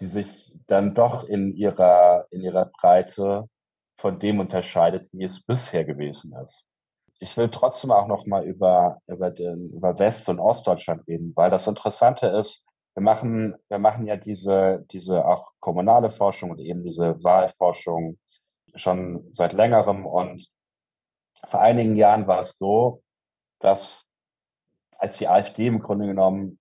die 0.00 0.06
sich 0.06 0.54
dann 0.68 0.94
doch 0.94 1.24
in 1.24 1.52
ihrer, 1.52 2.26
in 2.30 2.40
ihrer 2.40 2.64
Breite 2.64 3.50
von 3.98 4.18
dem 4.18 4.40
unterscheidet, 4.40 5.08
wie 5.12 5.24
es 5.24 5.44
bisher 5.44 5.84
gewesen 5.84 6.34
ist. 6.42 6.66
Ich 7.20 7.36
will 7.36 7.50
trotzdem 7.50 7.90
auch 7.90 8.06
noch 8.06 8.26
mal 8.26 8.44
über, 8.44 8.98
über, 9.08 9.30
den, 9.30 9.70
über 9.70 9.98
West- 9.98 10.28
und 10.28 10.38
Ostdeutschland 10.38 11.06
reden, 11.08 11.32
weil 11.34 11.50
das 11.50 11.66
Interessante 11.66 12.28
ist, 12.28 12.66
wir 12.94 13.02
machen, 13.02 13.54
wir 13.68 13.78
machen 13.78 14.06
ja 14.06 14.16
diese, 14.16 14.84
diese 14.90 15.24
auch 15.24 15.52
kommunale 15.60 16.10
Forschung 16.10 16.50
und 16.50 16.58
eben 16.58 16.82
diese 16.82 17.22
Wahlforschung 17.22 18.18
schon 18.74 19.28
seit 19.32 19.52
längerem. 19.52 20.06
Und 20.06 20.48
vor 21.46 21.60
einigen 21.60 21.96
Jahren 21.96 22.26
war 22.26 22.40
es 22.40 22.56
so, 22.58 23.02
dass 23.60 24.06
als 24.96 25.18
die 25.18 25.28
AfD 25.28 25.66
im 25.68 25.80
Grunde 25.80 26.06
genommen 26.06 26.58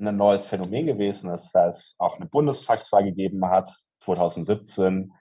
ein 0.00 0.16
neues 0.16 0.46
Phänomen 0.46 0.86
gewesen 0.86 1.30
ist, 1.30 1.52
da 1.52 1.68
es 1.68 1.94
auch 1.98 2.16
eine 2.16 2.26
Bundestagswahl 2.26 3.04
gegeben 3.04 3.46
hat, 3.46 3.70
2017, 3.98 5.12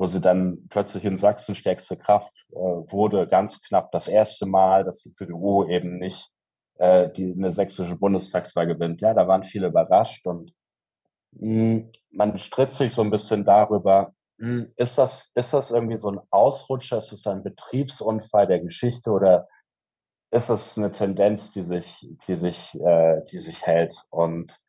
wo 0.00 0.06
sie 0.06 0.22
dann 0.22 0.66
plötzlich 0.70 1.04
in 1.04 1.18
Sachsen 1.18 1.54
stärkste 1.54 1.98
Kraft 1.98 2.46
äh, 2.52 2.56
wurde, 2.56 3.28
ganz 3.28 3.60
knapp 3.60 3.92
das 3.92 4.08
erste 4.08 4.46
Mal, 4.46 4.82
dass 4.82 5.02
die 5.02 5.12
CDU 5.12 5.68
eben 5.68 5.98
nicht 5.98 6.30
äh, 6.78 7.10
die 7.10 7.34
eine 7.36 7.50
sächsische 7.50 7.96
Bundestagswahl 7.96 8.66
gewinnt. 8.66 9.02
Ja, 9.02 9.12
da 9.12 9.28
waren 9.28 9.42
viele 9.42 9.66
überrascht 9.66 10.26
und 10.26 10.54
mh, 11.32 11.42
hm, 11.42 11.92
man 12.12 12.38
stritt 12.38 12.72
sich 12.72 12.94
so 12.94 13.02
ein 13.02 13.10
bisschen 13.10 13.44
darüber, 13.44 14.14
mh, 14.38 14.48
hm, 14.48 14.72
ist 14.76 14.96
das, 14.96 15.32
ist 15.34 15.52
das 15.52 15.70
irgendwie 15.70 15.98
so 15.98 16.12
ein 16.12 16.20
Ausrutscher, 16.30 16.96
ist 16.96 17.12
es 17.12 17.26
ein 17.26 17.42
Betriebsunfall 17.42 18.46
der 18.46 18.60
Geschichte 18.60 19.10
oder 19.10 19.48
ist 20.30 20.48
es 20.48 20.78
eine 20.78 20.92
Tendenz, 20.92 21.52
die 21.52 21.62
sich, 21.62 22.08
die 22.26 22.36
sich, 22.36 22.74
äh, 22.80 23.20
die 23.30 23.38
sich 23.38 23.66
hält? 23.66 24.02
Und 24.08 24.62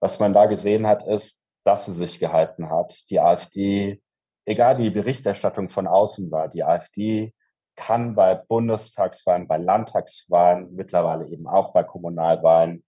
was 0.00 0.18
man 0.18 0.32
da 0.32 0.46
gesehen 0.46 0.86
hat, 0.86 1.06
ist, 1.06 1.44
dass 1.62 1.84
sie 1.84 1.92
sich 1.92 2.18
gehalten 2.18 2.70
hat. 2.70 3.04
Die 3.10 3.20
AfD, 3.20 4.00
egal 4.44 4.78
wie 4.78 4.84
die 4.84 4.90
Berichterstattung 4.90 5.68
von 5.68 5.86
außen 5.86 6.30
war, 6.30 6.48
die 6.48 6.64
AfD 6.64 7.32
kann 7.76 8.14
bei 8.14 8.34
Bundestagswahlen, 8.34 9.48
bei 9.48 9.56
Landtagswahlen, 9.56 10.74
mittlerweile 10.74 11.26
eben 11.28 11.46
auch 11.46 11.72
bei 11.72 11.84
Kommunalwahlen, 11.84 12.84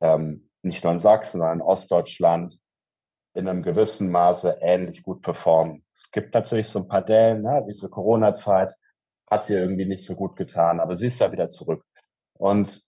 ähm, 0.00 0.48
nicht 0.62 0.84
nur 0.84 0.92
in 0.92 1.00
Sachsen, 1.00 1.38
sondern 1.38 1.58
in 1.58 1.64
Ostdeutschland, 1.64 2.58
in 3.34 3.48
einem 3.48 3.62
gewissen 3.62 4.10
Maße 4.10 4.58
ähnlich 4.60 5.02
gut 5.02 5.22
performen. 5.22 5.84
Es 5.94 6.10
gibt 6.10 6.34
natürlich 6.34 6.68
so 6.68 6.80
ein 6.80 6.88
paar 6.88 7.02
Dellen, 7.02 7.42
ne? 7.42 7.64
diese 7.68 7.88
Corona-Zeit 7.88 8.74
hat 9.30 9.48
ihr 9.48 9.60
irgendwie 9.60 9.86
nicht 9.86 10.04
so 10.04 10.14
gut 10.14 10.36
getan, 10.36 10.80
aber 10.80 10.94
sie 10.94 11.06
ist 11.06 11.20
ja 11.20 11.32
wieder 11.32 11.48
zurück. 11.48 11.84
Und 12.38 12.82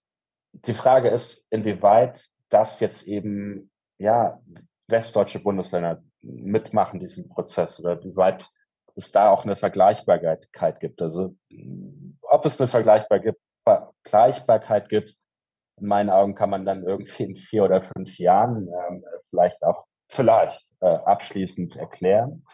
die 0.53 0.73
Frage 0.73 1.09
ist, 1.09 1.47
inwieweit 1.51 2.23
das 2.49 2.79
jetzt 2.79 3.07
eben, 3.07 3.71
ja, 3.97 4.39
westdeutsche 4.87 5.39
Bundesländer 5.39 6.03
mitmachen, 6.25 6.99
diesen 6.99 7.29
Prozess, 7.29 7.79
oder 7.79 8.03
wie 8.03 8.15
weit 8.15 8.49
es 8.95 9.11
da 9.11 9.29
auch 9.29 9.43
eine 9.43 9.55
Vergleichbarkeit 9.55 10.79
gibt. 10.79 11.01
Also 11.01 11.35
ob 12.21 12.45
es 12.45 12.59
eine 12.59 12.67
Vergleichbarkeit 12.67 14.89
gibt, 14.89 15.15
in 15.77 15.87
meinen 15.87 16.09
Augen 16.09 16.35
kann 16.35 16.49
man 16.49 16.65
dann 16.65 16.83
irgendwie 16.83 17.23
in 17.23 17.35
vier 17.35 17.65
oder 17.65 17.81
fünf 17.81 18.17
Jahren 18.17 18.67
ähm, 18.67 19.03
vielleicht 19.29 19.63
auch 19.63 19.85
vielleicht 20.07 20.73
äh, 20.79 20.87
abschließend 20.87 21.75
erklären. 21.75 22.45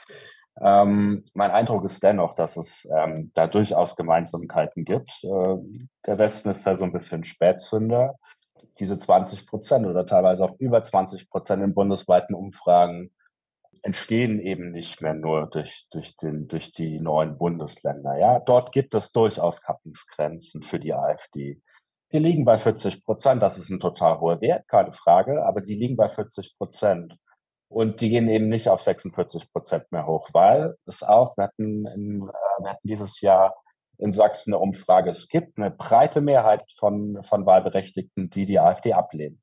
Ähm, 0.59 1.24
mein 1.34 1.51
Eindruck 1.51 1.86
ist 1.86 2.03
dennoch, 2.03 2.36
dass 2.36 2.57
es 2.57 2.89
ähm, 2.95 3.32
da 3.36 3.47
durchaus 3.47 3.95
Gemeinsamkeiten 3.95 4.86
gibt. 4.86 5.24
Äh, 5.24 5.57
der 6.05 6.19
Westen 6.19 6.49
ist 6.49 6.65
da 6.65 6.76
so 6.76 6.84
ein 6.84 6.93
bisschen 6.93 7.24
Spätzünder. 7.24 8.15
Diese 8.80 8.97
20 8.97 9.47
Prozent 9.47 9.86
oder 9.86 10.05
teilweise 10.05 10.43
auch 10.43 10.55
über 10.59 10.82
20 10.82 11.30
Prozent 11.30 11.63
in 11.63 11.74
bundesweiten 11.74 12.36
Umfragen 12.36 13.11
entstehen 13.84 14.39
eben 14.39 14.71
nicht 14.71 15.01
mehr 15.01 15.13
nur 15.13 15.47
durch, 15.47 15.88
durch, 15.91 16.15
den, 16.17 16.47
durch 16.47 16.71
die 16.71 16.99
neuen 16.99 17.38
Bundesländer. 17.38 18.17
Ja, 18.17 18.39
dort 18.39 18.71
gibt 18.71 18.93
es 18.93 19.11
durchaus 19.11 19.61
Kappungsgrenzen 19.61 20.61
für 20.63 20.79
die 20.79 20.93
AfD. 20.93 21.61
Die 22.11 22.19
liegen 22.19 22.45
bei 22.45 22.57
40 22.57 23.03
Prozent. 23.03 23.41
Das 23.41 23.57
ist 23.57 23.69
ein 23.69 23.79
total 23.79 24.19
hoher 24.19 24.41
Wert, 24.41 24.67
keine 24.67 24.91
Frage, 24.91 25.43
aber 25.45 25.61
die 25.61 25.75
liegen 25.75 25.95
bei 25.95 26.09
40 26.09 26.55
Prozent. 26.57 27.15
Und 27.69 28.01
die 28.01 28.09
gehen 28.09 28.27
eben 28.27 28.49
nicht 28.49 28.67
auf 28.67 28.82
46 28.82 29.51
Prozent 29.53 29.91
mehr 29.91 30.05
hoch, 30.05 30.29
weil 30.34 30.75
es 30.86 31.03
auch, 31.03 31.38
wir 31.38 31.45
hatten, 31.45 31.88
in, 31.88 32.21
äh, 32.21 32.63
wir 32.63 32.69
hatten 32.69 32.88
dieses 32.88 33.21
Jahr 33.21 33.55
in 33.97 34.11
Sachsen 34.11 34.53
eine 34.53 34.61
Umfrage, 34.61 35.09
es 35.09 35.29
gibt 35.29 35.57
eine 35.57 35.71
breite 35.71 36.21
Mehrheit 36.21 36.65
von, 36.77 37.21
von 37.23 37.45
Wahlberechtigten, 37.45 38.29
die 38.29 38.45
die 38.45 38.59
AfD 38.59 38.93
ablehnen. 38.93 39.41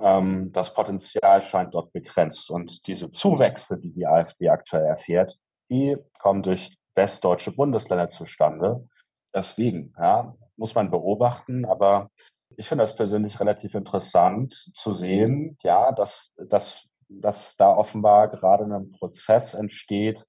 Ähm, 0.00 0.52
das 0.52 0.74
Potenzial 0.74 1.42
scheint 1.42 1.74
dort 1.74 1.92
begrenzt. 1.92 2.50
Und 2.50 2.86
diese 2.86 3.10
Zuwächse, 3.10 3.80
die 3.80 3.92
die 3.92 4.06
AfD 4.06 4.48
aktuell 4.48 4.84
erfährt, 4.84 5.38
die 5.70 5.96
kommen 6.18 6.42
durch 6.42 6.76
westdeutsche 6.94 7.52
Bundesländer 7.52 8.10
zustande. 8.10 8.86
Deswegen 9.34 9.94
ja, 9.98 10.34
muss 10.56 10.74
man 10.74 10.90
beobachten, 10.90 11.64
aber 11.64 12.10
ich 12.56 12.68
finde 12.68 12.82
das 12.82 12.96
persönlich 12.96 13.38
relativ 13.38 13.74
interessant 13.74 14.70
zu 14.74 14.92
sehen, 14.92 15.56
ja, 15.62 15.92
dass, 15.92 16.36
dass, 16.48 16.88
dass 17.08 17.56
da 17.56 17.70
offenbar 17.70 18.28
gerade 18.28 18.64
ein 18.64 18.90
Prozess 18.92 19.54
entsteht, 19.54 20.26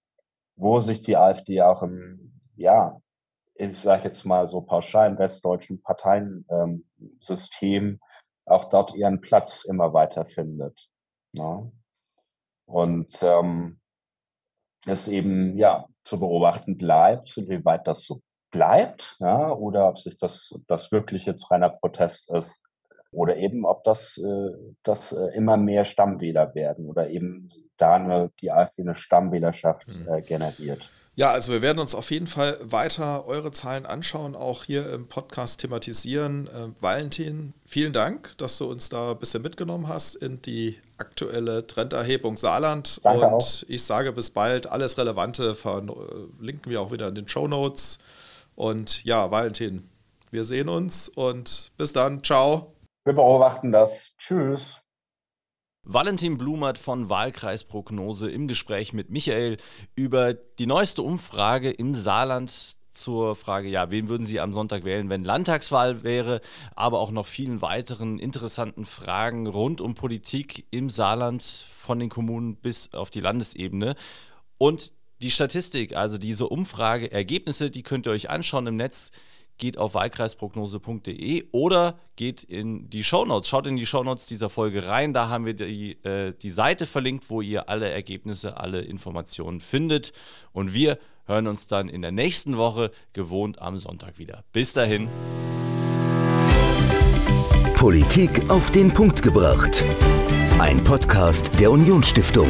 wo 0.55 0.79
sich 0.79 1.01
die 1.01 1.17
AfD 1.17 1.61
auch 1.61 1.81
im, 1.81 2.39
ja, 2.55 3.01
ich 3.55 3.79
sage 3.79 4.05
jetzt 4.05 4.25
mal 4.25 4.47
so 4.47 4.61
pauschal 4.61 5.11
im 5.11 5.17
westdeutschen 5.17 5.81
Parteiensystem 5.81 7.83
ähm, 7.83 7.99
auch 8.49 8.65
dort 8.65 8.93
ihren 8.95 9.21
Platz 9.21 9.65
immer 9.65 9.93
weiter 9.93 10.25
findet. 10.25 10.89
Ja. 11.33 11.61
Ne? 11.61 11.71
Und 12.65 13.23
ähm, 13.23 13.79
es 14.85 15.07
eben 15.07 15.57
ja 15.57 15.87
zu 16.03 16.19
beobachten 16.19 16.77
bleibt, 16.77 17.35
inwieweit 17.37 17.87
das 17.87 18.05
so 18.05 18.21
bleibt, 18.51 19.17
ja, 19.19 19.51
oder 19.51 19.89
ob 19.89 19.97
sich 19.97 20.17
das, 20.17 20.59
das 20.67 20.91
wirklich 20.91 21.25
jetzt 21.25 21.51
reiner 21.51 21.69
Protest 21.69 22.31
ist, 22.31 22.63
oder 23.11 23.37
eben 23.37 23.65
ob 23.65 23.83
das, 23.83 24.17
äh, 24.17 24.51
das 24.83 25.11
äh, 25.11 25.35
immer 25.35 25.57
mehr 25.57 25.85
Stammwähler 25.85 26.53
werden 26.53 26.85
oder 26.85 27.09
eben 27.09 27.47
da 27.77 27.95
eine, 27.95 28.31
die 28.41 28.51
AfD 28.51 28.83
eine 28.83 28.95
Stammwählerschaft 28.95 29.87
mhm. 29.87 30.13
äh, 30.13 30.21
generiert. 30.21 30.91
Ja, 31.19 31.31
also 31.31 31.51
wir 31.51 31.61
werden 31.61 31.79
uns 31.79 31.95
auf 31.95 32.11
jeden 32.11 32.27
Fall 32.27 32.57
weiter 32.61 33.27
eure 33.27 33.51
Zahlen 33.51 33.85
anschauen, 33.85 34.37
auch 34.37 34.63
hier 34.63 34.89
im 34.93 35.09
Podcast 35.09 35.59
thematisieren. 35.59 36.47
Äh, 36.47 36.81
Valentin, 36.81 37.53
vielen 37.65 37.91
Dank, 37.91 38.37
dass 38.37 38.57
du 38.57 38.71
uns 38.71 38.87
da 38.87 39.11
ein 39.11 39.17
bisschen 39.17 39.41
mitgenommen 39.41 39.89
hast 39.89 40.15
in 40.15 40.41
die 40.41 40.79
aktuelle 40.97 41.67
Trenderhebung 41.67 42.37
Saarland. 42.37 43.01
Danke 43.03 43.25
Und 43.25 43.33
auch. 43.33 43.63
ich 43.67 43.83
sage 43.83 44.13
bis 44.13 44.31
bald. 44.31 44.71
Alles 44.71 44.97
Relevante 44.97 45.55
verlinken 45.55 46.71
wir 46.71 46.79
auch 46.79 46.93
wieder 46.93 47.09
in 47.09 47.15
den 47.15 47.27
Show 47.27 47.49
Notes. 47.49 47.99
Und 48.55 49.03
ja, 49.03 49.29
Valentin, 49.29 49.89
wir 50.31 50.45
sehen 50.45 50.69
uns 50.69 51.09
und 51.09 51.73
bis 51.77 51.91
dann. 51.91 52.23
Ciao. 52.23 52.75
Wir 53.03 53.13
beobachten 53.13 53.73
das. 53.73 54.13
Tschüss. 54.19 54.79
Valentin 55.91 56.37
Blumert 56.37 56.77
von 56.77 57.09
Wahlkreisprognose 57.09 58.29
im 58.29 58.47
Gespräch 58.47 58.93
mit 58.93 59.09
Michael 59.09 59.57
über 59.95 60.35
die 60.35 60.67
neueste 60.67 61.01
Umfrage 61.01 61.71
im 61.71 61.95
Saarland 61.95 62.77
zur 62.91 63.35
Frage, 63.35 63.69
ja, 63.69 63.89
wen 63.89 64.07
würden 64.07 64.23
Sie 64.23 64.39
am 64.39 64.53
Sonntag 64.53 64.85
wählen, 64.85 65.09
wenn 65.09 65.23
Landtagswahl 65.23 66.03
wäre, 66.03 66.41
aber 66.75 66.99
auch 66.99 67.09
noch 67.09 67.25
vielen 67.25 67.63
weiteren 67.63 68.19
interessanten 68.19 68.85
Fragen 68.85 69.47
rund 69.47 69.81
um 69.81 69.95
Politik 69.95 70.67
im 70.69 70.91
Saarland 70.91 71.41
von 71.81 71.97
den 71.97 72.09
Kommunen 72.09 72.55
bis 72.55 72.93
auf 72.93 73.09
die 73.09 73.21
Landesebene. 73.21 73.95
Und 74.59 74.93
die 75.23 75.31
Statistik, 75.31 75.95
also 75.95 76.19
diese 76.19 76.49
Umfrageergebnisse, 76.49 77.71
die 77.71 77.81
könnt 77.81 78.05
ihr 78.05 78.11
euch 78.11 78.29
anschauen 78.29 78.67
im 78.67 78.75
Netz 78.75 79.09
geht 79.59 79.77
auf 79.77 79.93
wahlkreisprognose.de 79.93 81.45
oder 81.51 81.99
geht 82.15 82.41
in 82.43 82.89
die 82.89 83.03
Shownotes. 83.03 83.47
Schaut 83.47 83.67
in 83.67 83.75
die 83.75 83.85
Shownotes 83.85 84.25
dieser 84.25 84.49
Folge 84.49 84.87
rein. 84.87 85.13
Da 85.13 85.29
haben 85.29 85.45
wir 85.45 85.53
die, 85.53 85.91
äh, 86.03 86.33
die 86.33 86.49
Seite 86.49 86.87
verlinkt, 86.87 87.29
wo 87.29 87.41
ihr 87.41 87.69
alle 87.69 87.89
Ergebnisse, 87.89 88.57
alle 88.57 88.81
Informationen 88.81 89.59
findet. 89.59 90.13
Und 90.51 90.73
wir 90.73 90.97
hören 91.25 91.47
uns 91.47 91.67
dann 91.67 91.89
in 91.89 92.01
der 92.01 92.11
nächsten 92.11 92.57
Woche 92.57 92.89
gewohnt 93.13 93.61
am 93.61 93.77
Sonntag 93.77 94.17
wieder. 94.17 94.43
Bis 94.51 94.73
dahin. 94.73 95.07
Politik 97.75 98.49
auf 98.49 98.71
den 98.71 98.93
Punkt 98.93 99.21
gebracht. 99.21 99.85
Ein 100.57 100.83
Podcast 100.83 101.57
der 101.59 101.71
Unionsstiftung. 101.71 102.49